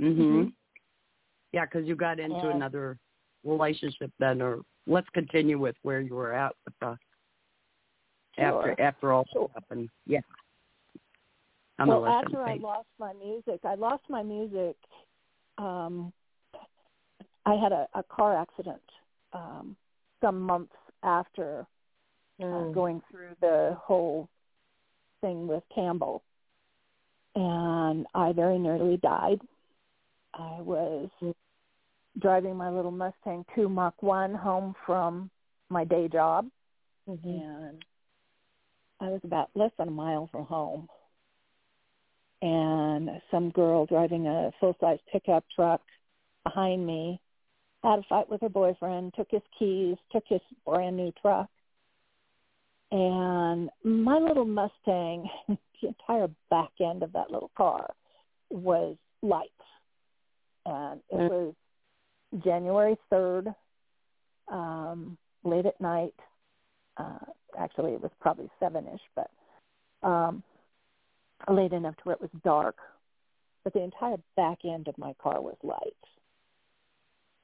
Mhm. 0.00 0.16
Mhm. 0.16 0.54
Yeah, 1.52 1.66
because 1.66 1.86
you 1.86 1.94
got 1.96 2.18
into 2.18 2.46
And- 2.48 2.54
another 2.54 2.98
relationship 3.44 4.10
then, 4.18 4.40
or 4.40 4.62
let's 4.86 5.08
continue 5.10 5.58
with 5.58 5.76
where 5.82 6.00
you 6.00 6.14
were 6.14 6.32
at 6.32 6.56
with 6.64 6.78
the 6.78 6.98
after 8.38 8.74
Sure. 8.74 8.80
after 8.80 9.12
all 9.12 9.26
Sure. 9.26 9.50
happened. 9.52 9.90
Yeah. 10.06 10.22
I'm 11.78 11.88
well, 11.88 12.06
after 12.06 12.40
I 12.42 12.54
lost 12.54 12.88
my 12.98 13.12
music, 13.12 13.62
I 13.66 13.74
lost 13.74 14.08
my 14.08 14.22
music. 14.22 14.76
Um, 15.58 16.14
I 17.44 17.54
had 17.56 17.72
a, 17.72 17.86
a 17.92 18.02
car 18.04 18.34
accident 18.34 18.82
um, 19.34 19.76
some 20.22 20.40
months 20.40 20.74
after 21.02 21.66
uh, 22.40 22.44
Mm. 22.44 22.72
going 22.72 23.00
through 23.10 23.34
the 23.40 23.74
whole 23.82 24.28
thing 25.22 25.46
with 25.46 25.62
Campbell, 25.74 26.22
and 27.34 28.06
I 28.14 28.32
very 28.32 28.58
nearly 28.58 28.98
died. 28.98 29.40
I 30.34 30.60
was 30.60 31.08
driving 32.18 32.56
my 32.56 32.68
little 32.68 32.90
Mustang 32.90 33.46
2 33.54 33.70
Mach 33.70 34.02
1 34.02 34.34
home 34.34 34.74
from 34.84 35.30
my 35.70 35.84
day 35.84 36.08
job, 36.08 36.50
Mhm. 37.08 37.24
and 37.24 37.84
I 39.00 39.08
was 39.08 39.24
about 39.24 39.48
less 39.54 39.72
than 39.78 39.88
a 39.88 39.92
mile 39.92 40.26
from 40.26 40.44
home. 40.44 40.90
And 42.42 42.82
and 43.02 43.20
some 43.30 43.50
girl 43.50 43.86
driving 43.86 44.26
a 44.26 44.52
full-size 44.60 44.98
pickup 45.10 45.44
truck 45.54 45.80
behind 46.44 46.86
me 46.86 47.20
had 47.82 47.98
a 47.98 48.02
fight 48.04 48.28
with 48.28 48.40
her 48.40 48.48
boyfriend, 48.48 49.14
took 49.14 49.30
his 49.30 49.42
keys, 49.58 49.96
took 50.10 50.24
his 50.26 50.40
brand 50.64 50.96
new 50.96 51.12
truck. 51.20 51.48
And 52.92 53.70
my 53.82 54.18
little 54.18 54.44
Mustang, 54.44 55.28
the 55.48 55.88
entire 55.88 56.28
back 56.50 56.70
end 56.80 57.02
of 57.02 57.12
that 57.14 57.30
little 57.30 57.50
car 57.56 57.88
was 58.50 58.96
lights. 59.22 59.50
And 60.66 61.00
it 61.10 61.16
mm. 61.16 61.30
was 61.30 61.54
January 62.44 62.96
3rd, 63.10 63.54
um, 64.48 65.18
late 65.42 65.66
at 65.66 65.80
night. 65.80 66.14
Uh, 66.96 67.18
actually, 67.58 67.92
it 67.92 68.00
was 68.00 68.12
probably 68.20 68.48
7-ish, 68.62 69.00
but 69.16 69.30
um, 70.06 70.42
late 71.50 71.72
enough 71.72 71.96
to 71.96 72.02
where 72.04 72.14
it 72.14 72.20
was 72.20 72.30
dark. 72.44 72.76
But 73.64 73.72
the 73.72 73.82
entire 73.82 74.18
back 74.36 74.58
end 74.64 74.86
of 74.86 74.98
my 74.98 75.14
car 75.20 75.40
was 75.40 75.56
lights 75.62 75.96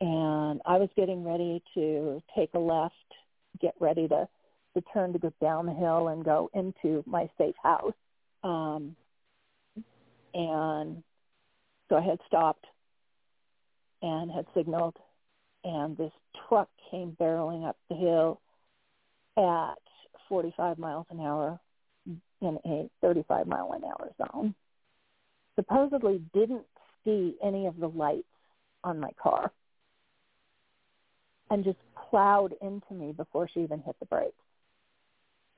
and 0.01 0.61
I 0.65 0.79
was 0.79 0.89
getting 0.97 1.25
ready 1.25 1.63
to 1.75 2.23
take 2.37 2.51
a 2.55 2.59
left, 2.59 2.95
get 3.61 3.75
ready 3.81 4.07
to 4.09 4.29
to 4.79 4.93
turn 4.93 5.13
to 5.13 5.19
go 5.19 5.33
down 5.41 5.67
the 5.67 5.73
hill 5.73 6.09
and 6.09 6.25
go 6.25 6.51
into 6.55 7.03
my 7.07 7.29
safe 7.39 7.55
house. 7.63 7.95
Um, 8.45 8.95
and 10.35 11.03
so 11.89 11.97
I 11.97 12.01
had 12.01 12.19
stopped 12.27 12.67
and 14.03 14.31
had 14.31 14.47
signaled, 14.55 14.97
and 15.65 15.97
this 15.97 16.13
truck 16.49 16.69
came 16.91 17.17
barreling 17.21 17.69
up 17.69 17.77
the 17.89 17.97
hill 17.97 18.41
at 19.37 19.79
45 20.29 20.79
miles 20.79 21.07
an 21.11 21.21
hour 21.21 21.59
in 22.41 22.59
a 22.65 22.89
35 23.01 23.47
mile 23.47 23.73
an 23.73 23.83
hour 23.85 24.11
zone. 24.19 24.55
Supposedly 25.57 26.23
didn't 26.33 26.67
see 27.05 27.35
any 27.43 27.67
of 27.67 27.79
the 27.79 27.89
lights 27.89 28.25
on 28.85 29.01
my 29.01 29.11
car 29.21 29.51
and 31.51 31.65
just 31.65 31.79
plowed 32.11 32.55
into 32.63 32.95
me 32.95 33.13
before 33.13 33.49
she 33.53 33.61
even 33.61 33.81
hit 33.81 33.97
the 33.99 34.07
brakes. 34.07 34.35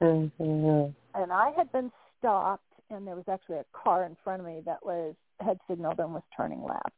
Mm-hmm. 0.03 1.21
And 1.21 1.33
I 1.33 1.51
had 1.57 1.71
been 1.73 1.91
stopped, 2.19 2.65
and 2.91 3.07
there 3.07 3.17
was 3.17 3.25
actually 3.29 3.59
a 3.59 3.65
car 3.73 4.05
in 4.05 4.17
front 4.25 4.41
of 4.41 4.47
me 4.47 4.63
that 4.65 4.85
was 4.85 5.15
had 5.41 5.59
signaled 5.69 5.99
and 5.99 6.13
was 6.13 6.23
turning 6.37 6.63
left. 6.63 6.91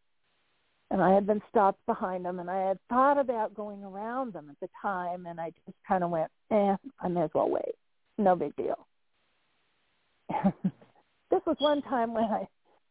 And 0.90 1.00
I 1.00 1.14
had 1.14 1.26
been 1.26 1.40
stopped 1.48 1.84
behind 1.86 2.24
them, 2.24 2.38
and 2.38 2.50
I 2.50 2.68
had 2.68 2.78
thought 2.88 3.18
about 3.18 3.54
going 3.54 3.82
around 3.82 4.32
them 4.32 4.48
at 4.50 4.60
the 4.60 4.68
time, 4.80 5.26
and 5.26 5.40
I 5.40 5.50
just 5.64 5.78
kind 5.88 6.04
of 6.04 6.10
went, 6.10 6.30
eh, 6.50 6.76
I 7.00 7.08
may 7.08 7.22
as 7.22 7.30
well 7.34 7.48
wait. 7.48 7.74
No 8.18 8.36
big 8.36 8.54
deal. 8.56 8.86
this 11.30 11.40
was 11.46 11.56
one 11.58 11.82
time 11.82 12.12
when 12.12 12.24
I 12.24 12.46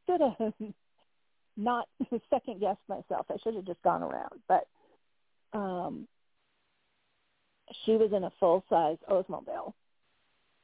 should 0.07 0.21
have 0.21 0.53
not 1.57 1.87
second 2.29 2.59
guessed 2.59 2.79
myself. 2.89 3.27
I 3.29 3.37
should 3.43 3.55
have 3.55 3.65
just 3.65 3.81
gone 3.83 4.01
around, 4.01 4.41
but 4.47 4.67
um, 5.53 6.07
she 7.85 7.91
was 7.97 8.11
in 8.13 8.23
a 8.23 8.31
full 8.39 8.63
size 8.69 8.97
Oldsmobile 9.09 9.73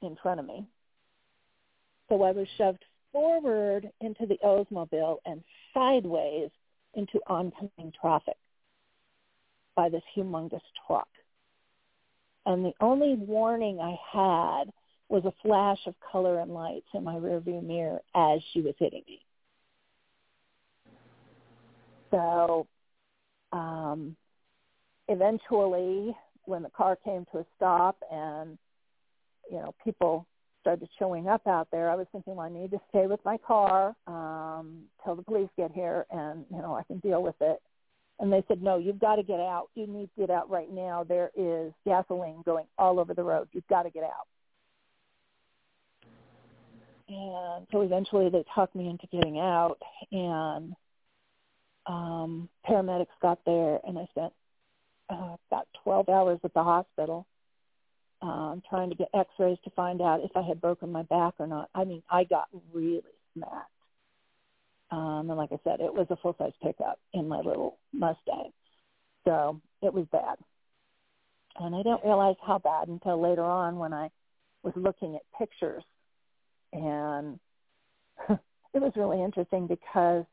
in 0.02 0.16
front 0.22 0.40
of 0.40 0.46
me. 0.46 0.66
So 2.10 2.24
I 2.24 2.32
was 2.32 2.48
shoved 2.58 2.84
forward 3.12 3.90
into 4.02 4.26
the 4.26 4.38
Oldsmobile 4.44 5.18
and 5.26 5.44
sideways 5.74 6.50
into 6.94 7.20
oncoming 7.28 7.94
traffic 8.00 8.38
by 9.76 9.90
this 9.90 10.04
humongous 10.16 10.62
truck. 10.86 11.08
And 12.46 12.64
the 12.64 12.74
only 12.80 13.16
warning 13.16 13.80
I 13.80 13.98
had 14.12 14.72
was 15.10 15.26
a 15.26 15.34
flash 15.42 15.80
of 15.86 15.96
color 16.00 16.40
and 16.40 16.54
lights 16.54 16.88
in 16.94 17.04
my 17.04 17.16
rearview 17.16 17.64
mirror 17.64 18.02
as 18.16 18.40
she 18.52 18.62
was 18.62 18.74
hitting 18.78 19.04
me. 19.08 19.22
So 22.12 22.68
um, 23.52 24.16
eventually 25.08 26.16
when 26.46 26.64
the 26.64 26.70
car 26.70 26.98
came 27.04 27.26
to 27.32 27.40
a 27.40 27.46
stop 27.56 27.98
and 28.12 28.58
you 29.52 29.58
know 29.58 29.74
people 29.84 30.26
started 30.62 30.90
showing 31.00 31.28
up 31.28 31.46
out 31.48 31.68
there 31.72 31.90
i 31.90 31.96
was 31.96 32.08
thinking 32.12 32.36
well 32.36 32.46
i 32.46 32.50
need 32.50 32.72
to 32.72 32.80
stay 32.90 33.08
with 33.08 33.20
my 33.24 33.38
car 33.38 33.96
um 34.08 34.84
till 35.04 35.16
the 35.16 35.24
police 35.24 35.50
get 35.58 35.72
here 35.72 36.06
and 36.12 36.46
you 36.52 36.58
know 36.58 36.76
i 36.76 36.84
can 36.84 37.00
deal 37.00 37.22
with 37.24 37.36
it. 37.42 37.62
And 38.20 38.34
they 38.34 38.44
said 38.48 38.62
no 38.62 38.78
you've 38.78 39.00
got 39.00 39.18
to 39.18 39.24
get 39.24 39.40
out. 39.40 39.70
You 39.76 39.88
need 39.88 40.10
to 40.16 40.22
get 40.22 40.30
out 40.30 40.50
right 40.50 40.72
now. 40.72 41.04
There 41.04 41.32
is 41.36 41.72
gasoline 41.86 42.42
going 42.46 42.66
all 42.78 43.00
over 43.00 43.14
the 43.14 43.24
road. 43.24 43.48
You've 43.54 43.68
got 43.68 43.84
to 43.84 43.92
get 43.92 44.04
out. 44.04 44.28
And 47.10 47.68
so 47.72 47.82
eventually 47.82 48.30
they 48.30 48.44
talked 48.54 48.76
me 48.76 48.90
into 48.90 49.08
getting 49.08 49.40
out 49.40 49.78
and 50.12 50.74
um 51.86 52.50
paramedics 52.68 53.08
got 53.22 53.40
there 53.46 53.80
and 53.88 53.98
i 53.98 54.06
spent 54.12 54.34
uh, 55.10 55.38
about 55.50 55.68
12 55.84 56.10
hours 56.10 56.40
at 56.44 56.54
the 56.54 56.64
hospital 56.64 57.26
um, 58.22 58.62
trying 58.70 58.90
to 58.90 58.96
get 58.96 59.10
x-rays 59.14 59.58
to 59.64 59.70
find 59.72 60.02
out 60.02 60.22
if 60.24 60.32
I 60.36 60.42
had 60.42 60.62
broken 60.62 60.92
my 60.92 61.04
back 61.04 61.36
or 61.40 61.48
not. 61.48 61.70
I 61.76 61.84
mean, 61.84 62.02
I 62.10 62.24
got 62.24 62.48
really 62.74 63.02
smacked. 63.34 63.72
Um, 64.90 65.30
and 65.30 65.38
like 65.38 65.52
I 65.52 65.60
said, 65.64 65.82
it 65.82 65.94
was 65.94 66.08
a 66.10 66.16
full-size 66.18 66.54
pickup 66.64 67.00
in 67.14 67.28
my 67.28 67.38
little 67.38 67.78
Mustang. 67.94 68.52
So 69.26 69.62
it 69.82 69.94
was 69.94 70.06
bad. 70.12 70.38
And 71.60 71.76
I 71.76 71.80
didn't 71.80 72.06
realize 72.06 72.36
how 72.46 72.60
bad 72.60 72.88
until 72.88 73.22
later 73.22 73.44
on 73.44 73.78
when 73.78 73.94
I 73.94 74.10
was 74.64 74.74
looking 74.76 75.16
at 75.16 75.22
pictures. 75.38 75.84
And 76.72 77.40
it 78.30 78.80
was 78.80 78.94
really 78.96 79.22
interesting 79.22 79.68
because 79.68 80.26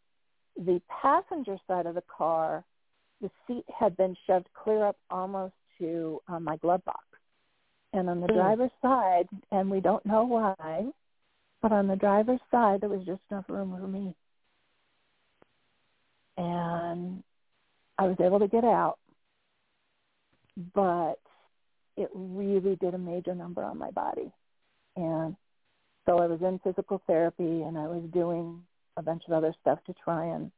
the 0.57 0.81
passenger 1.03 1.57
side 1.67 1.87
of 1.87 1.95
the 1.95 2.05
car 2.17 2.65
the 3.21 3.31
seat 3.47 3.65
had 3.77 3.97
been 3.97 4.17
shoved 4.27 4.49
clear 4.53 4.85
up 4.85 4.97
almost 5.11 5.55
to 5.79 6.21
uh, 6.29 6.39
my 6.39 6.57
glove 6.57 6.85
box. 6.85 7.05
And 7.95 8.11
on 8.11 8.21
the 8.21 8.27
mm. 8.27 8.35
driver's 8.35 8.73
side, 8.83 9.29
and 9.53 9.71
we 9.71 9.81
don't 9.81 10.05
know 10.05 10.25
why, 10.25 10.85
but 11.63 11.71
on 11.71 11.87
the 11.87 11.95
driver's 11.95 12.41
side, 12.51 12.81
there 12.81 12.89
was 12.89 13.07
just 13.07 13.21
enough 13.31 13.45
room 13.49 13.77
for 13.79 13.87
me. 13.87 14.15
And 16.37 17.23
I 17.97 18.09
was 18.09 18.17
able 18.19 18.41
to 18.41 18.49
get 18.49 18.65
out, 18.65 18.99
but 20.75 21.21
it 21.97 22.11
really 22.13 22.75
did 22.77 22.95
a 22.95 22.99
major 22.99 23.33
number 23.33 23.63
on 23.63 23.79
my 23.79 23.93
body. 23.93 24.33
And 24.97 25.37
so 26.05 26.19
I 26.19 26.27
was 26.27 26.41
in 26.43 26.59
physical 26.65 27.01
therapy 27.07 27.63
and 27.63 27.79
I 27.79 27.87
was 27.87 28.03
doing 28.13 28.61
a 28.97 29.03
bunch 29.03 29.23
of 29.29 29.35
other 29.35 29.55
stuff 29.61 29.79
to 29.87 29.95
try 30.05 30.27
and 30.27 30.51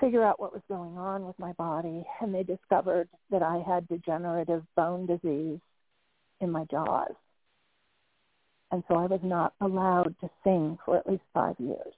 figure 0.00 0.24
out 0.24 0.40
what 0.40 0.52
was 0.52 0.62
going 0.68 0.98
on 0.98 1.24
with 1.24 1.38
my 1.38 1.52
body 1.52 2.04
and 2.20 2.34
they 2.34 2.42
discovered 2.42 3.08
that 3.30 3.42
I 3.42 3.62
had 3.66 3.88
degenerative 3.88 4.64
bone 4.74 5.06
disease 5.06 5.60
in 6.40 6.50
my 6.50 6.64
jaws. 6.70 7.14
And 8.70 8.82
so 8.88 8.96
I 8.96 9.06
was 9.06 9.20
not 9.22 9.54
allowed 9.60 10.14
to 10.20 10.30
sing 10.42 10.78
for 10.84 10.96
at 10.96 11.08
least 11.08 11.22
five 11.32 11.54
years. 11.58 11.94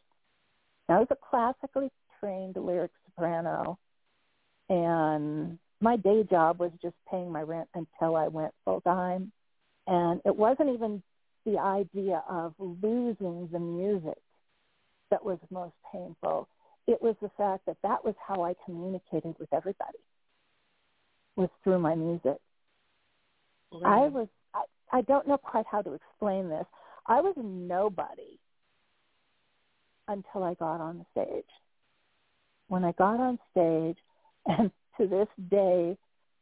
Now, 0.89 0.97
I 0.97 0.99
was 1.01 1.09
a 1.11 1.16
classically 1.30 1.91
trained 2.20 2.57
lyric 2.57 2.91
soprano 3.07 3.78
and 4.68 5.59
my 5.80 5.97
day 5.97 6.24
job 6.28 6.59
was 6.59 6.72
just 6.82 6.97
paying 7.11 7.30
my 7.30 7.43
rent 7.43 7.68
until 7.74 8.16
I 8.16 8.28
went 8.28 8.53
full 8.64 8.80
time. 8.82 9.32
And 9.86 10.20
it 10.26 10.36
wasn't 10.36 10.74
even 10.74 11.03
the 11.47 11.59
idea 11.59 12.22
of 12.28 12.55
losing 12.59 13.49
the 13.51 13.59
music 13.59 14.18
that 15.11 15.24
was 15.24 15.39
most 15.51 15.74
painful 15.91 16.49
it 16.89 17.03
was 17.03 17.14
the 17.20 17.30
fact 17.36 17.66
that 17.66 17.76
that 17.82 18.03
was 18.03 18.14
how 18.26 18.43
I 18.43 18.55
communicated 18.64 19.36
with 19.39 19.53
everybody 19.53 19.99
was 21.36 21.51
through 21.62 21.78
my 21.78 21.95
music. 21.95 22.39
I 23.84 24.08
was 24.08 24.28
I, 24.54 24.62
I 24.92 25.02
don't 25.02 25.28
know 25.28 25.38
quite 25.38 25.66
how 25.70 25.82
to 25.82 25.94
explain 25.94 26.48
this. 26.48 26.66
I 27.06 27.20
was 27.20 27.34
nobody 27.36 28.38
until 30.06 30.42
I 30.42 30.54
got 30.54 30.80
on 30.80 30.98
the 30.98 31.22
stage. 31.22 31.44
When 32.68 32.84
I 32.84 32.92
got 32.92 33.20
on 33.20 33.38
stage 33.50 33.98
and 34.46 34.70
to 34.98 35.06
this 35.06 35.28
day 35.50 35.96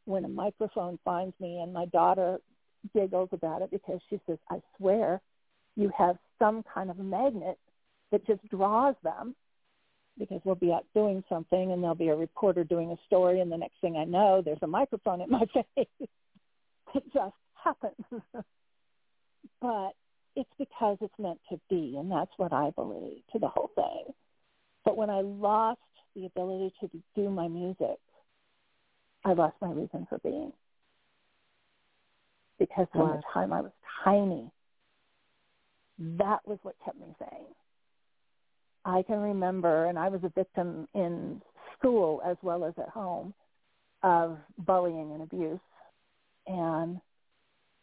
when 0.05 0.25
a 0.25 0.29
microphone 0.29 0.97
finds 1.03 1.37
me 1.39 1.59
and 1.59 1.73
my 1.73 1.85
daughter 1.87 2.39
giggles 2.93 3.29
about 3.33 3.61
it 3.61 3.69
because 3.71 3.99
she 4.09 4.19
says, 4.25 4.37
I 4.49 4.61
swear 4.77 5.21
you 5.75 5.91
have 5.97 6.17
some 6.39 6.63
kind 6.73 6.89
of 6.89 6.97
magnet 6.97 7.57
that 8.11 8.25
just 8.25 8.47
draws 8.49 8.95
them 9.03 9.35
because 10.17 10.41
we'll 10.45 10.55
be 10.55 10.71
out 10.71 10.85
doing 10.95 11.23
something 11.29 11.71
and 11.71 11.83
there'll 11.83 11.95
be 11.95 12.07
a 12.07 12.15
reporter 12.15 12.63
doing 12.63 12.91
a 12.91 13.05
story 13.05 13.41
and 13.41 13.51
the 13.51 13.57
next 13.57 13.75
thing 13.81 13.97
I 13.97 14.05
know 14.05 14.41
there's 14.43 14.57
a 14.61 14.67
microphone 14.67 15.21
in 15.21 15.29
my 15.29 15.45
face. 15.75 16.09
It 16.95 17.03
just 17.13 17.35
happens. 17.63 18.23
but 19.61 19.91
it's 20.35 20.49
because 20.57 20.97
it's 21.01 21.13
meant 21.17 21.39
to 21.49 21.59
be 21.69 21.95
and 21.97 22.11
that's 22.11 22.31
what 22.37 22.53
I 22.53 22.69
believe 22.71 23.21
to 23.33 23.39
the 23.39 23.47
whole 23.47 23.71
thing. 23.75 24.13
But 24.85 24.97
when 24.97 25.09
I 25.09 25.21
lost 25.21 25.79
the 26.15 26.25
ability 26.25 26.73
to 26.81 26.89
do 27.15 27.29
my 27.29 27.47
music, 27.47 27.99
I 29.25 29.33
lost 29.33 29.55
my 29.61 29.71
reason 29.71 30.05
for 30.07 30.19
being. 30.19 30.53
Because 32.59 32.87
from 32.91 33.09
the 33.09 33.21
time 33.33 33.53
I 33.53 33.61
was 33.61 33.71
tiny, 34.03 34.49
that 35.99 36.39
was 36.47 36.57
what 36.63 36.75
kept 36.83 36.99
me 36.99 37.07
sane 37.19 37.53
I 38.87 39.03
can 39.03 39.19
remember, 39.19 39.85
and 39.87 39.99
I 39.99 40.07
was 40.07 40.21
a 40.23 40.29
victim 40.29 40.87
in 40.95 41.41
school 41.77 42.21
as 42.25 42.37
well 42.41 42.63
as 42.63 42.73
at 42.77 42.87
home 42.87 43.33
of 44.01 44.37
bullying 44.59 45.11
and 45.11 45.23
abuse. 45.23 45.59
And 46.47 46.99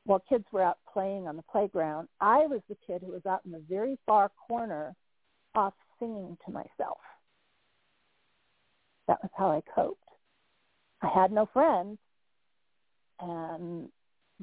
while 0.04 0.22
kids 0.28 0.44
were 0.52 0.62
out 0.62 0.78
playing 0.92 1.28
on 1.28 1.36
the 1.36 1.42
playground, 1.42 2.08
I 2.20 2.46
was 2.46 2.60
the 2.68 2.76
kid 2.86 3.02
who 3.04 3.12
was 3.12 3.26
out 3.26 3.40
in 3.44 3.52
the 3.52 3.62
very 3.68 3.98
far 4.06 4.30
corner 4.48 4.94
off 5.54 5.74
singing 5.98 6.36
to 6.46 6.52
myself. 6.52 6.98
That 9.06 9.22
was 9.22 9.30
how 9.36 9.50
I 9.50 9.62
coped. 9.74 10.00
I 11.02 11.08
had 11.08 11.30
no 11.30 11.46
friends, 11.52 11.98
and 13.20 13.88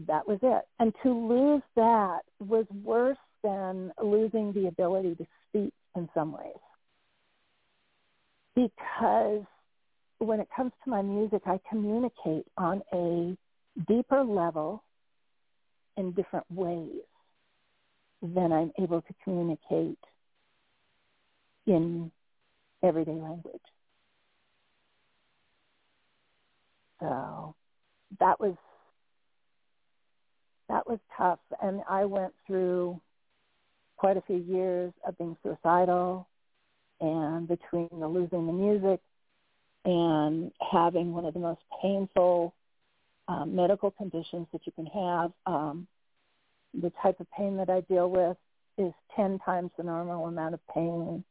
that 0.07 0.28
was 0.28 0.39
it. 0.41 0.63
And 0.80 0.93
to 1.03 1.11
lose 1.11 1.63
that 1.76 2.19
was 2.39 2.65
worse 2.84 3.17
than 3.43 3.91
losing 4.01 4.53
the 4.53 4.67
ability 4.67 5.15
to 5.15 5.26
speak 5.49 5.74
in 5.95 6.07
some 6.13 6.32
ways. 6.32 6.53
Because 8.55 9.43
when 10.19 10.39
it 10.39 10.47
comes 10.55 10.72
to 10.84 10.89
my 10.89 11.01
music, 11.01 11.41
I 11.45 11.59
communicate 11.69 12.45
on 12.57 12.84
a 12.93 13.36
deeper 13.88 14.24
level 14.24 14.84
in 15.97 16.11
different 16.11 16.45
ways 16.49 17.01
than 18.22 18.51
I'm 18.51 18.72
able 18.82 19.01
to 19.01 19.13
communicate 19.24 19.99
in 21.65 22.11
everyday 22.84 23.11
language. 23.13 23.61
So 26.99 27.55
that 28.19 28.39
was 28.39 28.55
that 30.69 30.88
was 30.88 30.99
tough 31.17 31.39
and 31.61 31.82
I 31.89 32.05
went 32.05 32.34
through 32.47 33.01
quite 33.97 34.17
a 34.17 34.22
few 34.22 34.38
years 34.38 34.93
of 35.05 35.17
being 35.17 35.36
suicidal 35.43 36.28
and 37.01 37.47
between 37.47 37.89
the 37.91 38.07
losing 38.07 38.47
the 38.47 38.53
music 38.53 39.01
and 39.84 40.51
having 40.72 41.11
one 41.11 41.26
of 41.26 41.34
the 41.34 41.39
most 41.39 41.61
painful 41.82 42.53
um, 43.32 43.55
medical 43.55 43.91
conditions 43.91 44.47
that 44.51 44.61
you 44.65 44.71
can 44.73 44.86
have. 44.88 45.32
Um, 45.45 45.88
the 46.73 46.91
type 47.01 47.19
of 47.19 47.27
pain 47.32 47.57
that 47.57 47.69
I 47.69 47.82
deal 47.82 48.09
with 48.09 48.38
is 48.77 48.93
10 49.15 49.39
times 49.39 49.71
the 49.77 49.84
normal 49.84 50.25
amount 50.25 50.53
of 50.53 50.59
pain, 50.73 51.23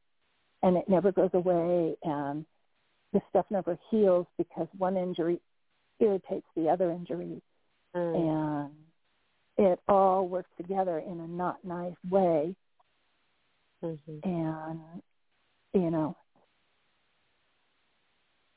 and 0.63 0.77
it 0.77 0.89
never 0.89 1.13
goes 1.13 1.31
away, 1.33 1.97
and 2.03 2.45
the 3.13 3.21
stuff 3.29 3.47
never 3.51 3.79
heals 3.91 4.27
because 4.39 4.69
one 4.79 4.97
injury 4.97 5.41
irritates 5.99 6.47
the 6.57 6.69
other 6.69 6.91
injury, 6.91 7.43
mm. 7.95 8.69
and 8.69 8.73
it 9.59 9.79
all 9.89 10.29
works 10.29 10.51
together 10.57 10.99
in 10.99 11.21
a 11.21 11.27
not 11.27 11.63
nice 11.65 11.95
way. 12.09 12.55
Mm-hmm. 13.85 14.19
And, 14.25 14.81
you 15.73 15.91
know, 15.91 16.17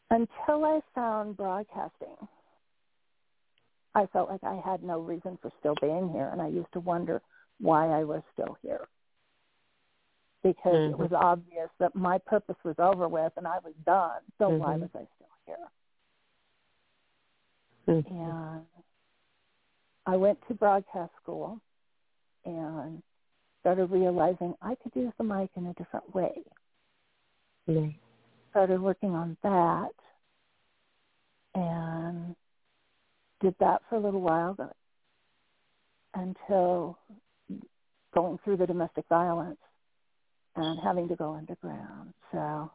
until 0.09 0.65
I 0.65 0.81
found 0.93 1.37
broadcasting, 1.37 2.27
I 3.95 4.07
felt 4.07 4.29
like 4.29 4.43
I 4.43 4.61
had 4.65 4.83
no 4.83 4.99
reason 4.99 5.37
for 5.41 5.51
still 5.59 5.75
being 5.81 6.09
here, 6.09 6.29
and 6.31 6.41
I 6.41 6.47
used 6.47 6.71
to 6.73 6.79
wonder 6.79 7.21
why 7.59 7.87
I 7.87 8.03
was 8.03 8.21
still 8.33 8.57
here. 8.61 8.87
Because 10.41 10.73
mm-hmm. 10.73 10.93
it 10.93 10.99
was 10.99 11.11
obvious 11.13 11.69
that 11.79 11.95
my 11.95 12.17
purpose 12.17 12.57
was 12.63 12.75
over 12.79 13.07
with 13.07 13.31
and 13.37 13.47
I 13.47 13.59
was 13.63 13.73
done, 13.85 14.21
so 14.37 14.49
mm-hmm. 14.49 14.57
why 14.57 14.75
was 14.75 14.89
I 14.93 15.07
still 15.15 15.29
here? 15.45 15.55
Mm-hmm. 17.87 18.13
And 18.13 18.65
I 20.05 20.17
went 20.17 20.39
to 20.47 20.53
broadcast 20.53 21.11
school 21.21 21.61
and 22.45 23.01
started 23.61 23.85
realizing 23.85 24.53
I 24.61 24.75
could 24.75 24.93
use 24.95 25.13
the 25.17 25.23
mic 25.23 25.49
in 25.55 25.67
a 25.67 25.73
different 25.73 26.13
way. 26.13 26.43
Mm-hmm. 27.69 27.91
Started 28.49 28.81
working 28.81 29.11
on 29.11 29.37
that 29.43 29.93
and 31.55 32.35
did 33.43 33.55
that 33.59 33.81
for 33.89 33.95
a 33.97 33.99
little 33.99 34.21
while 34.21 34.57
until 36.15 36.97
going 38.13 38.39
through 38.43 38.57
the 38.57 38.65
domestic 38.65 39.05
violence 39.09 39.59
and 40.55 40.79
having 40.83 41.07
to 41.09 41.15
go 41.15 41.33
underground. 41.33 42.13
So 42.31 42.71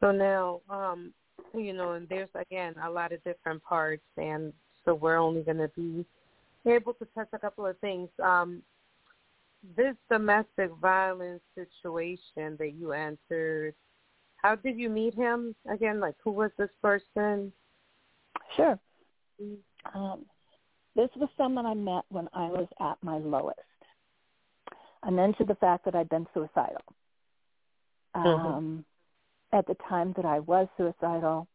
So 0.00 0.12
now, 0.12 0.60
um, 0.70 1.12
you 1.54 1.72
know, 1.72 1.92
and 1.92 2.08
there's 2.08 2.28
again 2.34 2.74
a 2.84 2.90
lot 2.90 3.12
of 3.12 3.22
different 3.24 3.62
parts 3.64 4.04
and 4.16 4.52
so 4.84 4.94
we're 4.94 5.18
only 5.18 5.42
gonna 5.42 5.68
be 5.76 6.06
able 6.64 6.94
to 6.94 7.06
touch 7.14 7.28
a 7.32 7.38
couple 7.38 7.66
of 7.66 7.76
things. 7.78 8.08
Um, 8.22 8.62
this 9.76 9.96
domestic 10.10 10.70
violence 10.80 11.42
situation 11.54 12.56
that 12.58 12.74
you 12.78 12.92
entered 12.92 13.74
how 14.38 14.54
did 14.54 14.78
you 14.78 14.88
meet 14.88 15.14
him 15.14 15.54
again? 15.70 16.00
Like, 16.00 16.14
who 16.22 16.30
was 16.30 16.50
this 16.58 16.70
person? 16.80 17.52
Sure. 18.56 18.78
Um, 19.94 20.24
this 20.96 21.10
was 21.16 21.28
someone 21.36 21.66
I 21.66 21.74
met 21.74 22.04
when 22.08 22.28
I 22.32 22.48
was 22.48 22.66
at 22.80 22.96
my 23.02 23.18
lowest. 23.18 23.58
I 25.02 25.10
mentioned 25.10 25.48
the 25.48 25.54
fact 25.56 25.84
that 25.84 25.94
I'd 25.94 26.08
been 26.08 26.26
suicidal. 26.34 26.82
Mm-hmm. 28.16 28.46
Um, 28.46 28.84
at 29.52 29.66
the 29.66 29.76
time 29.88 30.12
that 30.16 30.24
I 30.24 30.40
was 30.40 30.66
suicidal, 30.76 31.46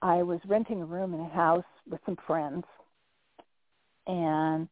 I 0.00 0.22
was 0.22 0.40
renting 0.46 0.82
a 0.82 0.86
room 0.86 1.14
in 1.14 1.20
a 1.20 1.28
house 1.28 1.64
with 1.88 2.00
some 2.06 2.16
friends, 2.26 2.64
and 4.06 4.68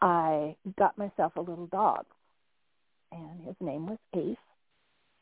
I 0.00 0.56
got 0.78 0.96
myself 0.96 1.36
a 1.36 1.40
little 1.40 1.66
dog, 1.66 2.04
and 3.12 3.42
his 3.44 3.56
name 3.60 3.86
was 3.86 3.98
Ace. 4.14 4.36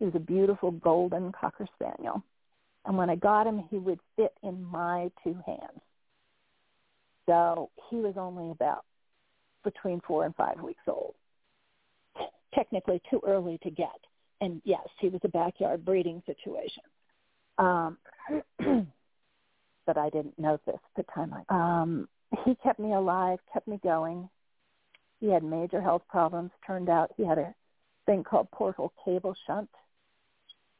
He 0.02 0.06
was 0.06 0.16
a 0.16 0.18
beautiful 0.18 0.72
golden 0.72 1.30
cocker 1.30 1.64
spaniel. 1.76 2.24
And 2.84 2.96
when 2.96 3.08
I 3.08 3.14
got 3.14 3.46
him, 3.46 3.62
he 3.70 3.78
would 3.78 4.00
fit 4.16 4.32
in 4.42 4.60
my 4.64 5.12
two 5.22 5.36
hands. 5.46 5.80
So 7.26 7.70
he 7.88 7.98
was 7.98 8.14
only 8.16 8.50
about 8.50 8.84
between 9.62 10.00
four 10.00 10.24
and 10.24 10.34
five 10.34 10.60
weeks 10.60 10.82
old. 10.88 11.14
Technically 12.52 13.00
too 13.08 13.20
early 13.24 13.58
to 13.62 13.70
get. 13.70 13.94
And 14.40 14.60
yes, 14.64 14.84
he 14.98 15.08
was 15.08 15.20
a 15.22 15.28
backyard 15.28 15.84
breeding 15.84 16.20
situation. 16.26 16.82
Um, 17.58 17.96
but 19.86 19.98
I 19.98 20.10
didn't 20.10 20.36
know 20.36 20.58
this 20.66 20.74
at 20.74 21.06
the 21.06 21.12
time. 21.12 21.32
I, 21.48 21.80
um, 21.82 22.08
he 22.44 22.56
kept 22.56 22.80
me 22.80 22.94
alive, 22.94 23.38
kept 23.52 23.68
me 23.68 23.78
going. 23.84 24.28
He 25.20 25.28
had 25.28 25.44
major 25.44 25.80
health 25.80 26.02
problems. 26.08 26.50
Turned 26.66 26.88
out 26.88 27.12
he 27.16 27.24
had 27.24 27.38
a 27.38 27.54
thing 28.04 28.24
called 28.24 28.50
portal 28.50 28.92
cable 29.04 29.36
shunt 29.46 29.70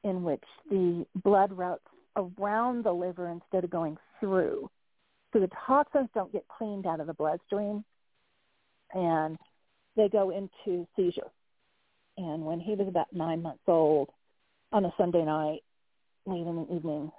in 0.05 0.22
which 0.22 0.44
the 0.70 1.07
blood 1.22 1.53
routes 1.53 1.86
around 2.16 2.84
the 2.84 2.92
liver 2.92 3.28
instead 3.28 3.64
of 3.64 3.70
going 3.70 3.96
through. 4.20 4.68
So 5.32 5.40
the 5.40 5.50
toxins 5.66 6.09
don't 6.14 6.32
get 6.32 6.46
cleaned 6.48 6.86
out 6.86 7.00
of 7.00 7.07
the 7.07 7.14
bloodstream 7.14 7.84
and 8.92 9.38
they 9.96 10.09
go 10.09 10.30
into 10.30 10.86
seizure. 10.96 11.30
And 12.18 12.44
when 12.44 12.61
he 12.61 12.74
was 12.74 12.88
about 12.88 13.12
nine 13.12 13.42
months 13.42 13.62
old, 13.66 14.11
on 14.72 14.84
a 14.84 14.94
Sunday 14.96 15.24
night, 15.24 15.61
late 16.26 16.46
in 16.46 16.57
the 16.57 16.74
evening, 16.74 17.12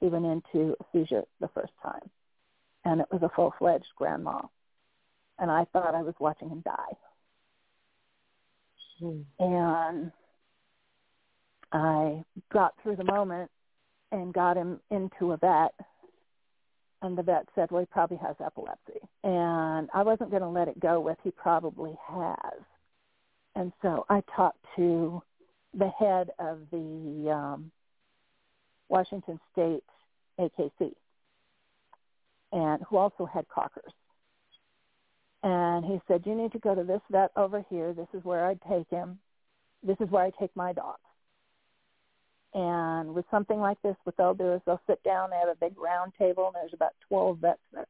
he 0.00 0.06
went 0.08 0.24
into 0.24 0.74
a 0.80 0.84
seizure 0.92 1.22
the 1.40 1.48
first 1.48 1.72
time. 1.82 2.10
And 2.84 3.00
it 3.00 3.06
was 3.10 3.22
a 3.22 3.30
full-fledged 3.34 3.86
grand 3.96 4.24
mal. 4.24 4.52
And 5.38 5.50
I 5.50 5.64
thought 5.72 5.94
I 5.94 6.02
was 6.02 6.14
watching 6.18 6.48
him 6.48 6.62
die. 6.64 6.96
Hmm. 8.98 9.20
And 9.38 10.12
I 11.76 12.24
got 12.52 12.74
through 12.82 12.96
the 12.96 13.04
moment 13.04 13.50
and 14.12 14.32
got 14.32 14.56
him 14.56 14.80
into 14.90 15.32
a 15.32 15.36
vet. 15.36 15.74
And 17.02 17.16
the 17.16 17.22
vet 17.22 17.46
said, 17.54 17.70
well, 17.70 17.82
he 17.82 17.86
probably 17.86 18.16
has 18.18 18.36
epilepsy. 18.44 19.00
And 19.22 19.88
I 19.92 20.02
wasn't 20.02 20.30
going 20.30 20.42
to 20.42 20.48
let 20.48 20.68
it 20.68 20.80
go 20.80 21.00
with 21.00 21.18
he 21.22 21.30
probably 21.30 21.96
has. 22.08 22.60
And 23.54 23.72
so 23.82 24.06
I 24.08 24.22
talked 24.34 24.64
to 24.76 25.22
the 25.76 25.90
head 25.98 26.30
of 26.38 26.60
the 26.70 27.30
um, 27.30 27.70
Washington 28.88 29.38
State 29.52 29.84
AKC, 30.38 30.92
and 32.52 32.82
who 32.88 32.96
also 32.96 33.26
had 33.26 33.48
cockers. 33.48 33.92
And 35.42 35.84
he 35.84 36.00
said, 36.08 36.22
you 36.24 36.34
need 36.34 36.52
to 36.52 36.58
go 36.58 36.74
to 36.74 36.82
this 36.82 37.00
vet 37.10 37.30
over 37.36 37.64
here. 37.68 37.92
This 37.92 38.08
is 38.14 38.24
where 38.24 38.46
I'd 38.46 38.60
take 38.68 38.88
him. 38.90 39.18
This 39.82 39.96
is 40.00 40.10
where 40.10 40.24
I 40.24 40.30
take 40.38 40.54
my 40.56 40.72
dog. 40.72 40.96
And 42.56 43.14
with 43.14 43.26
something 43.30 43.60
like 43.60 43.76
this, 43.82 43.96
what 44.04 44.16
they'll 44.16 44.32
do 44.32 44.54
is 44.54 44.62
they'll 44.64 44.80
sit 44.86 45.02
down. 45.02 45.28
They 45.28 45.36
have 45.36 45.50
a 45.50 45.56
big 45.60 45.78
round 45.78 46.14
table, 46.18 46.46
and 46.46 46.54
there's 46.54 46.72
about 46.72 46.94
12 47.06 47.38
vets 47.38 47.60
there. 47.70 47.86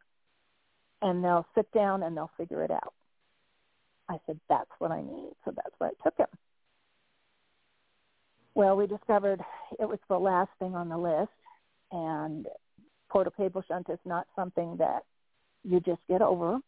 And 1.03 1.23
they'll 1.23 1.47
sit 1.55 1.71
down 1.71 2.03
and 2.03 2.17
they'll 2.17 2.33
figure 2.37 2.65
it 2.65 2.73
out. 2.73 2.93
I 4.09 4.17
said, 4.27 4.41
that's 4.49 4.71
what 4.81 4.91
I 4.91 5.03
need. 5.03 5.31
So 5.45 5.53
that's 5.55 5.75
where 5.79 5.91
I 5.91 6.03
took 6.03 6.19
him. 6.19 6.27
Well, 8.57 8.77
we 8.77 8.89
discovered 8.89 9.41
it 9.79 9.89
was 9.89 10.01
the 10.09 10.19
last 10.19 10.51
thing 10.59 10.75
on 10.75 10.89
the 10.89 10.99
list. 10.99 11.31
And 11.93 12.47
portacaval 13.09 13.63
shunt 13.69 13.87
is 13.89 14.01
not 14.05 14.27
something 14.35 14.79
that 14.79 15.05
you 15.63 15.79
just 15.79 16.01
get 16.09 16.23
over. 16.23 16.59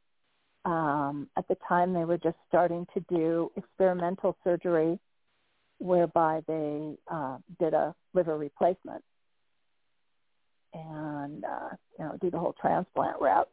Um, 0.64 1.28
at 1.36 1.48
the 1.48 1.56
time, 1.68 1.94
they 1.94 2.04
were 2.04 2.18
just 2.18 2.36
starting 2.46 2.86
to 2.94 3.00
do 3.08 3.50
experimental 3.56 4.36
surgery 4.44 5.00
whereby 5.78 6.42
they 6.46 6.96
uh, 7.08 7.38
did 7.58 7.74
a 7.74 7.94
liver 8.14 8.36
replacement 8.36 9.02
and 10.74 11.44
uh, 11.44 11.70
you 11.98 12.04
know 12.04 12.16
do 12.20 12.30
the 12.30 12.38
whole 12.38 12.54
transplant 12.60 13.20
route. 13.20 13.48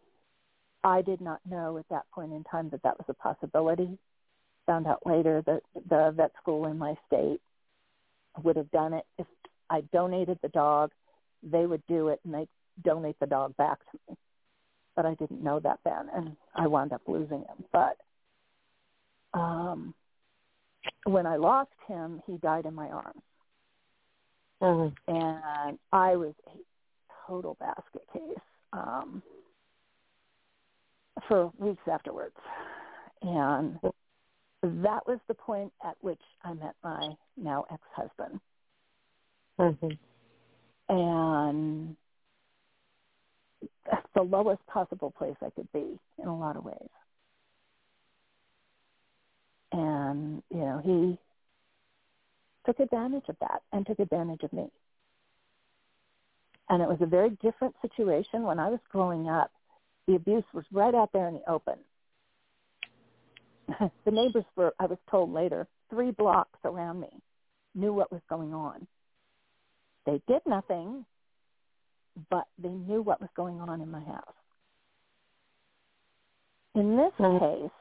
I 0.84 1.01
did 1.01 1.21
not 1.21 1.39
know 1.49 1.78
at 1.78 1.89
that 1.89 2.03
point 2.13 2.32
in 2.32 2.43
time 2.43 2.69
that 2.69 2.84
that 2.84 2.97
was 2.97 3.05
a 3.09 3.13
possibility. 3.13 3.97
Found 4.67 4.88
out 4.88 5.05
later 5.05 5.43
that 5.45 5.61
the 5.89 6.13
vet 6.15 6.32
school 6.41 6.67
in 6.67 6.78
my 6.78 6.95
state 7.07 7.39
would 8.43 8.55
have 8.55 8.69
done 8.71 8.93
it 8.93 9.05
if 9.17 9.28
I 9.69 9.82
donated 9.93 10.39
the 10.41 10.49
dog. 10.49 10.91
They 11.43 11.65
would 11.65 11.84
do 11.88 12.09
it 12.09 12.19
and 12.23 12.34
they 12.34 12.47
donate 12.84 13.19
the 13.19 13.28
dog 13.28 13.55
back 13.57 13.80
to 13.91 13.99
me. 14.09 14.17
But 14.95 15.05
I 15.05 15.13
didn't 15.15 15.43
know 15.43 15.59
that 15.59 15.80
then, 15.84 16.09
and 16.15 16.36
I 16.55 16.67
wound 16.67 16.93
up 16.93 17.01
losing 17.07 17.39
him. 17.39 17.65
But 17.71 17.97
um, 19.34 19.93
when 21.05 21.25
I 21.25 21.37
lost 21.37 21.71
him, 21.87 22.21
he 22.27 22.37
died 22.37 22.65
in 22.65 22.73
my 22.73 22.87
arms. 22.87 23.21
Mm-hmm. 24.61 25.15
And 25.15 25.79
I 25.91 26.15
was 26.15 26.33
a 26.47 26.57
total 27.27 27.55
basket 27.59 28.03
case 28.11 28.39
um, 28.73 29.21
for 31.27 31.51
weeks 31.57 31.83
afterwards. 31.91 32.35
And 33.21 33.79
that 34.63 35.07
was 35.07 35.19
the 35.27 35.33
point 35.33 35.71
at 35.83 35.95
which 36.01 36.21
I 36.43 36.53
met 36.53 36.75
my 36.83 37.15
now 37.37 37.65
ex-husband. 37.71 38.39
Mm-hmm. 39.59 39.89
And 40.89 41.95
that's 43.89 44.07
the 44.15 44.21
lowest 44.21 44.65
possible 44.67 45.11
place 45.11 45.35
I 45.43 45.49
could 45.51 45.71
be 45.71 45.99
in 46.21 46.27
a 46.27 46.37
lot 46.37 46.55
of 46.55 46.65
ways. 46.65 46.89
And, 49.76 50.41
you 50.49 50.59
know, 50.59 50.82
he 50.82 51.17
took 52.65 52.80
advantage 52.80 53.26
of 53.28 53.36
that 53.41 53.61
and 53.73 53.86
took 53.86 53.99
advantage 53.99 54.41
of 54.43 54.53
me. 54.53 54.69
And 56.69 56.82
it 56.82 56.88
was 56.88 56.99
a 57.01 57.05
very 57.05 57.32
different 57.43 57.76
situation 57.82 58.43
when 58.43 58.57
I 58.57 58.69
was 58.69 58.80
growing 58.89 59.28
up. 59.28 59.51
The 60.07 60.15
abuse 60.15 60.45
was 60.53 60.63
right 60.71 60.95
out 60.95 61.11
there 61.11 61.28
in 61.28 61.34
the 61.34 61.51
open. 61.51 61.76
the 64.05 64.11
neighbors 64.11 64.45
were, 64.55 64.73
I 64.80 64.86
was 64.86 64.97
told 65.11 65.34
later, 65.34 65.67
three 65.89 66.11
blocks 66.11 66.59
around 66.63 67.01
me 67.01 67.09
knew 67.73 67.91
what 67.91 68.13
was 68.13 68.21
going 68.30 68.53
on. 68.53 68.88
They 70.05 70.21
did 70.26 70.41
nothing, 70.45 71.05
but 72.30 72.45
they 72.57 72.69
knew 72.69 73.01
what 73.01 73.19
was 73.19 73.30
going 73.36 73.59
on 73.59 73.82
in 73.82 73.91
my 73.91 73.99
house. 73.99 74.36
In 76.76 76.95
this 76.95 77.11
mm-hmm. 77.19 77.63
case, 77.63 77.71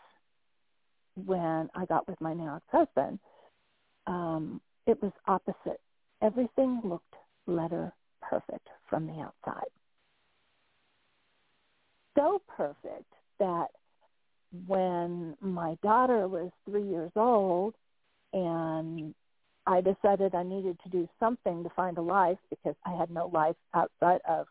when 1.16 1.68
I 1.74 1.84
got 1.86 2.08
with 2.08 2.20
my 2.20 2.34
now 2.34 2.56
ex-husband, 2.56 3.18
um, 4.06 4.60
it 4.86 5.00
was 5.02 5.12
opposite. 5.26 5.80
Everything 6.22 6.80
looked 6.84 7.14
letter 7.46 7.92
perfect 8.22 8.68
from 8.88 9.06
the 9.06 9.20
outside. 9.20 9.68
So 12.16 12.40
perfect 12.56 13.12
that 13.38 13.68
when 14.66 15.36
my 15.40 15.76
daughter 15.82 16.28
was 16.28 16.50
three 16.64 16.84
years 16.84 17.10
old 17.16 17.74
and 18.32 19.14
I 19.66 19.80
decided 19.80 20.34
I 20.34 20.42
needed 20.42 20.78
to 20.84 20.88
do 20.90 21.08
something 21.18 21.64
to 21.64 21.70
find 21.70 21.98
a 21.98 22.02
life 22.02 22.38
because 22.50 22.76
I 22.84 22.92
had 22.96 23.10
no 23.10 23.30
life 23.32 23.56
outside 23.72 24.20
of 24.28 24.46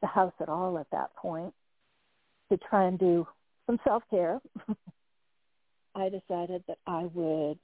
the 0.00 0.06
house 0.06 0.34
at 0.40 0.48
all 0.48 0.78
at 0.78 0.86
that 0.92 1.14
point 1.16 1.54
to 2.50 2.58
try 2.58 2.84
and 2.84 2.98
do 2.98 3.26
some 3.66 3.80
self-care. 3.84 4.40
I 5.94 6.08
decided 6.08 6.62
that 6.68 6.78
I 6.86 7.04
would 7.12 7.58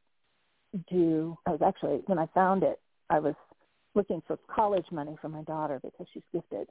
do, 0.90 1.36
I 1.46 1.50
was 1.50 1.62
actually, 1.64 2.02
when 2.06 2.18
I 2.18 2.26
found 2.34 2.62
it, 2.62 2.80
I 3.10 3.18
was 3.20 3.34
looking 3.94 4.22
for 4.26 4.38
college 4.54 4.86
money 4.90 5.16
for 5.20 5.28
my 5.28 5.42
daughter 5.42 5.80
because 5.82 6.06
she's 6.12 6.22
gifted. 6.32 6.68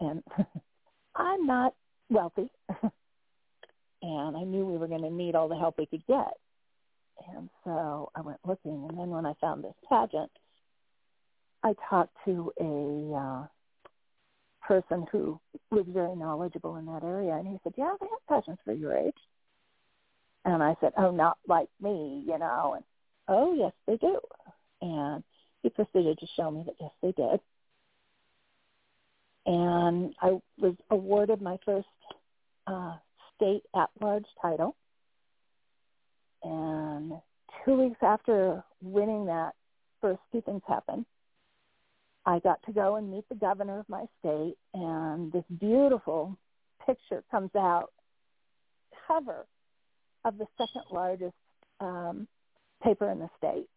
And 0.00 0.22
I'm 1.16 1.46
not 1.46 1.74
wealthy. 2.10 2.50
and 4.02 4.36
I 4.36 4.42
knew 4.44 4.66
we 4.66 4.78
were 4.78 4.88
going 4.88 5.02
to 5.02 5.10
need 5.10 5.34
all 5.34 5.48
the 5.48 5.56
help 5.56 5.78
we 5.78 5.86
could 5.86 6.06
get. 6.06 6.34
And 7.34 7.48
so 7.64 8.10
I 8.14 8.20
went 8.20 8.40
looking. 8.46 8.86
And 8.88 8.98
then 8.98 9.10
when 9.10 9.26
I 9.26 9.34
found 9.40 9.64
this 9.64 9.74
pageant, 9.88 10.30
I 11.62 11.74
talked 11.88 12.16
to 12.24 12.52
a 12.60 13.16
uh, 13.16 13.46
person 14.66 15.06
who 15.12 15.38
was 15.70 15.86
very 15.88 16.16
knowledgeable 16.16 16.76
in 16.76 16.86
that 16.86 17.04
area. 17.04 17.34
And 17.34 17.46
he 17.46 17.58
said, 17.62 17.74
yeah, 17.76 17.94
they 18.00 18.06
have 18.06 18.42
pageants 18.42 18.62
for 18.64 18.72
your 18.72 18.96
age. 18.96 19.14
And 20.44 20.62
I 20.62 20.76
said, 20.80 20.92
oh, 20.96 21.10
not 21.10 21.38
like 21.46 21.68
me, 21.80 22.24
you 22.26 22.38
know. 22.38 22.74
And, 22.74 22.84
oh, 23.28 23.54
yes, 23.54 23.72
they 23.86 23.96
do. 23.96 24.18
And 24.80 25.22
he 25.62 25.70
proceeded 25.70 26.18
to 26.18 26.26
show 26.36 26.50
me 26.50 26.64
that, 26.66 26.74
yes, 26.80 26.90
they 27.00 27.12
did. 27.12 27.40
And 29.46 30.14
I 30.20 30.40
was 30.58 30.74
awarded 30.90 31.40
my 31.40 31.58
first 31.64 31.86
uh, 32.66 32.96
state 33.36 33.62
at-large 33.74 34.26
title. 34.40 34.76
And 36.42 37.12
two 37.64 37.74
weeks 37.80 37.98
after 38.02 38.64
winning 38.80 39.26
that, 39.26 39.52
first 40.00 40.20
two 40.32 40.42
things 40.42 40.62
happened. 40.66 41.06
I 42.24 42.38
got 42.38 42.62
to 42.64 42.72
go 42.72 42.96
and 42.96 43.10
meet 43.10 43.28
the 43.28 43.34
governor 43.34 43.80
of 43.80 43.88
my 43.88 44.04
state, 44.20 44.54
and 44.74 45.32
this 45.32 45.44
beautiful 45.58 46.38
picture 46.86 47.24
comes 47.30 47.50
out, 47.56 47.90
cover 49.08 49.46
of 50.24 50.38
the 50.38 50.46
second 50.58 50.82
largest 50.90 51.34
um, 51.80 52.26
paper 52.82 53.10
in 53.10 53.18
the 53.18 53.28
state. 53.38 53.68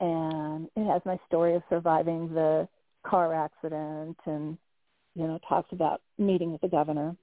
And 0.00 0.68
it 0.76 0.86
has 0.86 1.02
my 1.04 1.18
story 1.28 1.54
of 1.54 1.62
surviving 1.68 2.32
the 2.34 2.68
car 3.06 3.34
accident 3.34 4.16
and, 4.26 4.58
you 5.14 5.26
know, 5.26 5.38
talks 5.48 5.72
about 5.72 6.00
meeting 6.18 6.52
with 6.52 6.60
the 6.60 6.68
governor. 6.68 7.14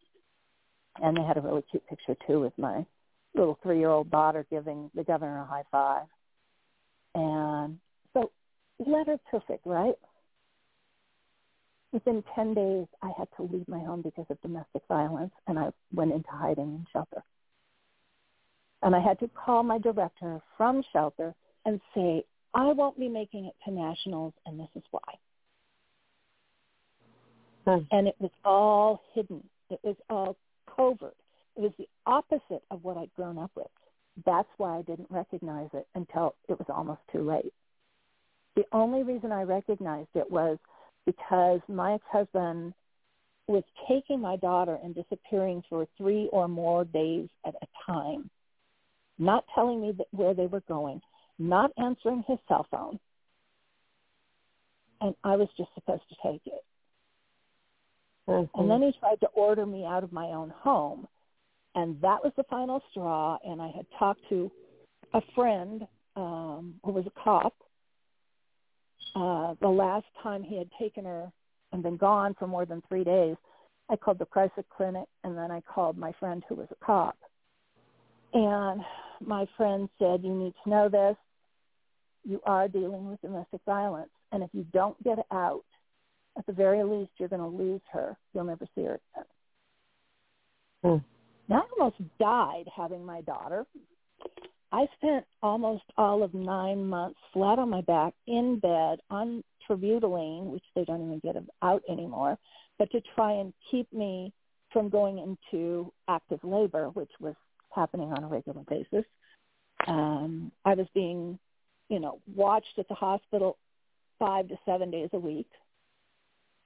And 1.01 1.15
they 1.15 1.23
had 1.23 1.37
a 1.37 1.41
really 1.41 1.63
cute 1.69 1.85
picture 1.87 2.15
too 2.27 2.39
with 2.41 2.53
my 2.57 2.85
little 3.35 3.59
three-year-old 3.61 4.09
daughter 4.09 4.45
giving 4.49 4.89
the 4.95 5.03
governor 5.03 5.41
a 5.41 5.45
high 5.45 5.63
five. 5.71 6.07
And 7.15 7.79
so 8.13 8.31
letter 8.79 9.17
perfect, 9.29 9.65
right? 9.65 9.95
Within 11.91 12.23
10 12.35 12.53
days, 12.53 12.85
I 13.01 13.11
had 13.17 13.27
to 13.37 13.43
leave 13.43 13.67
my 13.67 13.79
home 13.79 14.03
because 14.03 14.25
of 14.29 14.39
domestic 14.41 14.83
violence, 14.87 15.33
and 15.47 15.57
I 15.57 15.71
went 15.91 16.13
into 16.13 16.29
hiding 16.29 16.65
in 16.75 16.85
shelter. 16.93 17.23
And 18.81 18.95
I 18.95 18.99
had 18.99 19.19
to 19.19 19.29
call 19.29 19.63
my 19.63 19.77
director 19.77 20.39
from 20.57 20.83
shelter 20.93 21.33
and 21.65 21.81
say, 21.93 22.23
I 22.53 22.71
won't 22.71 22.97
be 22.97 23.09
making 23.09 23.45
it 23.45 23.55
to 23.65 23.71
nationals, 23.71 24.33
and 24.45 24.59
this 24.59 24.69
is 24.75 24.83
why. 24.91 25.01
Hmm. 27.65 27.83
And 27.91 28.07
it 28.07 28.15
was 28.19 28.31
all 28.43 29.01
hidden. 29.13 29.43
It 29.69 29.79
was 29.83 29.95
all 30.09 30.35
covert. 30.75 31.15
It 31.55 31.61
was 31.61 31.71
the 31.77 31.87
opposite 32.05 32.63
of 32.71 32.83
what 32.83 32.97
I'd 32.97 33.13
grown 33.15 33.37
up 33.37 33.51
with. 33.55 33.67
That's 34.25 34.47
why 34.57 34.77
I 34.77 34.81
didn't 34.81 35.11
recognize 35.11 35.69
it 35.73 35.87
until 35.95 36.35
it 36.47 36.57
was 36.57 36.67
almost 36.69 37.01
too 37.11 37.21
late. 37.21 37.53
The 38.55 38.65
only 38.71 39.03
reason 39.03 39.31
I 39.31 39.43
recognized 39.43 40.09
it 40.15 40.29
was 40.29 40.57
because 41.05 41.59
my 41.67 41.93
ex-husband 41.93 42.73
was 43.47 43.63
taking 43.87 44.19
my 44.19 44.35
daughter 44.37 44.77
and 44.83 44.93
disappearing 44.93 45.63
for 45.69 45.87
three 45.97 46.29
or 46.31 46.47
more 46.47 46.85
days 46.85 47.29
at 47.45 47.55
a 47.61 47.91
time 47.91 48.29
not 49.19 49.43
telling 49.53 49.81
me 49.81 49.91
that 49.97 50.07
where 50.11 50.33
they 50.33 50.47
were 50.47 50.63
going, 50.67 51.01
not 51.37 51.71
answering 51.77 52.23
his 52.27 52.39
cell 52.47 52.65
phone. 52.71 52.99
And 55.01 55.13
I 55.23 55.35
was 55.35 55.47
just 55.57 55.69
supposed 55.75 56.03
to 56.09 56.15
take 56.31 56.41
it. 56.45 56.63
Mm-hmm. 58.27 58.59
And 58.59 58.69
then 58.69 58.81
he 58.81 58.97
tried 58.99 59.19
to 59.21 59.27
order 59.27 59.65
me 59.65 59.85
out 59.85 60.03
of 60.03 60.11
my 60.11 60.27
own 60.27 60.49
home. 60.49 61.07
And 61.75 61.99
that 62.01 62.23
was 62.23 62.33
the 62.35 62.43
final 62.49 62.81
straw. 62.91 63.37
And 63.45 63.61
I 63.61 63.69
had 63.75 63.85
talked 63.97 64.21
to 64.29 64.51
a 65.13 65.21
friend 65.35 65.87
um, 66.15 66.75
who 66.83 66.91
was 66.91 67.05
a 67.05 67.23
cop. 67.23 67.53
Uh, 69.15 69.55
the 69.61 69.67
last 69.67 70.05
time 70.21 70.43
he 70.43 70.57
had 70.57 70.69
taken 70.79 71.05
her 71.05 71.31
and 71.71 71.81
been 71.81 71.97
gone 71.97 72.35
for 72.37 72.47
more 72.47 72.65
than 72.65 72.81
three 72.87 73.03
days, 73.03 73.35
I 73.89 73.95
called 73.95 74.19
the 74.19 74.25
crisis 74.25 74.65
clinic 74.75 75.05
and 75.23 75.35
then 75.35 75.49
I 75.49 75.61
called 75.61 75.97
my 75.97 76.13
friend 76.19 76.43
who 76.47 76.55
was 76.55 76.67
a 76.71 76.85
cop. 76.85 77.17
And 78.33 78.81
my 79.21 79.47
friend 79.57 79.89
said, 79.99 80.23
you 80.23 80.33
need 80.33 80.53
to 80.63 80.69
know 80.69 80.89
this. 80.89 81.15
You 82.23 82.41
are 82.45 82.67
dealing 82.67 83.09
with 83.09 83.21
domestic 83.21 83.61
violence. 83.65 84.09
And 84.31 84.43
if 84.43 84.49
you 84.53 84.65
don't 84.73 85.01
get 85.03 85.19
out, 85.31 85.63
at 86.37 86.45
the 86.45 86.53
very 86.53 86.83
least, 86.83 87.11
you're 87.17 87.29
going 87.29 87.41
to 87.41 87.47
lose 87.47 87.81
her. 87.91 88.15
You'll 88.33 88.45
never 88.45 88.65
see 88.75 88.83
her 88.83 88.99
again. 89.15 89.25
Hmm. 90.83 91.53
I 91.53 91.61
almost 91.77 91.97
died 92.19 92.65
having 92.75 93.05
my 93.05 93.21
daughter. 93.21 93.65
I 94.71 94.87
spent 94.97 95.25
almost 95.41 95.83
all 95.97 96.21
of 96.21 96.33
nine 96.33 96.85
months 96.85 97.19
flat 97.33 97.57
on 97.57 97.69
my 97.69 97.81
back 97.81 98.13
in 98.27 98.59
bed 98.59 98.99
on 99.09 99.43
terbutaline, 99.67 100.45
which 100.45 100.63
they 100.75 100.85
don't 100.85 101.05
even 101.05 101.19
get 101.19 101.35
out 101.61 101.81
anymore, 101.89 102.37
but 102.77 102.91
to 102.91 103.01
try 103.15 103.33
and 103.33 103.51
keep 103.71 103.91
me 103.91 104.31
from 104.71 104.89
going 104.89 105.17
into 105.17 105.91
active 106.07 106.39
labor, 106.43 106.89
which 106.89 107.09
was 107.19 107.33
happening 107.73 108.11
on 108.11 108.23
a 108.23 108.27
regular 108.27 108.61
basis. 108.63 109.05
Um, 109.87 110.51
I 110.65 110.73
was 110.73 110.87
being, 110.93 111.39
you 111.89 111.99
know, 111.99 112.19
watched 112.35 112.77
at 112.77 112.87
the 112.87 112.95
hospital 112.95 113.57
five 114.17 114.47
to 114.49 114.57
seven 114.65 114.91
days 114.91 115.09
a 115.13 115.19
week. 115.19 115.49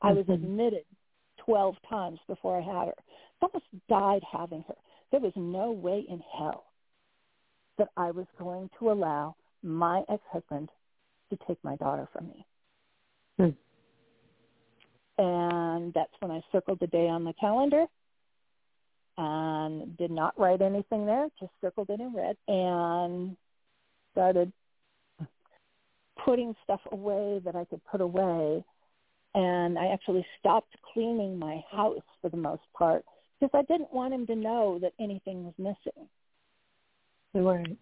I 0.02 0.12
was 0.14 0.26
Mhm. 0.26 0.34
admitted 0.34 0.86
12 1.38 1.82
times 1.84 2.20
before 2.28 2.58
I 2.58 2.62
had 2.62 2.88
her. 2.88 2.96
I 3.42 3.46
almost 3.46 3.88
died 3.88 4.24
having 4.24 4.64
her. 4.64 4.76
There 5.12 5.20
was 5.20 5.36
no 5.36 5.72
way 5.72 6.02
in 6.02 6.20
hell 6.20 6.66
that 7.78 7.90
I 7.98 8.12
was 8.12 8.28
going 8.38 8.70
to 8.80 8.92
allow 8.92 9.36
my 9.62 10.04
ex-husband 10.10 10.72
to 11.30 11.38
take 11.48 11.64
my 11.64 11.76
daughter 11.78 12.08
from 12.08 12.28
me. 12.30 12.46
Hmm. 13.38 13.50
And 15.18 15.94
that's 15.94 16.14
when 16.20 16.32
I 16.32 16.44
circled 16.52 16.80
the 16.80 16.88
day 16.88 17.08
on 17.08 17.24
the 17.24 17.34
calendar 17.34 17.88
and 19.18 19.96
did 19.98 20.12
not 20.12 20.38
write 20.40 20.62
anything 20.62 21.06
there, 21.06 21.28
just 21.40 21.52
circled 21.62 21.90
it 21.90 22.00
in 22.00 22.14
red 22.14 22.36
and 22.48 23.38
started 24.12 24.52
putting 26.24 26.56
stuff 26.64 26.82
away 26.92 27.42
that 27.46 27.56
I 27.56 27.66
could 27.66 27.84
put 27.86 28.02
away. 28.02 28.64
And 29.36 29.80
I 29.80 29.88
actually 29.88 30.26
stopped 30.40 30.76
cleaning 30.94 31.40
my 31.40 31.64
house 31.72 32.04
for 32.22 32.30
the 32.30 32.38
most 32.38 32.62
part 32.78 33.04
because 33.40 33.52
I 33.58 33.64
didn't 33.72 33.94
want 33.94 34.14
him 34.14 34.28
to 34.28 34.36
know 34.36 34.80
that 34.80 34.94
anything 35.00 35.44
was 35.46 35.54
missing. 35.58 36.08
Right. 37.34 37.78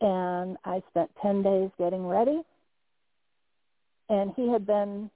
And 0.00 0.56
I 0.64 0.82
spent 0.90 1.10
10 1.22 1.42
days 1.42 1.70
getting 1.76 2.06
ready. 2.06 2.40
And 4.08 4.32
he 4.36 4.48
had 4.50 4.66
been 4.66 5.10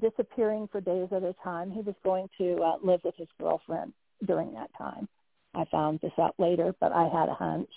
disappearing 0.00 0.68
for 0.70 0.80
days 0.80 1.08
at 1.12 1.22
a 1.22 1.34
time. 1.42 1.70
He 1.70 1.80
was 1.80 1.94
going 2.04 2.28
to 2.38 2.56
uh, 2.62 2.76
live 2.82 3.00
with 3.04 3.14
his 3.16 3.28
girlfriend 3.40 3.92
during 4.24 4.52
that 4.54 4.70
time. 4.76 5.08
I 5.54 5.64
found 5.70 6.00
this 6.00 6.12
out 6.18 6.34
later, 6.38 6.74
but 6.80 6.92
I 6.92 7.04
had 7.04 7.28
a 7.28 7.34
hunch. 7.34 7.70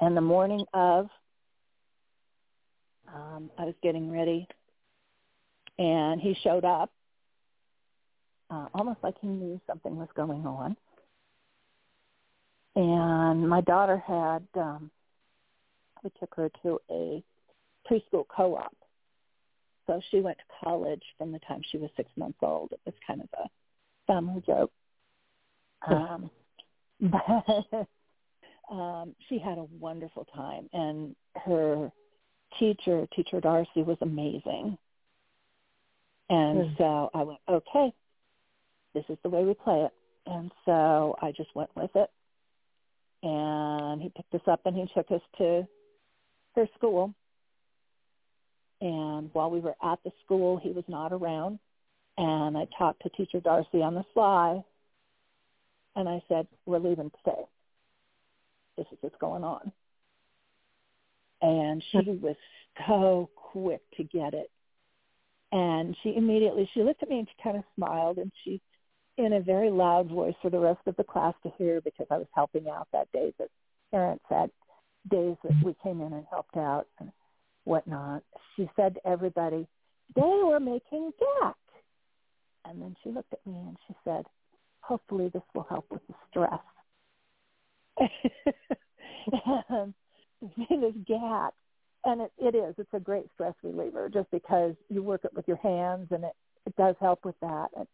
And 0.00 0.16
the 0.16 0.20
morning 0.20 0.64
of, 0.74 1.08
um, 3.08 3.50
I 3.56 3.64
was 3.64 3.74
getting 3.82 4.10
ready, 4.10 4.46
and 5.78 6.20
he 6.20 6.36
showed 6.42 6.64
up, 6.64 6.90
uh, 8.50 8.66
almost 8.74 8.98
like 9.02 9.14
he 9.20 9.28
knew 9.28 9.60
something 9.66 9.96
was 9.96 10.08
going 10.14 10.46
on. 10.46 10.76
And 12.74 13.48
my 13.48 13.62
daughter 13.62 13.96
had, 13.96 14.46
um, 14.54 14.90
we 16.04 16.10
took 16.20 16.34
her 16.34 16.50
to 16.62 16.78
a 16.90 17.22
preschool 17.90 18.24
co-op. 18.28 18.74
So 19.86 20.00
she 20.10 20.20
went 20.20 20.38
to 20.38 20.44
college 20.64 21.02
from 21.16 21.32
the 21.32 21.38
time 21.40 21.62
she 21.70 21.78
was 21.78 21.90
six 21.96 22.10
months 22.16 22.38
old. 22.42 22.72
It 22.72 22.80
was 22.84 22.94
kind 23.06 23.20
of 23.20 23.28
a 23.38 23.48
family 24.06 24.42
joke. 24.46 24.72
Um, 25.86 26.30
but 27.00 27.86
um, 28.74 29.14
she 29.28 29.38
had 29.38 29.58
a 29.58 29.66
wonderful 29.78 30.26
time, 30.34 30.68
and 30.72 31.14
her 31.36 31.90
teacher, 32.58 33.06
Teacher 33.14 33.40
Darcy, 33.40 33.82
was 33.82 33.98
amazing. 34.00 34.76
And 36.28 36.64
Hmm. 36.64 36.74
so 36.78 37.10
I 37.14 37.22
went, 37.22 37.38
okay, 37.48 37.92
this 38.94 39.04
is 39.08 39.18
the 39.22 39.28
way 39.28 39.44
we 39.44 39.54
play 39.54 39.82
it. 39.82 39.92
And 40.26 40.50
so 40.64 41.14
I 41.22 41.30
just 41.30 41.54
went 41.54 41.70
with 41.76 41.90
it. 41.94 42.10
And 43.22 44.02
he 44.02 44.08
picked 44.10 44.34
us 44.34 44.48
up 44.48 44.60
and 44.64 44.76
he 44.76 44.86
took 44.94 45.10
us 45.10 45.20
to 45.38 45.66
her 46.56 46.68
school. 46.76 47.14
And 48.80 49.30
while 49.32 49.50
we 49.50 49.60
were 49.60 49.76
at 49.82 49.98
the 50.04 50.12
school, 50.24 50.58
he 50.58 50.70
was 50.70 50.84
not 50.88 51.12
around. 51.12 51.58
And 52.18 52.56
I 52.56 52.66
talked 52.78 53.02
to 53.02 53.08
Teacher 53.10 53.40
Darcy 53.40 53.82
on 53.82 53.94
the 53.94 54.04
fly. 54.14 54.62
And 55.94 56.08
I 56.08 56.22
said, 56.28 56.46
we're 56.66 56.78
leaving 56.78 57.10
today. 57.24 57.42
This 58.76 58.86
is 58.92 58.98
what's 59.00 59.16
going 59.18 59.44
on. 59.44 59.72
And 61.40 61.82
she 61.90 61.98
was 62.22 62.36
so 62.86 63.30
quick 63.34 63.80
to 63.96 64.04
get 64.04 64.34
it. 64.34 64.50
And 65.52 65.96
she 66.02 66.14
immediately, 66.16 66.68
she 66.74 66.82
looked 66.82 67.02
at 67.02 67.08
me 67.08 67.20
and 67.20 67.28
she 67.28 67.42
kind 67.42 67.56
of 67.56 67.64
smiled 67.76 68.18
and 68.18 68.30
she, 68.44 68.60
in 69.16 69.34
a 69.34 69.40
very 69.40 69.70
loud 69.70 70.08
voice 70.08 70.34
for 70.42 70.50
the 70.50 70.58
rest 70.58 70.80
of 70.86 70.96
the 70.96 71.04
class 71.04 71.34
to 71.42 71.52
hear 71.56 71.80
because 71.80 72.06
I 72.10 72.18
was 72.18 72.26
helping 72.34 72.68
out 72.68 72.88
that 72.92 73.10
day 73.12 73.32
that 73.38 73.48
parents 73.90 74.24
had 74.28 74.50
days 75.10 75.36
that 75.44 75.52
we 75.64 75.74
came 75.82 76.02
in 76.02 76.12
and 76.12 76.26
helped 76.30 76.56
out 76.56 76.86
and 76.98 77.10
whatnot. 77.66 78.22
She 78.56 78.68
said 78.76 78.94
to 78.94 79.06
everybody, 79.06 79.66
they 80.14 80.22
were 80.22 80.60
making 80.60 81.12
gack. 81.18 81.56
And 82.64 82.80
then 82.80 82.96
she 83.02 83.10
looked 83.10 83.32
at 83.32 83.46
me 83.46 83.54
and 83.54 83.76
she 83.86 83.94
said, 84.04 84.24
hopefully 84.80 85.30
this 85.32 85.42
will 85.54 85.66
help 85.68 85.86
with 85.90 86.02
the 86.08 86.14
stress. 86.30 86.60
and 89.70 90.82
this 90.82 90.94
gack, 91.06 91.52
and 92.04 92.20
it, 92.22 92.32
it 92.38 92.54
is, 92.54 92.74
it's 92.78 92.92
a 92.92 93.00
great 93.00 93.26
stress 93.34 93.54
reliever 93.62 94.08
just 94.08 94.30
because 94.30 94.74
you 94.88 95.02
work 95.02 95.24
it 95.24 95.34
with 95.34 95.46
your 95.48 95.56
hands 95.58 96.08
and 96.10 96.24
it, 96.24 96.32
it 96.66 96.76
does 96.76 96.94
help 97.00 97.24
with 97.24 97.38
that. 97.40 97.68
And 97.76 97.86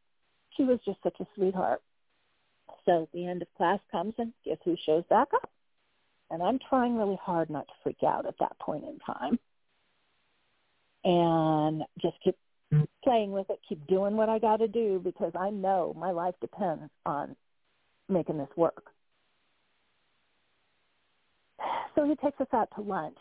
she 0.56 0.64
was 0.64 0.78
just 0.84 1.02
such 1.02 1.16
a 1.20 1.26
sweetheart. 1.34 1.80
So 2.84 3.08
the 3.12 3.26
end 3.26 3.42
of 3.42 3.48
class 3.56 3.80
comes 3.90 4.14
and 4.18 4.32
guess 4.44 4.58
who 4.64 4.76
shows 4.84 5.04
back 5.08 5.28
up? 5.34 5.50
And 6.30 6.42
I'm 6.42 6.58
trying 6.68 6.96
really 6.96 7.18
hard 7.22 7.50
not 7.50 7.68
to 7.68 7.74
freak 7.82 8.02
out 8.06 8.26
at 8.26 8.38
that 8.40 8.58
point 8.58 8.84
in 8.84 8.98
time. 9.00 9.38
And 11.04 11.82
just 12.00 12.16
keep 12.22 12.36
playing 13.02 13.32
with 13.32 13.50
it, 13.50 13.58
keep 13.68 13.84
doing 13.86 14.16
what 14.16 14.28
I 14.28 14.38
got 14.38 14.58
to 14.58 14.68
do 14.68 15.00
because 15.02 15.32
I 15.38 15.50
know 15.50 15.94
my 15.98 16.10
life 16.10 16.34
depends 16.40 16.90
on 17.04 17.34
making 18.08 18.38
this 18.38 18.48
work. 18.56 18.84
So 21.94 22.04
he 22.04 22.14
takes 22.16 22.40
us 22.40 22.46
out 22.52 22.68
to 22.76 22.80
lunch, 22.80 23.18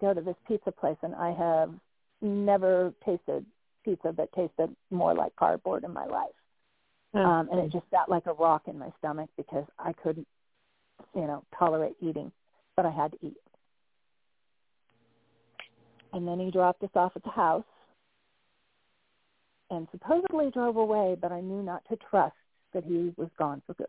go 0.00 0.12
to 0.12 0.20
this 0.20 0.34
pizza 0.48 0.72
place, 0.72 0.96
and 1.02 1.14
I 1.14 1.32
have 1.32 1.70
never 2.20 2.92
tasted 3.04 3.46
pizza 3.84 4.12
that 4.16 4.32
tasted 4.32 4.74
more 4.90 5.14
like 5.14 5.34
cardboard 5.36 5.84
in 5.84 5.92
my 5.92 6.06
life. 6.06 6.30
Um, 7.14 7.48
and 7.52 7.60
it 7.60 7.70
just 7.70 7.84
sat 7.90 8.08
like 8.08 8.26
a 8.26 8.32
rock 8.32 8.62
in 8.66 8.78
my 8.78 8.88
stomach 8.98 9.28
because 9.36 9.66
I 9.78 9.92
couldn't, 9.92 10.26
you 11.14 11.22
know, 11.22 11.44
tolerate 11.58 11.94
eating, 12.00 12.32
but 12.74 12.86
I 12.86 12.90
had 12.90 13.12
to 13.12 13.18
eat. 13.22 13.36
And 16.12 16.28
then 16.28 16.38
he 16.38 16.50
dropped 16.50 16.82
us 16.82 16.90
off 16.94 17.12
at 17.16 17.24
the 17.24 17.30
house 17.30 17.64
and 19.70 19.88
supposedly 19.90 20.50
drove 20.50 20.76
away, 20.76 21.16
but 21.20 21.32
I 21.32 21.40
knew 21.40 21.62
not 21.62 21.82
to 21.88 21.96
trust 22.10 22.34
that 22.74 22.84
he 22.84 23.12
was 23.16 23.28
gone 23.38 23.62
for 23.66 23.74
good. 23.74 23.86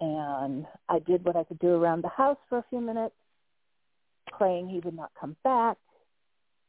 And 0.00 0.66
I 0.88 0.98
did 1.00 1.24
what 1.24 1.36
I 1.36 1.44
could 1.44 1.58
do 1.58 1.74
around 1.74 2.02
the 2.02 2.08
house 2.08 2.38
for 2.48 2.58
a 2.58 2.64
few 2.70 2.80
minutes, 2.80 3.14
praying 4.30 4.68
he 4.68 4.80
would 4.80 4.94
not 4.94 5.10
come 5.18 5.36
back. 5.42 5.76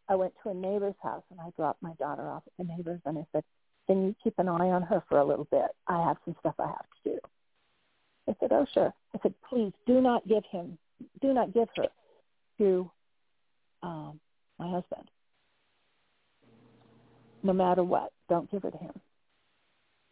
I 0.08 0.16
went 0.16 0.34
to 0.44 0.50
a 0.50 0.54
neighbor's 0.54 0.96
house 1.02 1.24
and 1.32 1.40
I 1.40 1.50
dropped 1.56 1.82
my 1.82 1.94
daughter 1.94 2.28
off 2.28 2.44
at 2.46 2.54
the 2.58 2.74
neighbor's 2.76 3.02
and 3.06 3.18
I 3.18 3.26
said, 3.32 3.44
can 3.88 4.04
you 4.04 4.16
keep 4.24 4.36
an 4.40 4.48
eye 4.48 4.70
on 4.70 4.82
her 4.84 5.04
for 5.10 5.20
a 5.20 5.26
little 5.26 5.48
bit? 5.52 5.68
I 5.88 6.04
have 6.08 6.18
some 6.26 6.36
stuff 6.40 6.56
I 6.60 6.68
have 6.68 6.86
to 7.04 7.12
do. 7.12 7.20
I 8.28 8.36
said, 8.40 8.52
oh, 8.52 8.66
sure. 8.74 8.94
I 9.16 9.20
said, 9.22 9.34
please 9.48 9.74
do 9.86 10.02
not 10.02 10.28
give 10.28 10.44
him, 10.52 10.78
do 11.22 11.34
not 11.34 11.54
give 11.54 11.68
her 11.76 11.88
to 12.58 12.90
um, 13.84 14.20
my 14.58 14.70
husband. 14.70 15.10
No 17.44 17.54
matter 17.54 17.84
what, 17.84 18.12
don't 18.30 18.50
give 18.52 18.64
her 18.64 18.72
to 18.72 18.78
him. 18.78 19.02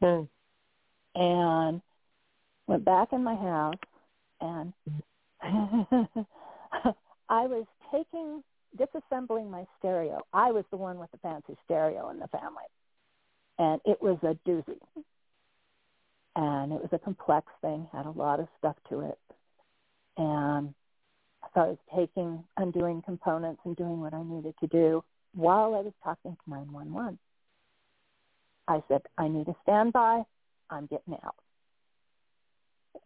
Hmm. 0.01 1.19
And 1.19 1.81
went 2.67 2.85
back 2.85 3.13
in 3.13 3.23
my 3.23 3.35
house 3.35 3.75
and 4.41 4.73
I 7.29 7.47
was 7.47 7.65
taking, 7.91 8.43
disassembling 8.77 9.49
my 9.49 9.65
stereo. 9.79 10.21
I 10.33 10.51
was 10.51 10.65
the 10.71 10.77
one 10.77 10.99
with 10.99 11.11
the 11.11 11.17
fancy 11.17 11.55
stereo 11.65 12.09
in 12.09 12.19
the 12.19 12.27
family. 12.27 12.63
And 13.57 13.81
it 13.85 14.01
was 14.01 14.17
a 14.23 14.37
doozy. 14.47 14.79
And 16.35 16.73
it 16.73 16.81
was 16.81 16.89
a 16.91 16.99
complex 16.99 17.47
thing, 17.61 17.87
had 17.91 18.05
a 18.05 18.11
lot 18.11 18.39
of 18.39 18.47
stuff 18.57 18.75
to 18.89 19.01
it. 19.01 19.19
And 20.17 20.73
so 21.53 21.61
I 21.61 21.67
was 21.67 21.77
taking, 21.95 22.43
undoing 22.57 23.01
components 23.03 23.61
and 23.65 23.75
doing 23.75 23.99
what 23.99 24.13
I 24.13 24.23
needed 24.23 24.55
to 24.59 24.67
do 24.67 25.03
while 25.35 25.75
I 25.75 25.79
was 25.79 25.93
talking 26.03 26.31
to 26.31 26.49
911. 26.49 27.17
I 28.67 28.81
said, 28.87 29.01
I 29.17 29.27
need 29.27 29.47
a 29.47 29.55
standby. 29.63 30.23
I'm 30.69 30.85
getting 30.87 31.15
out. 31.23 31.35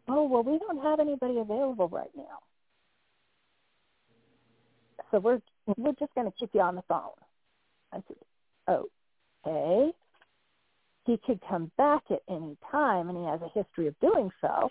Oh, 0.07 0.27
well, 0.27 0.43
we 0.43 0.59
don't 0.59 0.81
have 0.83 0.99
anybody 0.99 1.39
available 1.39 1.89
right 1.89 2.11
now. 2.15 2.39
So 5.11 5.19
we're 5.19 5.41
we're 5.77 5.93
just 5.93 6.13
going 6.15 6.29
to 6.29 6.37
keep 6.37 6.49
you 6.53 6.61
on 6.61 6.75
the 6.75 6.83
phone. 6.87 7.11
I 7.91 8.01
said, 8.07 8.79
okay. 9.45 9.91
He 11.05 11.17
could 11.25 11.39
come 11.47 11.71
back 11.77 12.03
at 12.09 12.21
any 12.29 12.57
time, 12.69 13.09
and 13.09 13.17
he 13.17 13.23
has 13.25 13.39
a 13.41 13.49
history 13.57 13.87
of 13.87 13.97
doing 13.99 14.29
so. 14.41 14.69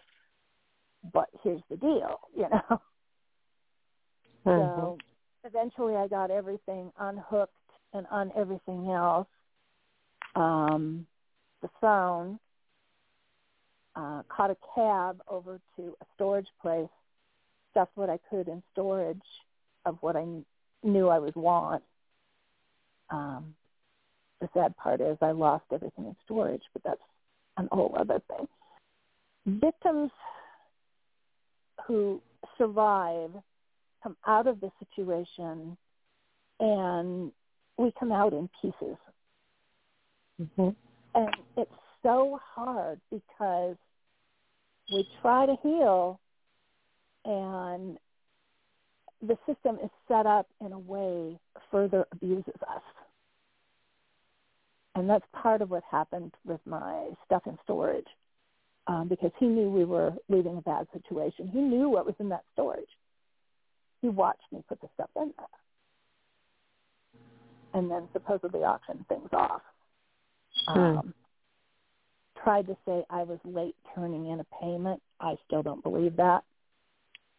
But 1.12 1.28
here's 1.42 1.62
the 1.70 1.76
deal, 1.76 2.20
you 2.36 2.46
know. 2.50 2.80
So 4.46 4.98
eventually 5.44 5.96
I 5.96 6.06
got 6.06 6.30
everything 6.30 6.92
unhooked 6.98 7.52
and 7.92 8.06
on 8.10 8.30
everything 8.36 8.90
else. 8.90 9.26
Um, 10.36 11.06
the 11.62 11.68
phone, 11.80 12.38
uh, 13.96 14.22
caught 14.28 14.50
a 14.50 14.56
cab 14.74 15.22
over 15.28 15.58
to 15.76 15.96
a 16.00 16.04
storage 16.14 16.48
place, 16.60 16.88
stuffed 17.70 17.96
what 17.96 18.10
I 18.10 18.18
could 18.30 18.46
in 18.46 18.62
storage 18.72 19.22
of 19.84 19.96
what 20.00 20.16
I 20.16 20.26
knew 20.82 21.08
I 21.08 21.18
would 21.18 21.34
want. 21.34 21.82
Um, 23.10 23.54
the 24.40 24.48
sad 24.52 24.76
part 24.76 25.00
is 25.00 25.16
I 25.22 25.30
lost 25.30 25.64
everything 25.72 26.04
in 26.04 26.16
storage, 26.24 26.62
but 26.72 26.82
that's 26.84 27.00
an 27.56 27.68
whole 27.72 27.96
other 27.98 28.20
thing. 28.28 28.46
Victims 29.46 30.10
who 31.86 32.20
survive 32.58 33.30
come 34.06 34.16
out 34.24 34.46
of 34.46 34.60
the 34.60 34.70
situation 34.78 35.76
and 36.60 37.32
we 37.76 37.92
come 37.98 38.12
out 38.12 38.32
in 38.32 38.48
pieces. 38.62 38.96
Mm-hmm. 40.40 40.68
And 41.14 41.34
it's 41.56 41.70
so 42.04 42.38
hard 42.54 43.00
because 43.10 43.76
we 44.92 45.08
try 45.20 45.46
to 45.46 45.56
heal 45.60 46.20
and 47.24 47.98
the 49.22 49.36
system 49.44 49.78
is 49.82 49.90
set 50.06 50.24
up 50.24 50.46
in 50.64 50.72
a 50.72 50.78
way 50.78 51.36
further 51.72 52.06
abuses 52.12 52.54
us. 52.70 52.82
And 54.94 55.10
that's 55.10 55.24
part 55.32 55.62
of 55.62 55.70
what 55.70 55.82
happened 55.90 56.32
with 56.44 56.60
my 56.64 57.08
stuff 57.24 57.42
in 57.46 57.58
storage 57.64 58.06
um, 58.86 59.08
because 59.08 59.32
he 59.40 59.46
knew 59.46 59.68
we 59.68 59.84
were 59.84 60.12
leaving 60.28 60.58
a 60.58 60.62
bad 60.62 60.86
situation. 60.92 61.50
He 61.52 61.58
knew 61.58 61.88
what 61.88 62.06
was 62.06 62.14
in 62.20 62.28
that 62.28 62.44
storage. 62.52 62.88
He 64.02 64.08
watched 64.08 64.52
me 64.52 64.62
put 64.68 64.80
the 64.80 64.88
stuff 64.94 65.10
in 65.16 65.32
there 65.36 65.46
and 67.76 67.90
then 67.90 68.08
supposedly 68.12 68.60
auctioned 68.60 69.06
things 69.08 69.28
off. 69.32 69.60
Hmm. 70.66 70.78
Um, 70.78 71.14
tried 72.42 72.66
to 72.66 72.76
say 72.86 73.04
I 73.10 73.22
was 73.22 73.38
late 73.44 73.76
turning 73.94 74.28
in 74.28 74.40
a 74.40 74.46
payment. 74.60 75.02
I 75.20 75.36
still 75.46 75.62
don't 75.62 75.82
believe 75.82 76.16
that. 76.16 76.42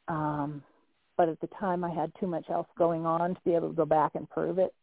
Um, 0.08 0.64
but 1.18 1.28
at 1.28 1.42
the 1.42 1.50
time, 1.60 1.84
I 1.84 1.90
had 1.90 2.12
too 2.20 2.28
much 2.28 2.46
else 2.50 2.68
going 2.78 3.06
on 3.06 3.34
to 3.34 3.42
be 3.44 3.56
able 3.56 3.70
to 3.70 3.76
go 3.76 3.86
back 3.86 4.14
and 4.14 4.30
prove 4.30 4.60
it. 4.60 4.74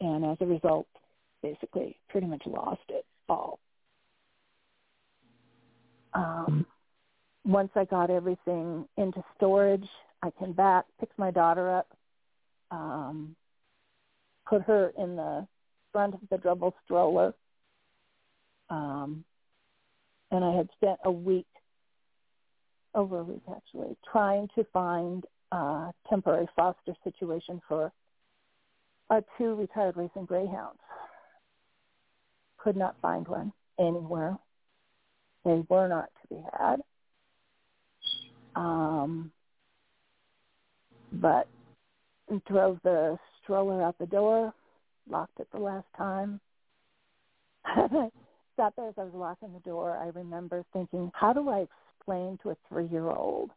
And 0.00 0.24
as 0.24 0.36
a 0.40 0.46
result, 0.46 0.86
basically 1.42 1.96
pretty 2.08 2.26
much 2.26 2.42
lost 2.46 2.82
it 2.88 3.06
all. 3.28 3.58
Um, 6.12 6.66
once 7.44 7.70
I 7.74 7.84
got 7.84 8.10
everything 8.10 8.86
into 8.96 9.22
storage, 9.36 9.88
I 10.22 10.30
came 10.38 10.52
back, 10.52 10.84
picked 10.98 11.18
my 11.18 11.30
daughter 11.30 11.70
up, 11.70 11.88
um, 12.70 13.34
put 14.48 14.62
her 14.62 14.92
in 14.98 15.16
the 15.16 15.46
front 15.92 16.14
of 16.14 16.20
the 16.30 16.38
double 16.38 16.74
stroller, 16.84 17.34
um, 18.68 19.24
and 20.30 20.44
I 20.44 20.54
had 20.56 20.68
spent 20.76 20.98
a 21.04 21.10
week, 21.10 21.46
over 22.94 23.20
a 23.20 23.24
week 23.24 23.42
actually, 23.50 23.96
trying 24.10 24.48
to 24.54 24.64
find 24.72 25.24
a 25.52 25.92
temporary 26.08 26.48
foster 26.54 26.94
situation 27.02 27.60
for 27.66 27.92
our 29.08 29.22
two 29.38 29.54
retired 29.54 29.96
racing 29.96 30.26
greyhounds. 30.26 30.78
Could 32.58 32.76
not 32.76 32.94
find 33.00 33.26
one 33.26 33.52
anywhere. 33.78 34.38
They 35.44 35.64
were 35.68 35.88
not 35.88 36.10
to 36.22 36.34
be 36.34 36.42
had. 36.58 36.80
Um, 38.54 39.32
but 41.12 41.48
drove 42.46 42.78
the 42.84 43.18
stroller 43.42 43.82
out 43.82 43.98
the 43.98 44.06
door, 44.06 44.52
locked 45.08 45.40
it 45.40 45.48
the 45.52 45.58
last 45.58 45.86
time. 45.96 46.40
Sat 48.56 48.72
there 48.76 48.88
as 48.88 48.94
I 48.98 49.04
was 49.04 49.14
locking 49.14 49.52
the 49.52 49.60
door. 49.60 49.96
I 49.96 50.08
remember 50.08 50.64
thinking, 50.72 51.10
how 51.14 51.32
do 51.32 51.48
I 51.48 51.66
explain 51.98 52.38
to 52.42 52.50
a 52.50 52.56
three-year-old 52.68 53.50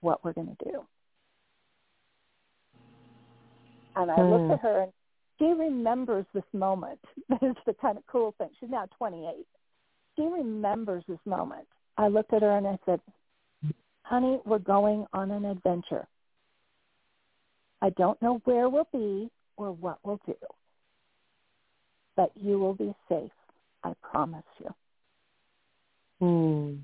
what 0.00 0.24
we're 0.24 0.32
going 0.32 0.56
to 0.56 0.64
do? 0.70 0.84
And 3.96 4.10
I 4.10 4.16
Hmm. 4.16 4.30
looked 4.30 4.50
at 4.50 4.60
her, 4.60 4.82
and 4.82 4.92
she 5.38 5.46
remembers 5.46 6.26
this 6.34 6.44
moment. 6.52 7.00
It's 7.42 7.60
the 7.66 7.74
kind 7.74 7.98
of 7.98 8.06
cool 8.06 8.34
thing. 8.38 8.48
She's 8.58 8.70
now 8.70 8.86
28. 8.98 9.46
She 10.16 10.22
remembers 10.22 11.04
this 11.08 11.18
moment. 11.24 11.66
I 11.96 12.08
looked 12.08 12.32
at 12.32 12.42
her 12.42 12.56
and 12.56 12.66
I 12.66 12.78
said, 12.86 13.00
honey, 14.02 14.40
we're 14.44 14.58
going 14.58 15.06
on 15.12 15.30
an 15.30 15.44
adventure. 15.44 16.06
I 17.80 17.90
don't 17.90 18.20
know 18.20 18.40
where 18.44 18.68
we'll 18.68 18.88
be 18.92 19.30
or 19.56 19.72
what 19.72 19.98
we'll 20.02 20.20
do, 20.26 20.34
but 22.16 22.32
you 22.34 22.58
will 22.58 22.74
be 22.74 22.92
safe. 23.08 23.30
I 23.84 23.92
promise 24.02 24.44
you. 24.58 24.74
Hmm. 26.20 26.74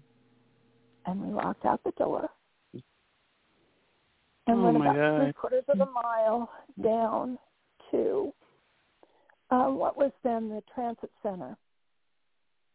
And 1.06 1.20
we 1.20 1.34
walked 1.34 1.64
out 1.66 1.82
the 1.84 1.90
door 1.92 2.28
and 4.46 4.58
Oh, 4.58 4.62
went 4.62 4.76
about 4.76 5.20
three 5.20 5.32
quarters 5.32 5.64
of 5.68 5.80
a 5.80 5.86
mile 5.86 6.50
down 6.82 7.38
to 7.90 8.32
uh, 9.50 9.66
what 9.66 9.96
was 9.96 10.12
then 10.22 10.48
the 10.48 10.62
transit 10.74 11.10
center 11.22 11.56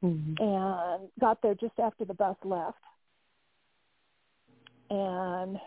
Mm-hmm. 0.03 0.41
and 0.41 1.09
got 1.19 1.41
there 1.41 1.55
just 1.55 1.77
after 1.77 2.05
the 2.05 2.13
bus 2.13 2.37
left. 2.45 2.77
And 4.89 5.59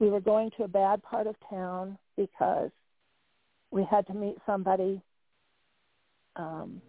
we 0.00 0.08
were 0.08 0.20
going 0.20 0.50
to 0.56 0.64
a 0.64 0.68
bad 0.68 1.02
part 1.02 1.26
of 1.26 1.36
town 1.48 1.96
because 2.16 2.70
we 3.70 3.86
had 3.88 4.06
to 4.06 4.14
meet 4.14 4.36
somebody 4.46 5.00
um, 6.36 6.80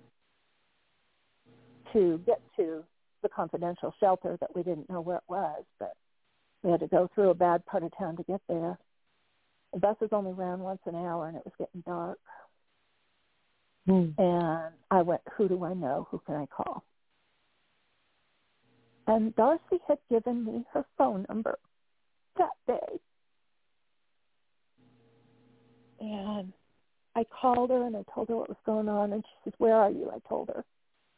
to 1.93 2.19
get 2.25 2.41
to 2.55 2.83
the 3.21 3.29
confidential 3.29 3.93
shelter 3.99 4.37
that 4.39 4.55
we 4.55 4.63
didn't 4.63 4.89
know 4.89 5.01
where 5.01 5.17
it 5.17 5.23
was, 5.27 5.63
but 5.77 5.93
we 6.63 6.71
had 6.71 6.79
to 6.79 6.87
go 6.87 7.09
through 7.13 7.29
a 7.29 7.35
bad 7.35 7.65
part 7.65 7.83
of 7.83 7.95
town 7.97 8.15
to 8.15 8.23
get 8.23 8.41
there. 8.47 8.79
The 9.73 9.79
buses 9.79 10.09
only 10.11 10.33
ran 10.33 10.59
once 10.59 10.81
an 10.85 10.95
hour, 10.95 11.27
and 11.27 11.37
it 11.37 11.43
was 11.45 11.53
getting 11.59 11.81
dark. 11.81 12.19
Hmm. 13.85 14.09
And 14.17 14.73
I 14.89 15.01
went, 15.01 15.21
who 15.35 15.47
do 15.49 15.63
I 15.63 15.73
know? 15.73 16.07
Who 16.11 16.21
can 16.25 16.35
I 16.35 16.45
call? 16.45 16.83
And 19.07 19.35
Darcy 19.35 19.79
had 19.87 19.97
given 20.09 20.45
me 20.45 20.63
her 20.73 20.85
phone 20.97 21.25
number 21.27 21.57
that 22.37 22.55
day. 22.67 22.99
And 25.99 26.51
I 27.15 27.23
called 27.25 27.69
her 27.69 27.85
and 27.85 27.95
I 27.95 28.03
told 28.13 28.29
her 28.29 28.35
what 28.35 28.49
was 28.49 28.57
going 28.65 28.89
on. 28.89 29.13
And 29.13 29.23
she 29.23 29.49
says, 29.49 29.53
where 29.57 29.75
are 29.75 29.91
you? 29.91 30.09
I 30.13 30.19
told 30.27 30.49
her. 30.49 30.63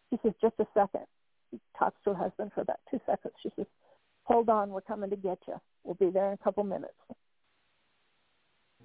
She 0.09 0.19
says, 0.23 0.33
just 0.41 0.55
a 0.59 0.67
second. 0.73 1.05
She 1.51 1.59
talks 1.77 1.95
to 2.03 2.13
her 2.13 2.23
husband 2.23 2.51
for 2.53 2.61
about 2.61 2.79
two 2.91 2.99
seconds. 3.05 3.33
She 3.41 3.49
says, 3.55 3.65
hold 4.23 4.49
on, 4.49 4.69
we're 4.69 4.81
coming 4.81 5.09
to 5.09 5.15
get 5.15 5.39
you. 5.47 5.55
We'll 5.83 5.95
be 5.95 6.09
there 6.09 6.27
in 6.27 6.33
a 6.33 6.43
couple 6.43 6.63
minutes. 6.63 6.93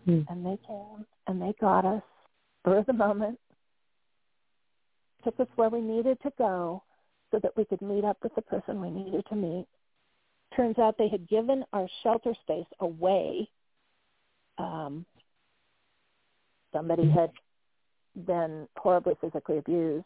Hmm. 0.04 0.20
And 0.28 0.44
they 0.44 0.58
came 0.66 1.04
and 1.26 1.40
they 1.40 1.54
got 1.60 1.84
us 1.84 2.02
for 2.64 2.82
the 2.86 2.92
moment, 2.92 3.38
took 5.24 5.38
us 5.40 5.46
where 5.56 5.68
we 5.68 5.80
needed 5.80 6.18
to 6.22 6.32
go 6.38 6.82
so 7.30 7.38
that 7.42 7.56
we 7.56 7.64
could 7.64 7.82
meet 7.82 8.04
up 8.04 8.18
with 8.22 8.34
the 8.34 8.42
person 8.42 8.80
we 8.80 8.90
needed 8.90 9.24
to 9.28 9.36
meet. 9.36 9.66
Turns 10.56 10.78
out 10.78 10.96
they 10.98 11.08
had 11.08 11.28
given 11.28 11.64
our 11.72 11.86
shelter 12.02 12.34
space 12.42 12.66
away. 12.80 13.48
Um, 14.58 15.06
somebody 16.72 17.08
had 17.08 17.30
been 18.26 18.66
horribly 18.76 19.14
physically 19.20 19.58
abused, 19.58 20.04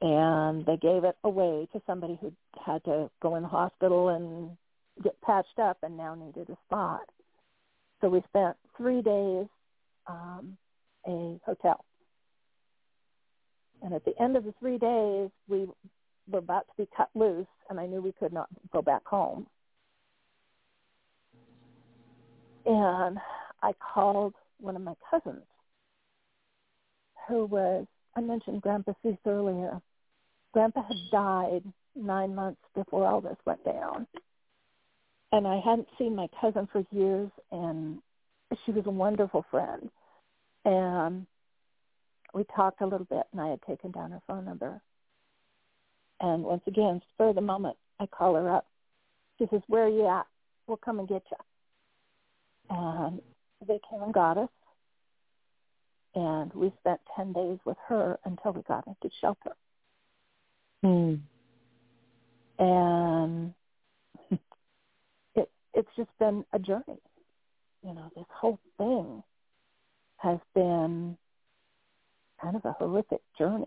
and 0.00 0.64
they 0.64 0.76
gave 0.76 1.04
it 1.04 1.16
away 1.24 1.66
to 1.72 1.82
somebody 1.86 2.18
who 2.20 2.32
had 2.64 2.84
to 2.84 3.10
go 3.20 3.36
in 3.36 3.42
the 3.42 3.48
hospital 3.48 4.10
and 4.10 4.56
get 5.02 5.20
patched 5.22 5.58
up 5.58 5.78
and 5.82 5.96
now 5.96 6.14
needed 6.14 6.48
a 6.50 6.56
spot. 6.66 7.00
So 8.00 8.08
we 8.08 8.22
spent 8.28 8.56
three 8.76 9.02
days 9.02 9.46
um, 10.06 10.56
a 11.06 11.40
hotel. 11.44 11.84
And 13.82 13.92
at 13.94 14.04
the 14.04 14.14
end 14.20 14.36
of 14.36 14.44
the 14.44 14.54
three 14.60 14.78
days, 14.78 15.30
we 15.48 15.66
were 16.30 16.38
about 16.38 16.66
to 16.68 16.84
be 16.84 16.88
cut 16.96 17.08
loose, 17.14 17.46
and 17.70 17.78
I 17.78 17.86
knew 17.86 18.00
we 18.00 18.12
could 18.12 18.32
not 18.32 18.48
go 18.72 18.82
back 18.82 19.04
home. 19.06 19.46
And 22.64 23.18
I 23.62 23.72
called 23.94 24.34
one 24.58 24.76
of 24.76 24.82
my 24.82 24.94
cousins, 25.10 25.44
who 27.28 27.44
was, 27.44 27.86
I 28.16 28.20
mentioned 28.20 28.62
Grandpa 28.62 28.92
Cease 29.02 29.16
earlier. 29.26 29.80
Grandpa 30.52 30.82
had 30.82 30.96
died 31.12 31.62
nine 31.94 32.34
months 32.34 32.60
before 32.74 33.06
all 33.06 33.20
this 33.20 33.36
went 33.44 33.64
down. 33.64 34.06
And 35.32 35.46
I 35.46 35.60
hadn't 35.64 35.88
seen 35.98 36.14
my 36.16 36.28
cousin 36.40 36.68
for 36.72 36.84
years, 36.90 37.30
and 37.52 38.00
she 38.64 38.72
was 38.72 38.86
a 38.86 38.90
wonderful 38.90 39.44
friend. 39.50 39.90
And 40.64 41.26
we 42.34 42.44
talked 42.54 42.80
a 42.80 42.86
little 42.86 43.06
bit, 43.06 43.24
and 43.32 43.40
I 43.40 43.48
had 43.48 43.62
taken 43.62 43.90
down 43.90 44.12
her 44.12 44.22
phone 44.26 44.44
number. 44.44 44.80
And 46.20 46.44
once 46.44 46.62
again, 46.66 47.02
spur 47.12 47.28
of 47.28 47.34
the 47.34 47.40
moment, 47.40 47.76
I 48.00 48.06
call 48.06 48.34
her 48.34 48.48
up. 48.48 48.66
She 49.38 49.46
says, 49.50 49.62
"Where 49.66 49.84
are 49.84 49.88
you 49.88 50.06
at? 50.06 50.26
We'll 50.66 50.78
come 50.78 50.98
and 50.98 51.08
get 51.08 51.22
you." 51.30 51.36
And 52.70 53.20
they 53.66 53.80
came 53.88 54.02
and 54.02 54.12
got 54.12 54.38
us. 54.38 54.48
And 56.14 56.52
we 56.54 56.72
spent 56.80 57.00
10 57.14 57.32
days 57.34 57.58
with 57.64 57.76
her 57.88 58.18
until 58.24 58.52
we 58.52 58.62
got 58.62 58.86
into 58.86 59.10
shelter. 59.20 59.52
Hmm. 60.82 61.14
And 62.58 63.54
it, 65.34 65.50
it's 65.74 65.90
just 65.96 66.08
been 66.18 66.44
a 66.54 66.58
journey. 66.58 67.00
You 67.82 67.94
know, 67.94 68.10
this 68.16 68.24
whole 68.30 68.58
thing 68.78 69.22
has 70.16 70.38
been 70.54 71.18
kind 72.40 72.56
of 72.56 72.64
a 72.64 72.72
horrific 72.72 73.20
journey. 73.38 73.66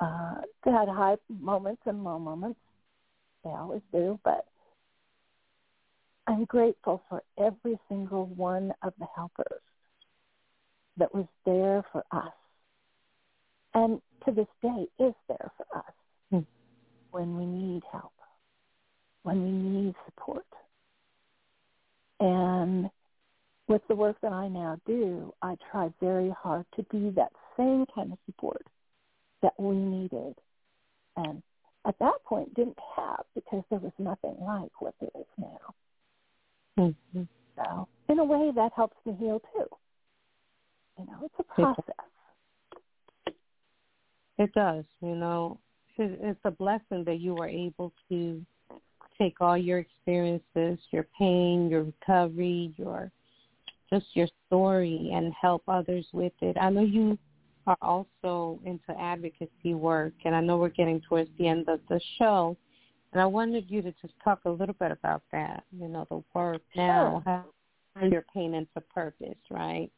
Uh, 0.00 0.36
they 0.64 0.70
had 0.70 0.88
high 0.88 1.16
moments 1.28 1.82
and 1.86 2.04
low 2.04 2.18
moments. 2.18 2.58
They 3.44 3.50
always 3.50 3.82
do, 3.92 4.18
but 4.24 4.46
I'm 6.26 6.44
grateful 6.46 7.02
for 7.08 7.22
every 7.38 7.78
single 7.88 8.26
one 8.26 8.72
of 8.82 8.94
the 8.98 9.06
helpers 9.14 9.60
that 10.96 11.14
was 11.14 11.26
there 11.44 11.84
for 11.92 12.04
us 12.10 12.32
and 13.74 14.00
to 14.24 14.32
this 14.32 14.46
day 14.62 14.86
is 14.98 15.14
there 15.28 15.50
for 15.56 15.66
us 15.76 15.92
hmm. 16.30 16.38
when 17.10 17.36
we 17.36 17.44
need 17.44 17.82
help, 17.90 18.12
when 19.22 19.42
we 19.42 19.50
need 19.50 19.94
support. 20.06 20.46
And 22.20 22.88
with 23.66 23.82
the 23.88 23.94
work 23.94 24.16
that 24.22 24.32
I 24.32 24.48
now 24.48 24.80
do, 24.86 25.34
I 25.42 25.56
try 25.70 25.92
very 26.00 26.30
hard 26.30 26.64
to 26.76 26.82
be 26.84 27.10
that 27.10 27.32
same 27.56 27.84
kind 27.94 28.12
of 28.12 28.18
support 28.26 28.64
that 29.44 29.52
we 29.58 29.76
needed. 29.76 30.34
And 31.16 31.42
at 31.86 31.96
that 32.00 32.24
point 32.24 32.52
didn't 32.54 32.78
have 32.96 33.24
because 33.34 33.62
there 33.70 33.78
was 33.78 33.92
nothing 33.98 34.34
like 34.40 34.72
what 34.80 34.94
there 35.00 35.10
is 35.14 35.26
now. 35.38 35.74
Mm-hmm. 36.76 37.22
So 37.56 37.88
in 38.08 38.18
a 38.18 38.24
way 38.24 38.50
that 38.56 38.72
helps 38.74 38.96
me 39.06 39.14
heal 39.20 39.40
too. 39.54 39.66
You 40.98 41.06
know, 41.06 41.18
it's 41.22 41.34
a 41.38 41.42
process. 41.42 41.84
It 44.38 44.52
does, 44.54 44.84
you 45.00 45.14
know. 45.14 45.58
It's 45.96 46.40
a 46.44 46.50
blessing 46.50 47.04
that 47.04 47.20
you 47.20 47.34
were 47.34 47.46
able 47.46 47.92
to 48.08 48.44
take 49.16 49.40
all 49.40 49.56
your 49.56 49.78
experiences, 49.78 50.78
your 50.90 51.06
pain, 51.16 51.68
your 51.68 51.84
recovery, 51.84 52.74
your 52.76 53.12
just 53.92 54.06
your 54.14 54.26
story 54.46 55.10
and 55.14 55.32
help 55.40 55.62
others 55.68 56.06
with 56.12 56.32
it. 56.40 56.56
I 56.60 56.70
know 56.70 56.80
you 56.80 57.16
are 57.66 57.78
also 57.80 58.60
into 58.64 58.98
advocacy 58.98 59.74
work 59.74 60.12
and 60.24 60.34
I 60.34 60.40
know 60.40 60.56
we're 60.58 60.68
getting 60.68 61.00
towards 61.00 61.30
the 61.38 61.48
end 61.48 61.68
of 61.68 61.80
the 61.88 62.00
show 62.18 62.56
and 63.12 63.22
I 63.22 63.26
wanted 63.26 63.70
you 63.70 63.80
to 63.82 63.92
just 64.02 64.14
talk 64.22 64.40
a 64.44 64.50
little 64.50 64.74
bit 64.74 64.90
about 64.90 65.22
that, 65.30 65.62
you 65.70 65.86
know, 65.86 66.06
the 66.10 66.22
work 66.34 66.62
now, 66.74 67.22
how 67.24 67.44
your 68.02 68.24
pain 68.34 68.54
into 68.54 68.80
purpose, 68.92 69.38
right? 69.50 69.88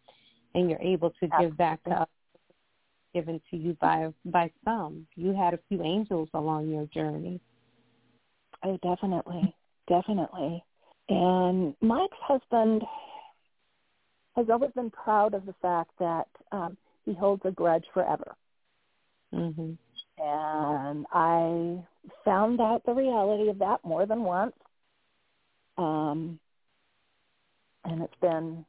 And 0.55 0.69
you're 0.69 0.83
able 0.83 1.11
to 1.21 1.29
give 1.41 1.57
back 1.57 1.83
to 1.85 1.91
others 1.91 2.07
given 3.15 3.41
to 3.51 3.57
you 3.57 3.75
by 3.81 4.13
by 4.27 4.51
some. 4.65 5.07
You 5.17 5.33
had 5.33 5.55
a 5.55 5.59
few 5.71 5.83
angels 5.83 6.29
along 6.35 6.69
your 6.69 6.85
journey. 6.87 7.41
Oh, 8.63 8.79
definitely, 8.83 9.55
definitely. 9.89 10.63
And 11.09 11.75
my 11.81 12.05
ex-husband 12.05 12.83
has 14.37 14.47
always 14.51 14.73
been 14.73 14.91
proud 14.91 15.33
of 15.33 15.47
the 15.47 15.55
fact 15.63 15.93
that 15.99 16.27
um, 16.53 16.77
he 17.07 17.15
holds 17.15 17.43
a 17.47 17.51
grudge 17.51 17.87
forever. 17.95 18.37
hmm 19.33 19.73
And 20.19 21.07
I 21.13 21.85
found 22.25 22.61
out 22.61 22.83
the 22.85 22.95
reality 22.95 23.49
of 23.49 23.59
that 23.61 23.85
more 23.85 24.07
than 24.07 24.23
once. 24.23 24.55
Um, 25.79 26.39
and 27.85 28.03
it's 28.03 28.21
been 28.21 28.65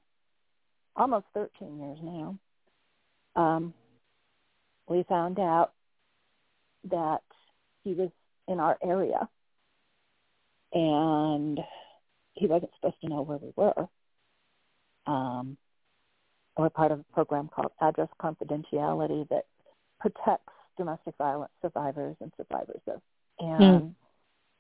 almost 0.96 1.26
13 1.34 1.80
years 1.80 1.98
now. 2.04 2.38
Um, 3.36 3.74
we 4.88 5.04
found 5.10 5.40
out 5.40 5.72
that 6.90 7.22
he 7.84 7.94
was 7.94 8.10
in 8.48 8.60
our 8.60 8.78
area 8.84 9.28
and 10.74 11.60
he 12.34 12.48
wasn't 12.48 12.72
supposed 12.76 13.00
to 13.02 13.10
know 13.10 13.22
where 13.22 13.38
we 13.38 13.52
were. 13.56 13.88
Um, 15.08 15.58
we're 16.58 16.70
part 16.70 16.92
of 16.92 17.00
a 17.00 17.14
program 17.14 17.50
called 17.54 17.72
Address 17.82 18.10
Confidentiality 18.22 19.28
that 19.30 19.46
protects 20.00 20.54
domestic 20.78 21.16
violence 21.18 21.52
survivors 21.62 22.16
and 22.22 22.32
survivors 22.38 22.82
of. 22.88 23.02
And 23.40 23.82
mm. 23.82 23.94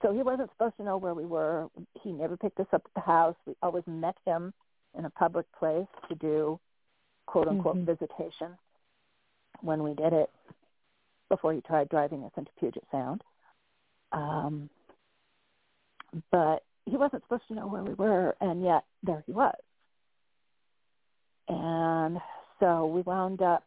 so 0.01 0.13
he 0.13 0.21
wasn't 0.21 0.51
supposed 0.51 0.77
to 0.77 0.83
know 0.83 0.97
where 0.97 1.13
we 1.13 1.25
were. 1.25 1.69
He 2.01 2.11
never 2.11 2.37
picked 2.37 2.59
us 2.59 2.67
up 2.73 2.83
at 2.85 2.93
the 2.93 3.01
house. 3.01 3.35
We 3.45 3.55
always 3.61 3.83
met 3.87 4.15
him 4.25 4.53
in 4.97 5.05
a 5.05 5.09
public 5.11 5.45
place 5.57 5.87
to 6.09 6.15
do 6.15 6.59
quote 7.25 7.47
unquote 7.47 7.75
mm-hmm. 7.75 7.85
visitation 7.85 8.57
when 9.61 9.83
we 9.83 9.93
did 9.93 10.13
it 10.13 10.29
before 11.29 11.53
he 11.53 11.61
tried 11.61 11.89
driving 11.89 12.23
us 12.23 12.31
into 12.37 12.51
Puget 12.59 12.83
Sound. 12.91 13.23
Um, 14.11 14.69
but 16.31 16.63
he 16.85 16.95
wasn't 16.95 17.23
supposed 17.23 17.47
to 17.49 17.53
know 17.53 17.67
where 17.67 17.83
we 17.83 17.93
were, 17.93 18.35
and 18.39 18.63
yet 18.63 18.85
there 19.03 19.23
he 19.25 19.33
was. 19.33 19.55
And 21.49 22.17
so 22.59 22.87
we 22.87 23.01
wound 23.01 23.41
up 23.41 23.63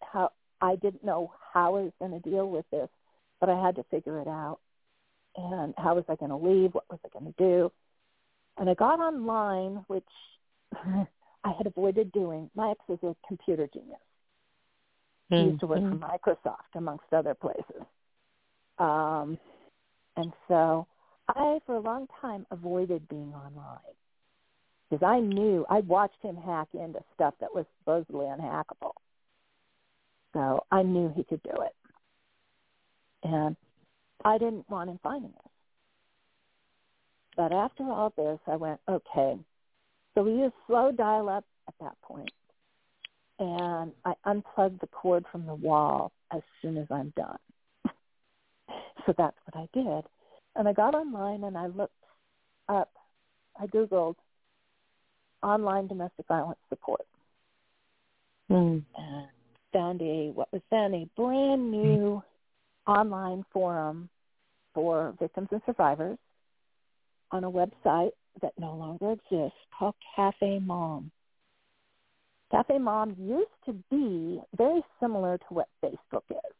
how 0.00 0.32
I 0.60 0.76
didn't 0.76 1.04
know 1.04 1.32
how 1.52 1.76
I 1.76 1.82
was 1.82 1.92
going 1.98 2.12
to 2.12 2.30
deal 2.30 2.48
with 2.48 2.64
this, 2.70 2.88
but 3.40 3.48
I 3.48 3.60
had 3.60 3.76
to 3.76 3.84
figure 3.84 4.20
it 4.20 4.28
out. 4.28 4.58
And 5.36 5.74
how 5.76 5.96
was 5.96 6.04
I 6.08 6.14
going 6.14 6.30
to 6.30 6.36
leave? 6.36 6.74
What 6.74 6.84
was 6.88 7.00
I 7.04 7.08
going 7.08 7.32
to 7.32 7.34
do? 7.38 7.72
And 8.56 8.70
I 8.70 8.74
got 8.74 9.00
online, 9.00 9.84
which 9.88 10.04
I 10.74 11.52
had 11.56 11.66
avoided 11.66 12.12
doing. 12.12 12.50
My 12.54 12.70
ex 12.70 12.80
is 12.88 12.98
a 13.02 13.16
computer 13.26 13.68
genius. 13.72 13.98
He 15.30 15.36
used 15.36 15.60
to 15.60 15.66
work 15.66 15.80
for 15.80 15.86
mm-hmm. 15.86 16.04
Microsoft, 16.04 16.76
amongst 16.76 17.06
other 17.12 17.34
places. 17.34 17.82
Um, 18.78 19.38
and 20.16 20.32
so 20.46 20.86
I, 21.28 21.58
for 21.66 21.74
a 21.74 21.80
long 21.80 22.06
time, 22.20 22.46
avoided 22.50 23.08
being 23.08 23.32
online 23.34 23.80
because 24.94 25.06
I 25.06 25.20
knew 25.20 25.66
I 25.68 25.80
watched 25.80 26.22
him 26.22 26.36
hack 26.36 26.68
into 26.72 27.00
stuff 27.14 27.34
that 27.40 27.54
was 27.54 27.64
supposedly 27.78 28.26
unhackable. 28.26 28.92
So 30.32 30.64
I 30.70 30.82
knew 30.82 31.12
he 31.16 31.24
could 31.24 31.42
do 31.42 31.62
it, 31.62 31.74
and 33.22 33.56
I 34.24 34.38
didn't 34.38 34.68
want 34.68 34.90
him 34.90 35.00
finding 35.02 35.30
us. 35.30 35.50
But 37.36 37.52
after 37.52 37.84
all 37.84 38.12
this, 38.16 38.38
I 38.46 38.56
went, 38.56 38.80
okay. 38.88 39.36
So 40.14 40.22
we 40.22 40.32
used 40.32 40.54
slow 40.66 40.92
dial-up 40.92 41.44
at 41.66 41.74
that 41.80 42.00
point, 42.02 42.30
and 43.38 43.92
I 44.04 44.14
unplugged 44.24 44.80
the 44.80 44.86
cord 44.88 45.24
from 45.30 45.46
the 45.46 45.54
wall 45.54 46.12
as 46.32 46.42
soon 46.62 46.76
as 46.76 46.86
I'm 46.90 47.12
done. 47.16 47.38
so 49.06 49.14
that's 49.16 49.36
what 49.46 49.56
I 49.56 49.68
did. 49.72 50.04
And 50.56 50.68
I 50.68 50.72
got 50.72 50.94
online 50.94 51.42
and 51.42 51.58
I 51.58 51.66
looked 51.66 51.92
up, 52.68 52.92
I 53.60 53.66
Googled 53.66 54.14
online 55.44 55.86
domestic 55.86 56.26
violence 56.26 56.58
support. 56.68 57.06
Mm. 58.50 58.82
And 58.96 59.28
found 59.72 60.00
a, 60.02 60.30
what 60.32 60.52
was 60.52 60.62
then 60.70 60.94
a 60.94 61.08
brand 61.16 61.70
new 61.70 62.22
online 62.86 63.44
forum 63.52 64.08
for 64.72 65.14
victims 65.20 65.48
and 65.50 65.60
survivors 65.66 66.18
on 67.30 67.44
a 67.44 67.50
website 67.50 68.10
that 68.42 68.52
no 68.58 68.74
longer 68.74 69.12
exists 69.12 69.58
called 69.76 69.94
Cafe 70.14 70.60
Mom. 70.60 71.10
Cafe 72.50 72.78
Mom 72.78 73.16
used 73.18 73.48
to 73.66 73.72
be 73.90 74.40
very 74.56 74.82
similar 75.00 75.38
to 75.38 75.44
what 75.50 75.68
Facebook 75.82 76.22
is. 76.30 76.54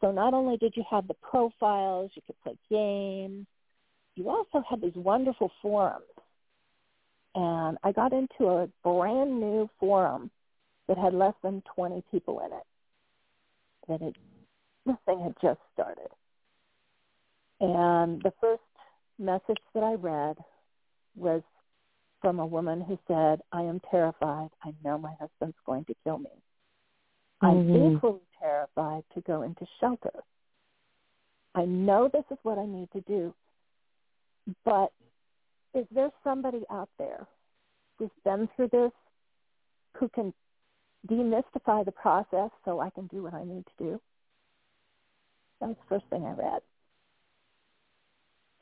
So 0.00 0.10
not 0.10 0.34
only 0.34 0.56
did 0.56 0.74
you 0.76 0.84
have 0.90 1.06
the 1.06 1.14
profiles, 1.14 2.10
you 2.14 2.22
could 2.26 2.40
play 2.42 2.56
games, 2.70 3.46
you 4.14 4.28
also 4.28 4.62
had 4.68 4.82
these 4.82 4.94
wonderful 4.94 5.50
forums. 5.62 6.04
And 7.34 7.78
I 7.82 7.92
got 7.92 8.12
into 8.12 8.46
a 8.46 8.68
brand 8.84 9.40
new 9.40 9.68
forum 9.80 10.30
that 10.88 10.98
had 10.98 11.14
less 11.14 11.34
than 11.42 11.62
20 11.74 12.02
people 12.10 12.40
in 12.40 12.52
it. 12.52 12.66
That 13.88 14.06
it, 14.06 14.16
this 14.86 14.96
thing 15.06 15.20
had 15.20 15.34
just 15.40 15.60
started. 15.72 16.08
And 17.60 18.20
the 18.22 18.32
first 18.40 18.62
message 19.18 19.62
that 19.74 19.82
I 19.82 19.94
read 19.94 20.36
was 21.16 21.42
from 22.20 22.38
a 22.38 22.46
woman 22.46 22.80
who 22.80 22.98
said, 23.08 23.40
I 23.52 23.62
am 23.62 23.80
terrified. 23.90 24.50
I 24.62 24.74
know 24.84 24.98
my 24.98 25.14
husband's 25.20 25.56
going 25.64 25.84
to 25.86 25.94
kill 26.04 26.18
me. 26.18 26.30
I'm 27.40 27.66
mm-hmm. 27.66 27.96
equally 27.96 28.20
terrified 28.40 29.04
to 29.14 29.20
go 29.22 29.42
into 29.42 29.66
shelter. 29.80 30.12
I 31.54 31.64
know 31.64 32.08
this 32.12 32.24
is 32.30 32.38
what 32.42 32.58
I 32.58 32.66
need 32.66 32.88
to 32.92 33.00
do, 33.02 33.34
but 34.64 34.92
is 35.74 35.86
there 35.90 36.10
somebody 36.24 36.62
out 36.70 36.88
there 36.98 37.26
who's 37.98 38.10
been 38.24 38.48
through 38.56 38.68
this 38.68 38.92
who 39.98 40.08
can 40.08 40.32
demystify 41.08 41.84
the 41.84 41.92
process 41.92 42.50
so 42.64 42.80
I 42.80 42.90
can 42.90 43.06
do 43.08 43.22
what 43.22 43.34
I 43.34 43.44
need 43.44 43.64
to 43.66 43.84
do? 43.84 44.00
That 45.60 45.68
was 45.68 45.76
the 45.78 45.88
first 45.88 46.06
thing 46.10 46.24
I 46.24 46.32
read. 46.32 46.62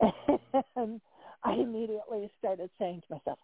and 0.76 1.00
I 1.44 1.54
immediately 1.54 2.30
started 2.38 2.70
saying 2.78 3.02
to 3.02 3.14
myself, 3.14 3.38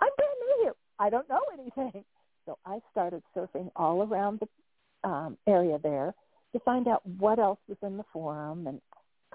I'm 0.00 0.08
brand 0.16 0.32
new 0.40 0.64
here. 0.64 0.74
I 0.98 1.10
don't 1.10 1.28
know 1.28 1.40
anything. 1.52 2.04
So 2.46 2.56
I 2.64 2.78
started 2.90 3.22
surfing 3.36 3.70
all 3.76 4.02
around 4.04 4.40
the 4.40 5.06
um, 5.06 5.36
area 5.46 5.78
there 5.82 6.14
to 6.54 6.58
find 6.60 6.88
out 6.88 7.04
what 7.04 7.38
else 7.38 7.58
was 7.68 7.76
in 7.82 7.98
the 7.98 8.06
forum 8.10 8.66
and 8.66 8.80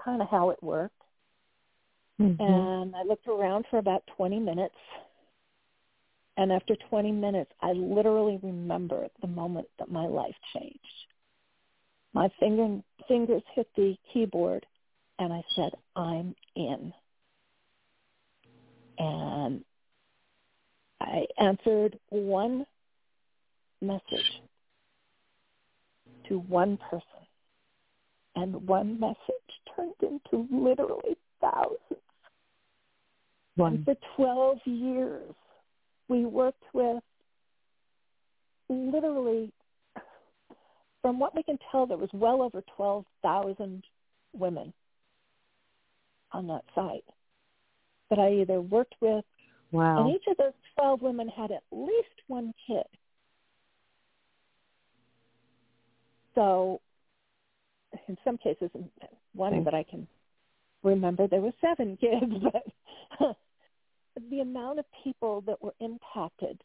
kind 0.04 0.20
of 0.20 0.26
how 0.28 0.50
it 0.50 0.60
worked. 0.60 1.00
Mm-hmm. 2.20 2.42
And 2.42 2.94
I 2.94 3.02
looked 3.02 3.26
around 3.26 3.66
for 3.70 3.78
about 3.78 4.02
20 4.16 4.38
minutes. 4.38 4.74
And 6.36 6.52
after 6.52 6.76
20 6.90 7.12
minutes, 7.12 7.52
I 7.60 7.72
literally 7.72 8.38
remember 8.42 9.06
the 9.20 9.28
moment 9.28 9.68
that 9.78 9.90
my 9.90 10.06
life 10.06 10.34
changed. 10.52 10.78
My 12.12 12.28
finger, 12.40 12.80
fingers 13.08 13.42
hit 13.54 13.68
the 13.76 13.96
keyboard 14.12 14.66
and 15.18 15.32
I 15.32 15.42
said, 15.54 15.72
I'm 15.96 16.34
in. 16.56 16.92
And 18.98 19.64
I 21.00 21.26
answered 21.38 21.98
one 22.10 22.66
message 23.80 24.42
to 26.28 26.38
one 26.38 26.78
person. 26.90 27.02
And 28.36 28.66
one 28.66 28.98
message 28.98 29.16
turned 29.76 29.94
into 30.02 30.48
literally 30.50 31.16
thousands. 31.44 32.00
For 33.84 33.94
12 34.16 34.58
years, 34.64 35.34
we 36.08 36.24
worked 36.24 36.64
with 36.72 37.02
literally, 38.68 39.52
from 41.02 41.18
what 41.18 41.36
we 41.36 41.42
can 41.42 41.58
tell, 41.70 41.86
there 41.86 41.96
was 41.96 42.10
well 42.12 42.42
over 42.42 42.62
12,000 42.76 43.84
women 44.32 44.72
on 46.32 46.46
that 46.48 46.64
site 46.74 47.04
that 48.10 48.18
I 48.18 48.32
either 48.40 48.60
worked 48.60 48.96
with, 49.00 49.24
wow. 49.70 50.04
and 50.04 50.14
each 50.14 50.24
of 50.28 50.36
those 50.36 50.52
12 50.76 51.02
women 51.02 51.28
had 51.28 51.52
at 51.52 51.62
least 51.70 52.22
one 52.26 52.52
kid. 52.66 52.84
So 56.34 56.80
in 58.08 58.18
some 58.24 58.36
cases, 58.38 58.70
one 59.34 59.64
that 59.64 59.74
I 59.74 59.84
can 59.84 60.08
remember, 60.84 61.26
there 61.26 61.40
were 61.40 61.52
seven 61.60 61.96
kids, 62.00 62.32
but 63.18 63.36
the 64.30 64.40
amount 64.40 64.78
of 64.78 64.84
people 65.02 65.42
that 65.46 65.60
were 65.62 65.74
impacted 65.80 66.60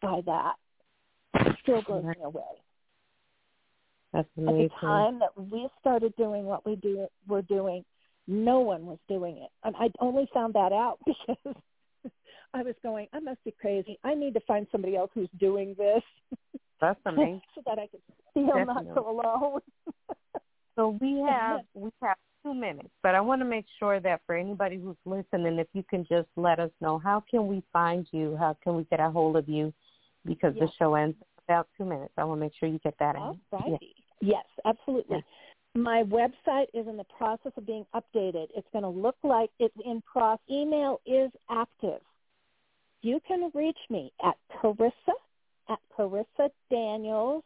by 0.00 0.20
that 0.26 0.54
still 1.62 1.82
blows 1.82 2.04
me 2.04 2.14
away. 2.24 2.42
That's 4.12 4.28
amazing. 4.36 4.64
At 4.64 4.70
the 4.80 4.86
time 4.86 5.18
that 5.20 5.50
we 5.50 5.68
started 5.80 6.14
doing 6.16 6.44
what 6.44 6.66
we 6.66 6.76
do, 6.76 7.06
were 7.26 7.42
doing, 7.42 7.84
no 8.26 8.60
one 8.60 8.84
was 8.86 8.98
doing 9.08 9.38
it. 9.38 9.50
And 9.64 9.74
I 9.76 9.88
only 10.00 10.28
found 10.34 10.54
that 10.54 10.72
out 10.72 10.98
because 11.06 11.56
I 12.54 12.62
was 12.62 12.74
going, 12.82 13.06
I 13.12 13.20
must 13.20 13.42
be 13.44 13.54
crazy. 13.58 13.98
I 14.04 14.14
need 14.14 14.34
to 14.34 14.40
find 14.40 14.66
somebody 14.70 14.96
else 14.96 15.10
who's 15.14 15.30
doing 15.38 15.74
this. 15.78 16.02
That's 16.80 17.00
amazing. 17.06 17.40
so 17.54 17.62
that 17.64 17.78
I 17.78 17.86
could 17.86 18.00
feel 18.34 18.46
Definitely. 18.46 18.84
not 18.86 18.94
so 18.94 19.08
alone. 19.08 19.60
so 20.76 20.98
we 21.00 21.24
have 21.26 21.60
we 21.74 21.90
have 22.02 22.16
two 22.42 22.54
minutes, 22.54 22.90
but 23.02 23.14
I 23.14 23.20
want 23.20 23.40
to 23.40 23.44
make 23.44 23.66
sure 23.78 24.00
that 24.00 24.20
for 24.26 24.34
anybody 24.34 24.76
who's 24.76 24.96
listening, 25.04 25.58
if 25.58 25.68
you 25.72 25.84
can 25.88 26.04
just 26.08 26.28
let 26.36 26.58
us 26.58 26.70
know 26.80 26.98
how 26.98 27.22
can 27.30 27.46
we 27.46 27.62
find 27.72 28.06
you, 28.10 28.36
how 28.38 28.56
can 28.62 28.76
we 28.76 28.84
get 28.84 29.00
a 29.00 29.10
hold 29.10 29.36
of 29.36 29.48
you, 29.48 29.72
because 30.24 30.54
yes. 30.56 30.68
the 30.68 30.72
show 30.78 30.94
ends 30.94 31.16
in 31.20 31.26
about 31.48 31.68
two 31.76 31.84
minutes. 31.84 32.12
I 32.16 32.24
want 32.24 32.40
to 32.40 32.44
make 32.44 32.52
sure 32.58 32.68
you 32.68 32.78
get 32.80 32.94
that 32.98 33.16
in. 33.16 33.40
Yeah. 33.52 33.76
Yes, 34.20 34.44
absolutely. 34.64 35.16
Yes. 35.16 35.24
My 35.74 36.02
website 36.02 36.66
is 36.74 36.86
in 36.86 36.96
the 36.96 37.06
process 37.16 37.52
of 37.56 37.66
being 37.66 37.86
updated. 37.94 38.48
It's 38.54 38.68
going 38.72 38.82
to 38.82 38.88
look 38.88 39.16
like 39.22 39.50
it's 39.58 39.74
in 39.84 40.02
process. 40.02 40.40
Email 40.50 41.00
is 41.06 41.30
active. 41.50 42.00
You 43.00 43.20
can 43.26 43.50
reach 43.54 43.78
me 43.88 44.12
at 44.24 44.36
Carissa 44.62 45.14
at 45.68 45.78
carissadaniels.com. 45.98 47.42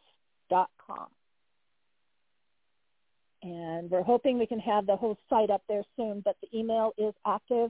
And 3.43 3.89
we're 3.89 4.03
hoping 4.03 4.39
we 4.39 4.47
can 4.47 4.59
have 4.59 4.85
the 4.85 4.95
whole 4.95 5.17
site 5.29 5.49
up 5.49 5.61
there 5.69 5.83
soon, 5.95 6.21
but 6.25 6.35
the 6.41 6.57
email 6.57 6.93
is 6.97 7.13
active. 7.25 7.69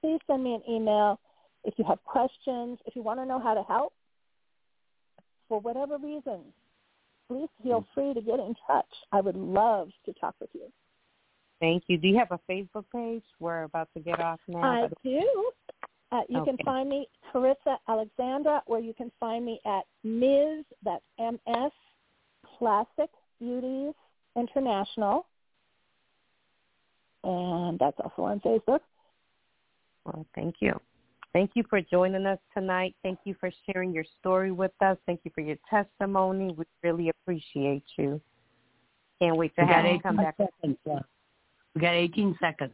Please 0.00 0.20
send 0.26 0.44
me 0.44 0.54
an 0.54 0.62
email 0.68 1.18
if 1.64 1.74
you 1.76 1.84
have 1.84 2.02
questions, 2.04 2.78
if 2.86 2.94
you 2.94 3.02
want 3.02 3.18
to 3.18 3.26
know 3.26 3.40
how 3.40 3.54
to 3.54 3.62
help 3.64 3.92
for 5.48 5.60
whatever 5.60 5.98
reason. 5.98 6.40
Please 7.28 7.48
feel 7.62 7.84
free 7.94 8.14
to 8.14 8.20
get 8.20 8.38
in 8.38 8.54
touch. 8.66 8.86
I 9.12 9.20
would 9.20 9.36
love 9.36 9.90
to 10.06 10.12
talk 10.14 10.34
with 10.40 10.50
you. 10.54 10.72
Thank 11.60 11.84
you. 11.88 11.98
Do 11.98 12.08
you 12.08 12.16
have 12.18 12.30
a 12.30 12.40
Facebook 12.50 12.84
page? 12.94 13.24
We're 13.40 13.64
about 13.64 13.88
to 13.94 14.00
get 14.00 14.20
off 14.20 14.40
now. 14.46 14.60
I 14.62 14.88
do. 15.02 15.50
Uh, 16.10 16.20
you 16.28 16.38
okay. 16.38 16.52
can 16.52 16.64
find 16.64 16.88
me 16.88 17.06
Carissa 17.34 17.76
Alexandra, 17.88 18.62
or 18.66 18.78
you 18.78 18.94
can 18.94 19.10
find 19.20 19.44
me 19.44 19.60
at 19.66 19.82
Ms. 20.04 20.64
That's 20.82 21.02
M.S. 21.18 21.72
Classic 22.58 23.10
Beauties 23.40 23.94
International, 24.38 25.26
and 27.24 27.78
that's 27.78 27.96
also 28.00 28.22
on 28.22 28.40
Facebook. 28.40 28.80
Well, 30.04 30.26
thank 30.34 30.56
you. 30.60 30.78
Thank 31.32 31.50
you 31.54 31.64
for 31.68 31.80
joining 31.80 32.24
us 32.26 32.38
tonight. 32.54 32.94
Thank 33.02 33.18
you 33.24 33.34
for 33.38 33.50
sharing 33.66 33.92
your 33.92 34.04
story 34.18 34.50
with 34.50 34.72
us. 34.80 34.96
Thank 35.06 35.20
you 35.24 35.30
for 35.34 35.42
your 35.42 35.56
testimony. 35.68 36.54
We 36.56 36.64
really 36.82 37.10
appreciate 37.10 37.84
you. 37.98 38.20
Can't 39.20 39.36
wait 39.36 39.54
to 39.56 39.64
we 39.64 39.72
have 39.72 39.84
you 39.84 40.00
come 40.00 40.16
back. 40.16 40.36
Seconds, 40.36 40.78
we 41.74 41.80
got 41.80 41.94
18 41.94 42.36
seconds. 42.40 42.72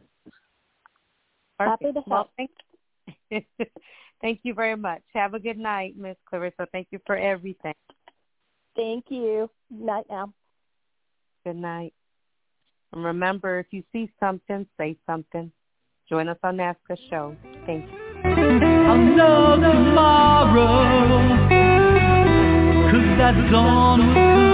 Perfect. 1.57 1.83
Happy 1.83 1.93
to 1.93 2.01
help. 2.01 2.07
Well, 2.07 2.29
thank, 3.29 3.45
thank 4.21 4.39
you 4.43 4.53
very 4.53 4.75
much. 4.75 5.01
Have 5.13 5.33
a 5.33 5.39
good 5.39 5.57
night, 5.57 5.95
Miss 5.97 6.17
Clarissa. 6.29 6.67
Thank 6.71 6.87
you 6.91 6.99
for 7.05 7.17
everything. 7.17 7.73
Thank 8.75 9.05
you. 9.09 9.49
Night 9.69 10.05
now. 10.09 10.33
Good 11.45 11.57
night. 11.57 11.93
And 12.91 13.05
remember, 13.05 13.59
if 13.59 13.67
you 13.69 13.83
see 13.93 14.11
something, 14.19 14.65
say 14.79 14.97
something. 15.05 15.51
Join 16.09 16.27
us 16.27 16.37
on 16.43 16.57
NAASCA 16.57 16.97
show. 17.09 17.35
Thank 17.67 17.85
you. 17.85 17.97
I'll 18.25 19.61
tomorrow, 19.61 20.67
cause 22.91 23.17
that's 23.19 23.51
gone 23.51 24.44